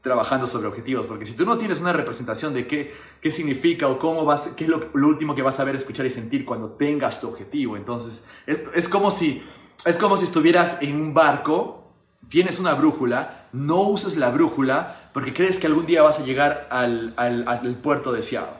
trabajando 0.00 0.46
sobre 0.46 0.68
objetivos, 0.68 1.06
porque 1.06 1.26
si 1.26 1.32
tú 1.32 1.44
no 1.44 1.58
tienes 1.58 1.80
una 1.80 1.92
representación 1.92 2.54
de 2.54 2.66
qué, 2.66 2.94
qué 3.20 3.30
significa 3.30 3.88
o 3.88 3.98
cómo 3.98 4.24
vas, 4.24 4.50
qué 4.56 4.64
es 4.64 4.70
lo, 4.70 4.80
último 4.94 5.34
que 5.34 5.42
vas 5.42 5.58
a 5.58 5.64
ver, 5.64 5.74
escuchar 5.74 6.06
y 6.06 6.10
sentir 6.10 6.44
cuando 6.44 6.70
tengas 6.70 7.20
tu 7.20 7.28
objetivo, 7.28 7.76
entonces 7.76 8.24
es, 8.46 8.64
es, 8.74 8.88
como 8.88 9.10
si, 9.10 9.42
es 9.84 9.98
como 9.98 10.16
si 10.16 10.24
estuvieras 10.24 10.78
en 10.82 11.00
un 11.00 11.14
barco, 11.14 11.92
tienes 12.28 12.60
una 12.60 12.74
brújula, 12.74 13.48
no 13.52 13.82
uses 13.82 14.16
la 14.16 14.30
brújula 14.30 15.10
porque 15.12 15.34
crees 15.34 15.58
que 15.58 15.66
algún 15.66 15.86
día 15.86 16.02
vas 16.02 16.20
a 16.20 16.24
llegar 16.24 16.68
al, 16.70 17.12
al, 17.16 17.46
al 17.48 17.76
puerto 17.76 18.12
deseado. 18.12 18.50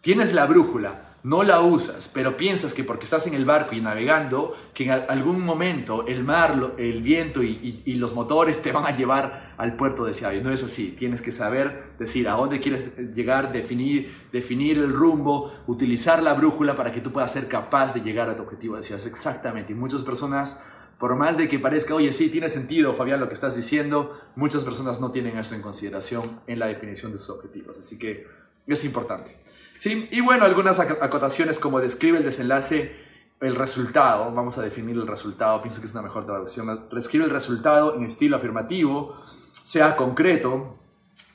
Tienes 0.00 0.32
la 0.32 0.46
brújula, 0.46 1.05
no 1.26 1.42
la 1.42 1.60
usas, 1.60 2.08
pero 2.14 2.36
piensas 2.36 2.72
que 2.72 2.84
porque 2.84 3.02
estás 3.02 3.26
en 3.26 3.34
el 3.34 3.44
barco 3.44 3.74
y 3.74 3.80
navegando, 3.80 4.56
que 4.72 4.84
en 4.84 4.90
algún 4.92 5.40
momento 5.40 6.06
el 6.06 6.22
mar, 6.22 6.74
el 6.78 7.02
viento 7.02 7.42
y, 7.42 7.82
los 7.96 8.14
motores 8.14 8.62
te 8.62 8.70
van 8.70 8.86
a 8.86 8.96
llevar 8.96 9.52
al 9.58 9.74
puerto 9.74 10.04
deseado. 10.04 10.36
Y 10.36 10.40
no 10.40 10.52
es 10.52 10.62
así. 10.62 10.94
Tienes 10.96 11.22
que 11.22 11.32
saber 11.32 11.94
decir 11.98 12.28
a 12.28 12.34
dónde 12.34 12.60
quieres 12.60 12.96
llegar, 13.12 13.52
definir, 13.52 14.14
definir 14.30 14.78
el 14.78 14.92
rumbo, 14.92 15.52
utilizar 15.66 16.22
la 16.22 16.32
brújula 16.34 16.76
para 16.76 16.92
que 16.92 17.00
tú 17.00 17.10
puedas 17.10 17.32
ser 17.32 17.48
capaz 17.48 17.92
de 17.92 18.02
llegar 18.02 18.30
a 18.30 18.36
tu 18.36 18.44
objetivo 18.44 18.76
deseado. 18.76 19.04
Exactamente. 19.08 19.72
Y 19.72 19.74
muchas 19.74 20.04
personas, 20.04 20.62
por 21.00 21.16
más 21.16 21.36
de 21.36 21.48
que 21.48 21.58
parezca, 21.58 21.96
oye, 21.96 22.12
sí, 22.12 22.28
tiene 22.28 22.48
sentido, 22.48 22.94
Fabián, 22.94 23.18
lo 23.18 23.26
que 23.26 23.34
estás 23.34 23.56
diciendo, 23.56 24.16
muchas 24.36 24.62
personas 24.62 25.00
no 25.00 25.10
tienen 25.10 25.36
eso 25.36 25.56
en 25.56 25.62
consideración 25.62 26.22
en 26.46 26.60
la 26.60 26.66
definición 26.66 27.10
de 27.10 27.18
sus 27.18 27.30
objetivos. 27.30 27.76
Así 27.76 27.98
que 27.98 28.28
es 28.68 28.84
importante. 28.84 29.36
¿Sí? 29.78 30.08
Y 30.10 30.20
bueno, 30.20 30.44
algunas 30.44 30.78
acotaciones 30.78 31.58
como 31.58 31.80
describe 31.80 32.18
el 32.18 32.24
desenlace, 32.24 32.96
el 33.40 33.54
resultado, 33.54 34.32
vamos 34.32 34.56
a 34.58 34.62
definir 34.62 34.96
el 34.96 35.06
resultado, 35.06 35.60
pienso 35.60 35.80
que 35.80 35.86
es 35.86 35.92
una 35.92 36.02
mejor 36.02 36.24
traducción, 36.24 36.88
describe 36.90 37.24
el 37.24 37.30
resultado 37.30 37.94
en 37.94 38.04
estilo 38.04 38.36
afirmativo, 38.36 39.14
sea 39.52 39.96
concreto, 39.96 40.78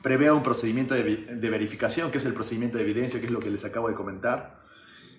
prevea 0.01 0.34
un 0.34 0.41
procedimiento 0.41 0.95
de, 0.95 1.49
verificación, 1.49 2.10
que 2.10 2.17
es 2.17 2.25
el 2.25 2.34
procedimiento 2.34 2.77
de 2.77 2.84
evidencia, 2.84 3.19
que 3.19 3.27
es 3.27 3.32
lo 3.32 3.39
que 3.39 3.51
les 3.51 3.65
acabo 3.65 3.88
de 3.88 3.93
comentar, 3.93 4.62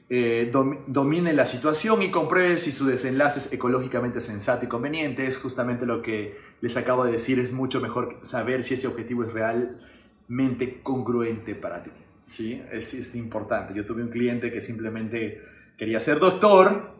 eh, 0.08 0.50
domine 0.88 1.32
la 1.32 1.46
situación 1.46 2.02
y 2.02 2.10
compruebe 2.10 2.56
si 2.56 2.72
su 2.72 2.84
desenlace 2.84 3.38
es 3.38 3.52
ecológicamente 3.52 4.20
sensato 4.20 4.64
y 4.64 4.68
conveniente, 4.68 5.26
es 5.26 5.38
justamente 5.38 5.86
lo 5.86 6.02
que 6.02 6.36
les 6.60 6.76
acabo 6.76 7.04
de 7.04 7.12
decir, 7.12 7.38
es 7.38 7.52
mucho 7.52 7.80
mejor 7.80 8.18
saber 8.22 8.64
si 8.64 8.74
ese 8.74 8.88
objetivo 8.88 9.24
es 9.24 9.32
realmente 9.32 10.82
congruente 10.82 11.54
para 11.54 11.84
ti. 11.84 11.90
¿Sí? 12.22 12.62
Es, 12.70 12.94
es 12.94 13.14
importante. 13.14 13.74
Yo 13.74 13.84
tuve 13.84 14.02
un 14.02 14.10
cliente 14.10 14.52
que 14.52 14.60
simplemente 14.60 15.42
quería 15.76 16.00
ser 16.00 16.18
doctor 16.18 16.92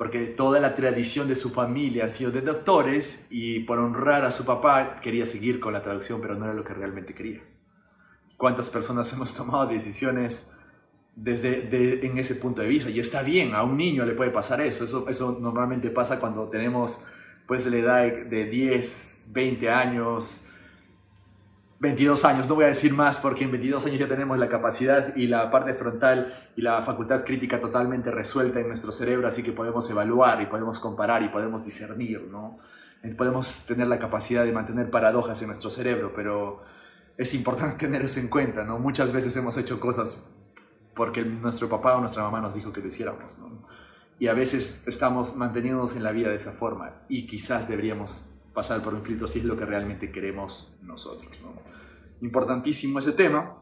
porque 0.00 0.20
toda 0.20 0.60
la 0.60 0.74
tradición 0.74 1.28
de 1.28 1.34
su 1.34 1.50
familia 1.50 2.06
ha 2.06 2.08
sido 2.08 2.30
de 2.30 2.40
doctores 2.40 3.26
y 3.30 3.60
por 3.60 3.78
honrar 3.78 4.24
a 4.24 4.30
su 4.30 4.46
papá 4.46 4.96
quería 5.02 5.26
seguir 5.26 5.60
con 5.60 5.74
la 5.74 5.82
traducción, 5.82 6.22
pero 6.22 6.36
no 6.36 6.46
era 6.46 6.54
lo 6.54 6.64
que 6.64 6.72
realmente 6.72 7.12
quería. 7.12 7.42
¿Cuántas 8.38 8.70
personas 8.70 9.12
hemos 9.12 9.34
tomado 9.34 9.66
decisiones 9.66 10.52
desde 11.14 12.06
en 12.06 12.16
ese 12.16 12.34
punto 12.34 12.62
de 12.62 12.68
vista? 12.68 12.88
Y 12.88 12.98
está 12.98 13.22
bien, 13.22 13.54
a 13.54 13.62
un 13.62 13.76
niño 13.76 14.06
le 14.06 14.14
puede 14.14 14.30
pasar 14.30 14.62
eso. 14.62 14.84
Eso, 14.84 15.06
eso 15.06 15.38
normalmente 15.38 15.90
pasa 15.90 16.18
cuando 16.18 16.48
tenemos 16.48 17.04
pues 17.46 17.66
la 17.66 17.76
edad 17.76 18.10
de 18.10 18.44
10, 18.46 19.28
20 19.32 19.70
años, 19.70 20.46
22 21.80 22.26
años, 22.26 22.46
no 22.46 22.56
voy 22.56 22.64
a 22.64 22.68
decir 22.68 22.92
más 22.92 23.18
porque 23.18 23.44
en 23.44 23.52
22 23.52 23.86
años 23.86 23.98
ya 23.98 24.06
tenemos 24.06 24.38
la 24.38 24.50
capacidad 24.50 25.16
y 25.16 25.26
la 25.26 25.50
parte 25.50 25.72
frontal 25.72 26.34
y 26.54 26.60
la 26.60 26.82
facultad 26.82 27.24
crítica 27.24 27.58
totalmente 27.58 28.10
resuelta 28.10 28.60
en 28.60 28.68
nuestro 28.68 28.92
cerebro, 28.92 29.26
así 29.26 29.42
que 29.42 29.52
podemos 29.52 29.88
evaluar 29.88 30.42
y 30.42 30.46
podemos 30.46 30.78
comparar 30.78 31.22
y 31.22 31.30
podemos 31.30 31.64
discernir, 31.64 32.28
¿no? 32.30 32.58
Podemos 33.16 33.64
tener 33.64 33.86
la 33.86 33.98
capacidad 33.98 34.44
de 34.44 34.52
mantener 34.52 34.90
paradojas 34.90 35.40
en 35.40 35.46
nuestro 35.46 35.70
cerebro, 35.70 36.12
pero 36.14 36.60
es 37.16 37.32
importante 37.32 37.76
tener 37.86 38.02
eso 38.02 38.20
en 38.20 38.28
cuenta, 38.28 38.62
¿no? 38.62 38.78
Muchas 38.78 39.10
veces 39.12 39.34
hemos 39.36 39.56
hecho 39.56 39.80
cosas 39.80 40.30
porque 40.94 41.24
nuestro 41.24 41.70
papá 41.70 41.96
o 41.96 42.00
nuestra 42.00 42.22
mamá 42.22 42.42
nos 42.42 42.54
dijo 42.54 42.74
que 42.74 42.82
lo 42.82 42.88
hiciéramos, 42.88 43.38
¿no? 43.38 43.66
Y 44.18 44.26
a 44.26 44.34
veces 44.34 44.86
estamos 44.86 45.34
manteniéndonos 45.36 45.96
en 45.96 46.02
la 46.02 46.12
vida 46.12 46.28
de 46.28 46.36
esa 46.36 46.52
forma 46.52 46.92
y 47.08 47.26
quizás 47.26 47.68
deberíamos 47.68 48.39
pasar 48.52 48.82
por 48.82 48.94
un 48.94 49.02
filtro 49.02 49.26
si 49.26 49.40
es 49.40 49.44
lo 49.44 49.56
que 49.56 49.64
realmente 49.64 50.10
queremos 50.10 50.74
nosotros. 50.82 51.40
¿no? 51.42 51.54
Importantísimo 52.20 52.98
ese 52.98 53.12
tema. 53.12 53.56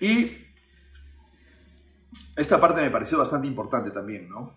Y 0.00 0.46
esta 2.36 2.60
parte 2.60 2.82
me 2.82 2.90
pareció 2.90 3.18
bastante 3.18 3.46
importante 3.46 3.90
también, 3.90 4.28
¿no? 4.28 4.54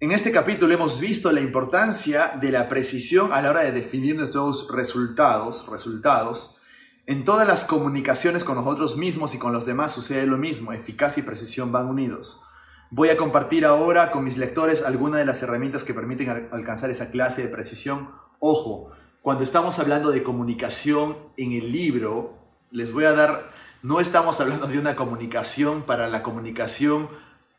En 0.00 0.12
este 0.12 0.30
capítulo 0.30 0.72
hemos 0.72 1.00
visto 1.00 1.32
la 1.32 1.40
importancia 1.40 2.38
de 2.40 2.52
la 2.52 2.68
precisión 2.68 3.32
a 3.32 3.42
la 3.42 3.50
hora 3.50 3.62
de 3.62 3.72
definir 3.72 4.14
nuestros 4.14 4.70
resultados, 4.72 5.66
resultados. 5.68 6.58
En 7.06 7.24
todas 7.24 7.48
las 7.48 7.64
comunicaciones 7.64 8.44
con 8.44 8.54
nosotros 8.54 8.96
mismos 8.96 9.34
y 9.34 9.38
con 9.38 9.52
los 9.52 9.66
demás 9.66 9.90
sucede 9.90 10.24
lo 10.26 10.38
mismo, 10.38 10.72
eficacia 10.72 11.20
y 11.20 11.26
precisión 11.26 11.72
van 11.72 11.88
unidos. 11.88 12.44
Voy 12.90 13.10
a 13.10 13.18
compartir 13.18 13.66
ahora 13.66 14.10
con 14.10 14.24
mis 14.24 14.38
lectores 14.38 14.82
algunas 14.82 15.20
de 15.20 15.26
las 15.26 15.42
herramientas 15.42 15.84
que 15.84 15.92
permiten 15.92 16.48
alcanzar 16.50 16.88
esa 16.88 17.10
clase 17.10 17.42
de 17.42 17.48
precisión. 17.48 18.08
Ojo, 18.38 18.90
cuando 19.20 19.44
estamos 19.44 19.78
hablando 19.78 20.10
de 20.10 20.22
comunicación 20.22 21.14
en 21.36 21.52
el 21.52 21.70
libro, 21.70 22.38
les 22.70 22.92
voy 22.92 23.04
a 23.04 23.12
dar, 23.12 23.52
no 23.82 24.00
estamos 24.00 24.40
hablando 24.40 24.66
de 24.66 24.78
una 24.78 24.96
comunicación 24.96 25.82
para 25.82 26.08
la 26.08 26.22
comunicación 26.22 27.10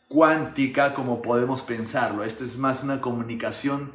cuántica 0.07 0.95
como 0.95 1.21
podemos 1.21 1.61
pensarlo. 1.61 2.23
Esta 2.23 2.43
es 2.43 2.57
más 2.57 2.83
una 2.83 2.99
comunicación 2.99 3.91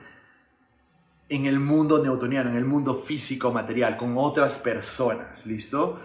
en 1.29 1.47
el 1.47 1.59
mundo 1.59 2.01
newtoniano, 2.01 2.49
en 2.49 2.57
el 2.57 2.65
mundo 2.65 3.03
físico 3.05 3.51
material, 3.51 3.97
con 3.97 4.17
otras 4.19 4.61
personas, 4.61 5.47
¿listo? 5.47 5.99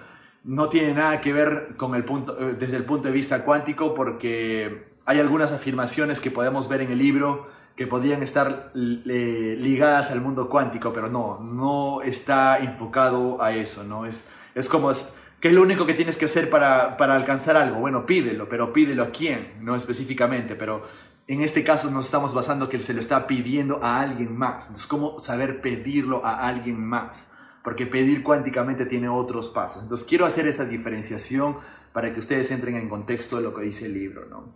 No 0.43 0.69
tiene 0.69 0.95
nada 0.95 1.21
que 1.21 1.33
ver 1.33 1.75
con 1.77 1.93
el 1.93 2.03
punto, 2.03 2.35
eh, 2.39 2.55
desde 2.57 2.77
el 2.77 2.85
punto 2.85 3.09
de 3.09 3.13
vista 3.13 3.45
cuántico 3.45 3.93
porque 3.93 4.88
hay 5.09 5.19
algunas 5.19 5.51
afirmaciones 5.51 6.19
que 6.19 6.29
podemos 6.29 6.69
ver 6.69 6.81
en 6.81 6.91
el 6.91 6.99
libro 6.99 7.47
que 7.75 7.87
podrían 7.87 8.21
estar 8.21 8.69
ligadas 8.75 10.11
al 10.11 10.21
mundo 10.21 10.47
cuántico, 10.49 10.93
pero 10.93 11.09
no, 11.09 11.39
no 11.39 12.03
está 12.03 12.59
enfocado 12.59 13.41
a 13.41 13.51
eso, 13.51 13.83
¿no? 13.83 14.05
Es, 14.05 14.27
es 14.53 14.69
como, 14.69 14.91
es, 14.91 15.15
¿Qué 15.39 15.47
es 15.47 15.55
lo 15.55 15.63
único 15.63 15.87
que 15.87 15.95
tienes 15.95 16.15
que 16.15 16.25
hacer 16.25 16.51
para, 16.51 16.95
alcanzar 16.95 17.57
algo? 17.57 17.79
Bueno, 17.79 18.05
pídelo, 18.05 18.47
pero 18.47 18.71
pídelo 18.71 19.01
a 19.01 19.09
quién, 19.09 19.53
no 19.61 19.75
específicamente, 19.75 20.55
pero 20.55 20.83
en 21.25 21.41
este 21.41 21.63
caso 21.63 21.89
nos 21.89 22.05
estamos 22.05 22.35
basando 22.35 22.69
que 22.69 22.77
se 22.77 22.93
lo 22.93 22.99
está 22.99 23.25
pidiendo 23.25 23.83
a 23.83 24.01
alguien 24.01 24.37
más. 24.37 24.65
Entonces, 24.65 24.85
¿cómo 24.85 25.17
saber 25.17 25.59
pedirlo 25.59 26.23
a 26.23 26.47
alguien 26.47 26.85
más? 26.85 27.33
Porque 27.63 27.87
pedir 27.87 28.21
cuánticamente 28.21 28.85
tiene 28.85 29.09
otros 29.09 29.49
pasos. 29.49 29.81
Entonces, 29.81 30.05
quiero 30.07 30.27
hacer 30.27 30.45
esa 30.45 30.65
diferenciación 30.65 31.57
para 31.93 32.13
que 32.13 32.19
ustedes 32.19 32.51
entren 32.51 32.75
en 32.75 32.87
contexto 32.87 33.37
de 33.37 33.41
lo 33.41 33.55
que 33.55 33.63
dice 33.63 33.87
el 33.87 33.95
libro, 33.95 34.27
¿no? 34.29 34.53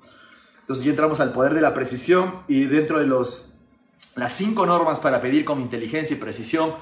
Entonces, 0.74 0.86
ya 0.86 0.92
entramos 0.92 1.20
al 1.20 1.34
poder 1.34 1.54
de 1.54 1.62
la 1.62 1.76
precisión 1.76 2.34
y 2.48 2.66
dentro 2.66 2.98
de 2.98 3.06
los, 3.06 3.60
las 4.16 4.34
cinco 4.34 4.66
normas 4.66 5.00
para 5.00 5.22
pedir 5.22 5.46
con 5.46 5.62
inteligencia 5.62 6.16
y 6.16 6.20
precisión, 6.20 6.74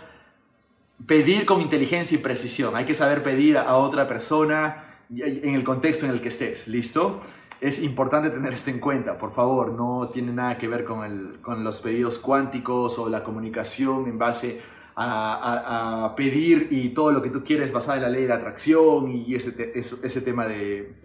pedir 1.06 1.46
con 1.46 1.60
inteligencia 1.60 2.16
y 2.16 2.22
precisión. 2.22 2.78
Hay 2.78 2.86
que 2.86 2.94
saber 2.94 3.22
pedir 3.22 3.58
a 3.58 3.76
otra 3.76 4.08
persona 4.08 4.86
en 5.14 5.56
el 5.56 5.66
contexto 5.66 6.06
en 6.06 6.14
el 6.14 6.22
que 6.22 6.30
estés, 6.30 6.70
¿listo? 6.70 7.20
Es 7.60 7.84
importante 7.84 8.30
tener 8.30 8.54
esto 8.54 8.70
en 8.70 8.80
cuenta, 8.80 9.18
por 9.18 9.34
favor, 9.34 9.74
no 9.74 10.08
tiene 10.08 10.32
nada 10.32 10.58
que 10.58 10.70
ver 10.70 10.86
con, 10.86 11.04
el, 11.04 11.42
con 11.42 11.62
los 11.66 11.82
pedidos 11.82 12.18
cuánticos 12.18 12.98
o 12.98 13.10
la 13.10 13.26
comunicación 13.26 14.08
en 14.08 14.18
base 14.18 14.62
a, 14.96 16.14
pedir 16.16 16.70
y 16.72 16.90
todo 16.92 17.12
lo 17.12 17.22
que 17.22 17.30
tú 17.30 17.44
quieres 17.44 17.74
basado 17.74 17.98
en 17.98 18.04
la 18.04 18.10
ley 18.10 18.22
de 18.22 18.30
la 18.30 18.36
atracción 18.36 19.12
y 19.12 19.36
ese, 19.36 19.74
ese 19.76 20.22
tema 20.22 20.48
de 20.48 20.96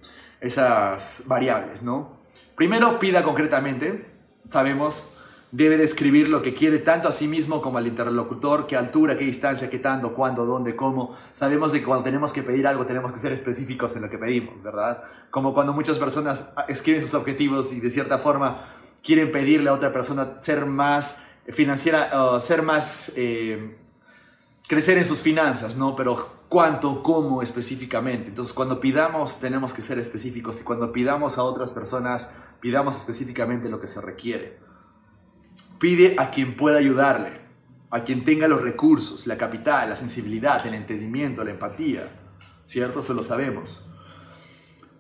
esas 0.41 1.25
variables, 1.27 1.83
¿no? 1.83 2.16
Primero, 2.57 2.99
pida 2.99 3.23
concretamente, 3.23 4.07
sabemos 4.51 5.13
debe 5.53 5.77
describir 5.77 6.29
lo 6.29 6.43
que 6.43 6.55
quiere 6.55 6.79
tanto 6.79 7.09
a 7.09 7.13
sí 7.13 7.29
mismo 7.29 7.63
como 7.63 7.79
al 7.79 7.87
interlocutor, 7.87 8.67
qué 8.67 8.77
altura, 8.77 9.17
qué 9.17 9.25
distancia, 9.25 9.71
qué 9.71 9.79
tanto, 9.79 10.13
cuándo, 10.15 10.45
dónde, 10.45 10.75
cómo. 10.75 11.17
Sabemos 11.33 11.73
que 11.73 11.83
cuando 11.83 12.05
tenemos 12.05 12.33
que 12.33 12.43
pedir 12.43 12.67
algo 12.67 12.85
tenemos 12.85 13.13
que 13.13 13.19
ser 13.19 13.33
específicos 13.33 13.95
en 13.97 14.03
lo 14.03 14.11
que 14.11 14.19
pedimos, 14.19 14.63
¿verdad? 14.63 15.03
Como 15.31 15.55
cuando 15.55 15.73
muchas 15.73 15.99
personas 15.99 16.47
escriben 16.69 17.01
sus 17.01 17.15
objetivos 17.15 17.73
y 17.73 17.81
de 17.81 17.91
cierta 17.91 18.19
forma 18.19 18.65
quieren 19.03 19.31
pedirle 19.31 19.71
a 19.71 19.73
otra 19.73 19.93
persona 19.93 20.39
ser 20.41 20.67
más 20.67 21.23
financiera, 21.49 22.41
ser 22.41 22.63
más, 22.63 23.13
eh, 23.17 23.77
crecer 24.67 24.99
en 24.99 25.05
sus 25.05 25.21
finanzas, 25.21 25.77
¿no? 25.77 25.95
Pero 25.95 26.45
cuánto, 26.49 27.03
cómo 27.03 27.41
específicamente. 27.41 28.29
Entonces 28.29 28.53
cuando 28.53 28.81
pidamos 28.81 29.41
tenemos 29.41 29.73
que 29.73 29.83
ser 29.83 29.99
específicos 29.99 30.61
y 30.61 30.65
cuando 30.65 30.93
pidamos 30.93 31.39
a 31.39 31.45
otras 31.45 31.73
personas 31.73 32.31
pidamos 32.67 32.97
específicamente 32.97 33.69
lo 33.69 33.81
que 33.81 33.87
se 33.87 34.01
requiere. 34.01 34.59
Pide 35.79 36.17
a 36.19 36.33
quien 36.33 36.57
pueda 36.57 36.79
ayudarle, 36.79 37.41
a 37.91 38.03
quien 38.03 38.25
tenga 38.25 38.49
los 38.49 38.61
recursos, 38.61 39.29
la 39.29 39.39
capital, 39.39 39.89
la 39.89 39.95
sensibilidad, 39.95 40.67
el 40.67 40.75
entendimiento, 40.75 41.45
la 41.45 41.53
empatía. 41.53 42.09
¿Cierto? 42.65 42.99
Eso 42.99 43.15
lo 43.15 43.23
sabemos. 43.23 43.93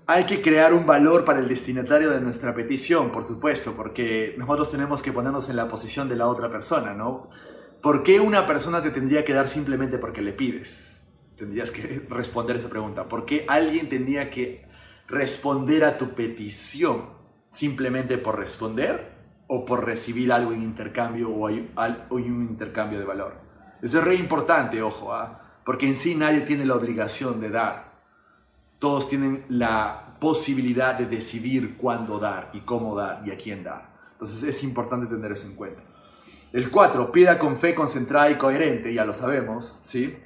Hay 0.06 0.26
que 0.26 0.40
crear 0.40 0.72
un 0.74 0.86
valor 0.86 1.24
para 1.24 1.40
el 1.40 1.48
destinatario 1.48 2.10
de 2.10 2.20
nuestra 2.20 2.54
petición, 2.54 3.10
por 3.10 3.24
supuesto, 3.24 3.74
porque 3.76 4.36
nosotros 4.38 4.70
tenemos 4.70 5.02
que 5.02 5.10
ponernos 5.10 5.48
en 5.48 5.56
la 5.56 5.66
posición 5.66 6.08
de 6.08 6.14
la 6.14 6.28
otra 6.28 6.48
persona, 6.48 6.94
¿no? 6.94 7.30
¿Por 7.82 8.04
qué 8.04 8.20
una 8.20 8.46
persona 8.46 8.80
te 8.80 8.92
tendría 8.92 9.24
que 9.24 9.32
dar 9.32 9.48
simplemente 9.48 9.98
porque 9.98 10.22
le 10.22 10.32
pides? 10.32 11.08
Tendrías 11.36 11.72
que 11.72 12.06
responder 12.10 12.58
esa 12.58 12.68
pregunta. 12.68 13.08
¿Por 13.08 13.24
qué 13.24 13.44
alguien 13.48 13.88
tendría 13.88 14.30
que 14.30 14.68
responder 15.08 15.84
a 15.84 15.98
tu 15.98 16.14
petición 16.14 17.15
simplemente 17.56 18.18
por 18.18 18.38
responder? 18.38 19.16
o 19.48 19.64
por 19.64 19.84
recibir 19.84 20.32
algo 20.32 20.52
en 20.52 20.62
intercambio 20.62 21.30
o 21.30 21.46
hay, 21.46 21.70
un 22.10 22.46
intercambio 22.50 22.98
de 22.98 23.04
valor. 23.04 23.34
Eso 23.82 23.98
es 23.98 24.04
re 24.04 24.14
importante, 24.16 24.82
ojo, 24.82 25.12
¿ah? 25.12 25.40
porque 25.64 25.86
en 25.86 25.96
sí 25.96 26.14
nadie 26.14 26.40
tiene 26.40 26.64
la 26.64 26.74
obligación 26.74 27.40
de 27.40 27.50
dar. 27.50 27.96
Todos 28.78 29.08
tienen 29.08 29.44
la 29.48 30.16
posibilidad 30.20 30.94
de 30.94 31.06
decidir 31.06 31.76
cuándo 31.76 32.18
dar 32.18 32.50
y 32.52 32.60
cómo 32.60 32.96
dar 32.96 33.22
y 33.26 33.30
a 33.30 33.36
quién 33.36 33.62
dar. 33.62 33.94
Entonces 34.12 34.42
es 34.42 34.62
importante 34.62 35.06
tener 35.06 35.32
eso 35.32 35.46
en 35.46 35.54
cuenta. 35.54 35.82
El 36.52 36.70
4, 36.70 37.12
pida 37.12 37.38
con 37.38 37.56
fe 37.56 37.74
concentrada 37.74 38.30
y 38.30 38.36
coherente, 38.36 38.92
ya 38.92 39.04
lo 39.04 39.12
sabemos, 39.12 39.78
¿sí? 39.82 40.16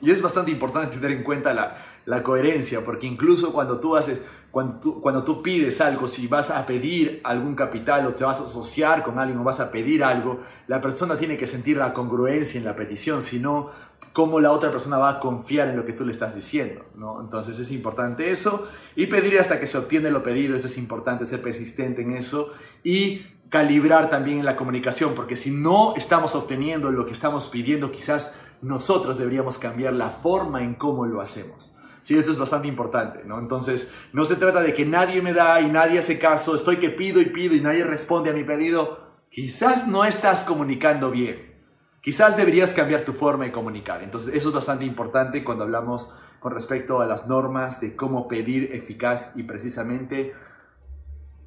Y 0.00 0.10
es 0.10 0.20
bastante 0.20 0.50
importante 0.50 0.96
tener 0.96 1.12
en 1.12 1.22
cuenta 1.22 1.54
la, 1.54 1.76
la 2.06 2.22
coherencia, 2.22 2.84
porque 2.84 3.06
incluso 3.06 3.52
cuando 3.52 3.78
tú 3.78 3.94
haces, 3.94 4.20
cuando 4.54 4.76
tú, 4.76 5.00
cuando 5.00 5.24
tú 5.24 5.42
pides 5.42 5.80
algo, 5.80 6.06
si 6.06 6.28
vas 6.28 6.48
a 6.50 6.64
pedir 6.64 7.20
algún 7.24 7.56
capital 7.56 8.06
o 8.06 8.14
te 8.14 8.22
vas 8.22 8.38
a 8.38 8.44
asociar 8.44 9.02
con 9.02 9.18
alguien 9.18 9.36
o 9.40 9.42
vas 9.42 9.58
a 9.58 9.72
pedir 9.72 10.04
algo, 10.04 10.38
la 10.68 10.80
persona 10.80 11.16
tiene 11.16 11.36
que 11.36 11.48
sentir 11.48 11.76
la 11.76 11.92
congruencia 11.92 12.56
en 12.56 12.64
la 12.64 12.76
petición, 12.76 13.20
sino 13.20 13.70
cómo 14.12 14.38
la 14.38 14.52
otra 14.52 14.70
persona 14.70 14.96
va 14.96 15.08
a 15.08 15.18
confiar 15.18 15.66
en 15.66 15.76
lo 15.76 15.84
que 15.84 15.92
tú 15.92 16.04
le 16.04 16.12
estás 16.12 16.36
diciendo, 16.36 16.84
¿no? 16.94 17.20
Entonces 17.20 17.58
es 17.58 17.72
importante 17.72 18.30
eso 18.30 18.68
y 18.94 19.06
pedir 19.06 19.40
hasta 19.40 19.58
que 19.58 19.66
se 19.66 19.76
obtiene 19.76 20.12
lo 20.12 20.22
pedido, 20.22 20.54
eso 20.54 20.68
es 20.68 20.78
importante, 20.78 21.26
ser 21.26 21.42
persistente 21.42 22.02
en 22.02 22.12
eso 22.12 22.54
y 22.84 23.26
calibrar 23.48 24.08
también 24.08 24.38
en 24.38 24.44
la 24.44 24.54
comunicación, 24.54 25.14
porque 25.16 25.36
si 25.36 25.50
no 25.50 25.94
estamos 25.96 26.36
obteniendo 26.36 26.92
lo 26.92 27.06
que 27.06 27.12
estamos 27.12 27.48
pidiendo, 27.48 27.90
quizás 27.90 28.34
nosotros 28.62 29.18
deberíamos 29.18 29.58
cambiar 29.58 29.94
la 29.94 30.10
forma 30.10 30.62
en 30.62 30.74
cómo 30.74 31.06
lo 31.06 31.20
hacemos. 31.20 31.73
Sí, 32.04 32.18
esto 32.18 32.30
es 32.30 32.38
bastante 32.38 32.68
importante, 32.68 33.22
¿no? 33.24 33.38
Entonces, 33.38 33.94
no 34.12 34.26
se 34.26 34.36
trata 34.36 34.60
de 34.60 34.74
que 34.74 34.84
nadie 34.84 35.22
me 35.22 35.32
da 35.32 35.62
y 35.62 35.70
nadie 35.70 35.98
hace 35.98 36.18
caso, 36.18 36.54
estoy 36.54 36.76
que 36.76 36.90
pido 36.90 37.18
y 37.18 37.24
pido 37.24 37.54
y 37.54 37.62
nadie 37.62 37.82
responde 37.82 38.28
a 38.28 38.34
mi 38.34 38.44
pedido. 38.44 39.22
Quizás 39.30 39.88
no 39.88 40.04
estás 40.04 40.44
comunicando 40.44 41.10
bien. 41.10 41.54
Quizás 42.02 42.36
deberías 42.36 42.74
cambiar 42.74 43.06
tu 43.06 43.14
forma 43.14 43.44
de 43.44 43.52
comunicar. 43.52 44.02
Entonces, 44.02 44.34
eso 44.34 44.50
es 44.50 44.54
bastante 44.54 44.84
importante 44.84 45.42
cuando 45.42 45.64
hablamos 45.64 46.14
con 46.40 46.52
respecto 46.52 47.00
a 47.00 47.06
las 47.06 47.26
normas 47.26 47.80
de 47.80 47.96
cómo 47.96 48.28
pedir 48.28 48.74
eficaz 48.74 49.32
y 49.34 49.44
precisamente 49.44 50.34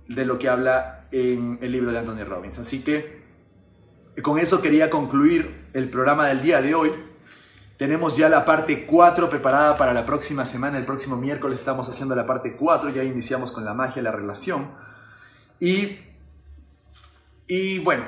de 0.07 0.25
lo 0.25 0.39
que 0.39 0.49
habla 0.49 1.07
en 1.11 1.59
el 1.61 1.71
libro 1.71 1.91
de 1.91 1.99
Anthony 1.99 2.23
Robbins. 2.27 2.57
Así 2.57 2.83
que 2.83 3.21
con 4.23 4.39
eso 4.39 4.59
quería 4.59 4.89
concluir 4.89 5.69
el 5.73 5.91
programa 5.91 6.25
del 6.25 6.41
día 6.41 6.63
de 6.63 6.73
hoy. 6.73 6.91
Tenemos 7.77 8.17
ya 8.17 8.27
la 8.27 8.43
parte 8.43 8.85
4 8.87 9.29
preparada 9.29 9.77
para 9.77 9.93
la 9.93 10.05
próxima 10.05 10.45
semana. 10.45 10.79
El 10.79 10.85
próximo 10.85 11.15
miércoles 11.15 11.59
estamos 11.59 11.87
haciendo 11.87 12.15
la 12.15 12.25
parte 12.25 12.55
4. 12.55 12.89
Ya 12.89 13.03
iniciamos 13.03 13.51
con 13.51 13.65
la 13.65 13.75
magia 13.75 14.01
la 14.01 14.11
relación. 14.11 14.71
Y, 15.59 15.99
y 17.47 17.77
bueno, 17.79 18.05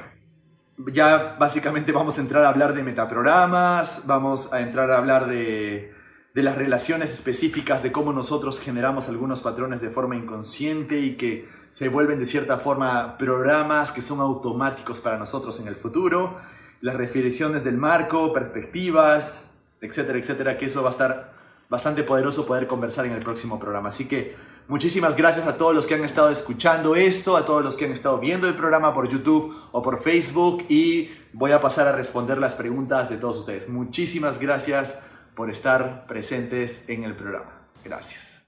ya 0.92 1.36
básicamente 1.40 1.92
vamos 1.92 2.18
a 2.18 2.22
entrar 2.22 2.44
a 2.46 2.50
hablar 2.50 2.74
de 2.74 2.82
metaprogramas. 2.82 4.08
Vamos 4.08 4.54
a 4.54 4.62
entrar 4.62 4.90
a 4.90 4.98
hablar 4.98 5.28
de, 5.28 5.94
de 6.34 6.44
las 6.44 6.58
relaciones 6.58 7.14
específicas, 7.14 7.84
de 7.84 7.92
cómo 7.92 8.12
nosotros 8.12 8.60
generamos 8.60 9.08
algunos 9.08 9.42
patrones 9.42 9.82
de 9.82 9.92
forma 9.92 10.16
inconsciente 10.16 11.00
y 11.00 11.16
que 11.16 11.48
se 11.72 11.90
vuelven 11.90 12.20
de 12.20 12.26
cierta 12.26 12.58
forma 12.58 13.20
programas 13.20 13.92
que 13.92 14.02
son 14.02 14.20
automáticos 14.20 15.00
para 15.00 15.20
nosotros 15.20 15.60
en 15.60 15.68
el 15.68 15.76
futuro. 15.76 16.38
Las 16.82 16.98
definiciones 16.98 17.64
del 17.64 17.78
marco, 17.78 18.34
perspectivas, 18.34 19.49
etcétera, 19.82 20.20
etcétera, 20.20 20.58
que 20.58 20.66
eso 20.66 20.82
va 20.82 20.90
a 20.90 20.92
estar 20.92 21.34
bastante 21.70 22.04
poderoso 22.04 22.46
poder 22.46 22.68
conversar 22.68 23.06
en 23.06 23.14
el 23.14 23.20
próximo 23.20 23.60
programa. 23.60 23.90
Así 23.90 24.06
que 24.06 24.36
muchísimas 24.68 25.16
gracias 25.16 25.48
a 25.48 25.58
todos 25.58 25.76
los 25.76 25.86
que 25.88 25.96
han 25.96 26.04
estado 26.04 26.30
escuchando 26.30 26.96
esto, 26.96 27.38
a 27.38 27.46
todos 27.46 27.64
los 27.64 27.78
que 27.78 27.86
han 27.86 27.92
estado 27.92 28.18
viendo 28.18 28.48
el 28.48 28.56
programa 28.56 28.94
por 28.94 29.08
YouTube 29.08 29.56
o 29.72 29.82
por 29.82 30.02
Facebook 30.02 30.66
y 30.68 31.12
voy 31.34 31.52
a 31.52 31.62
pasar 31.62 31.88
a 31.88 31.92
responder 31.92 32.40
las 32.40 32.56
preguntas 32.56 33.10
de 33.10 33.18
todos 33.18 33.38
ustedes. 33.38 33.70
Muchísimas 33.70 34.40
gracias 34.40 35.00
por 35.36 35.50
estar 35.50 36.08
presentes 36.08 36.90
en 36.90 37.04
el 37.04 37.16
programa. 37.16 37.70
Gracias. 37.86 38.40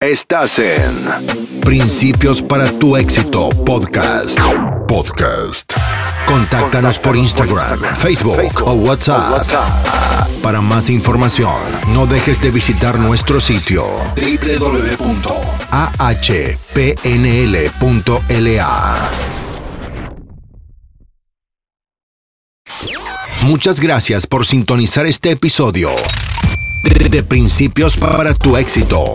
Estás 0.00 0.58
en 0.58 1.60
Principios 1.60 2.40
para 2.40 2.70
tu 2.72 2.96
éxito 2.96 3.50
podcast. 3.64 4.38
Podcast. 4.88 5.72
Contáctanos 6.30 6.98
por 7.00 7.16
Instagram, 7.16 7.80
Facebook 7.96 8.62
o 8.64 8.74
WhatsApp. 8.74 9.42
Para 10.40 10.60
más 10.60 10.88
información, 10.88 11.52
no 11.92 12.06
dejes 12.06 12.40
de 12.40 12.52
visitar 12.52 13.00
nuestro 13.00 13.40
sitio 13.40 13.84
www.ahpnl.la. 14.14 15.10
Muchas 23.42 23.80
gracias 23.80 24.28
por 24.28 24.46
sintonizar 24.46 25.06
este 25.06 25.32
episodio 25.32 25.90
de, 27.10 27.24
Principios 27.24 27.96
para 27.96 28.34
tu 28.34 28.56
éxito. 28.56 29.14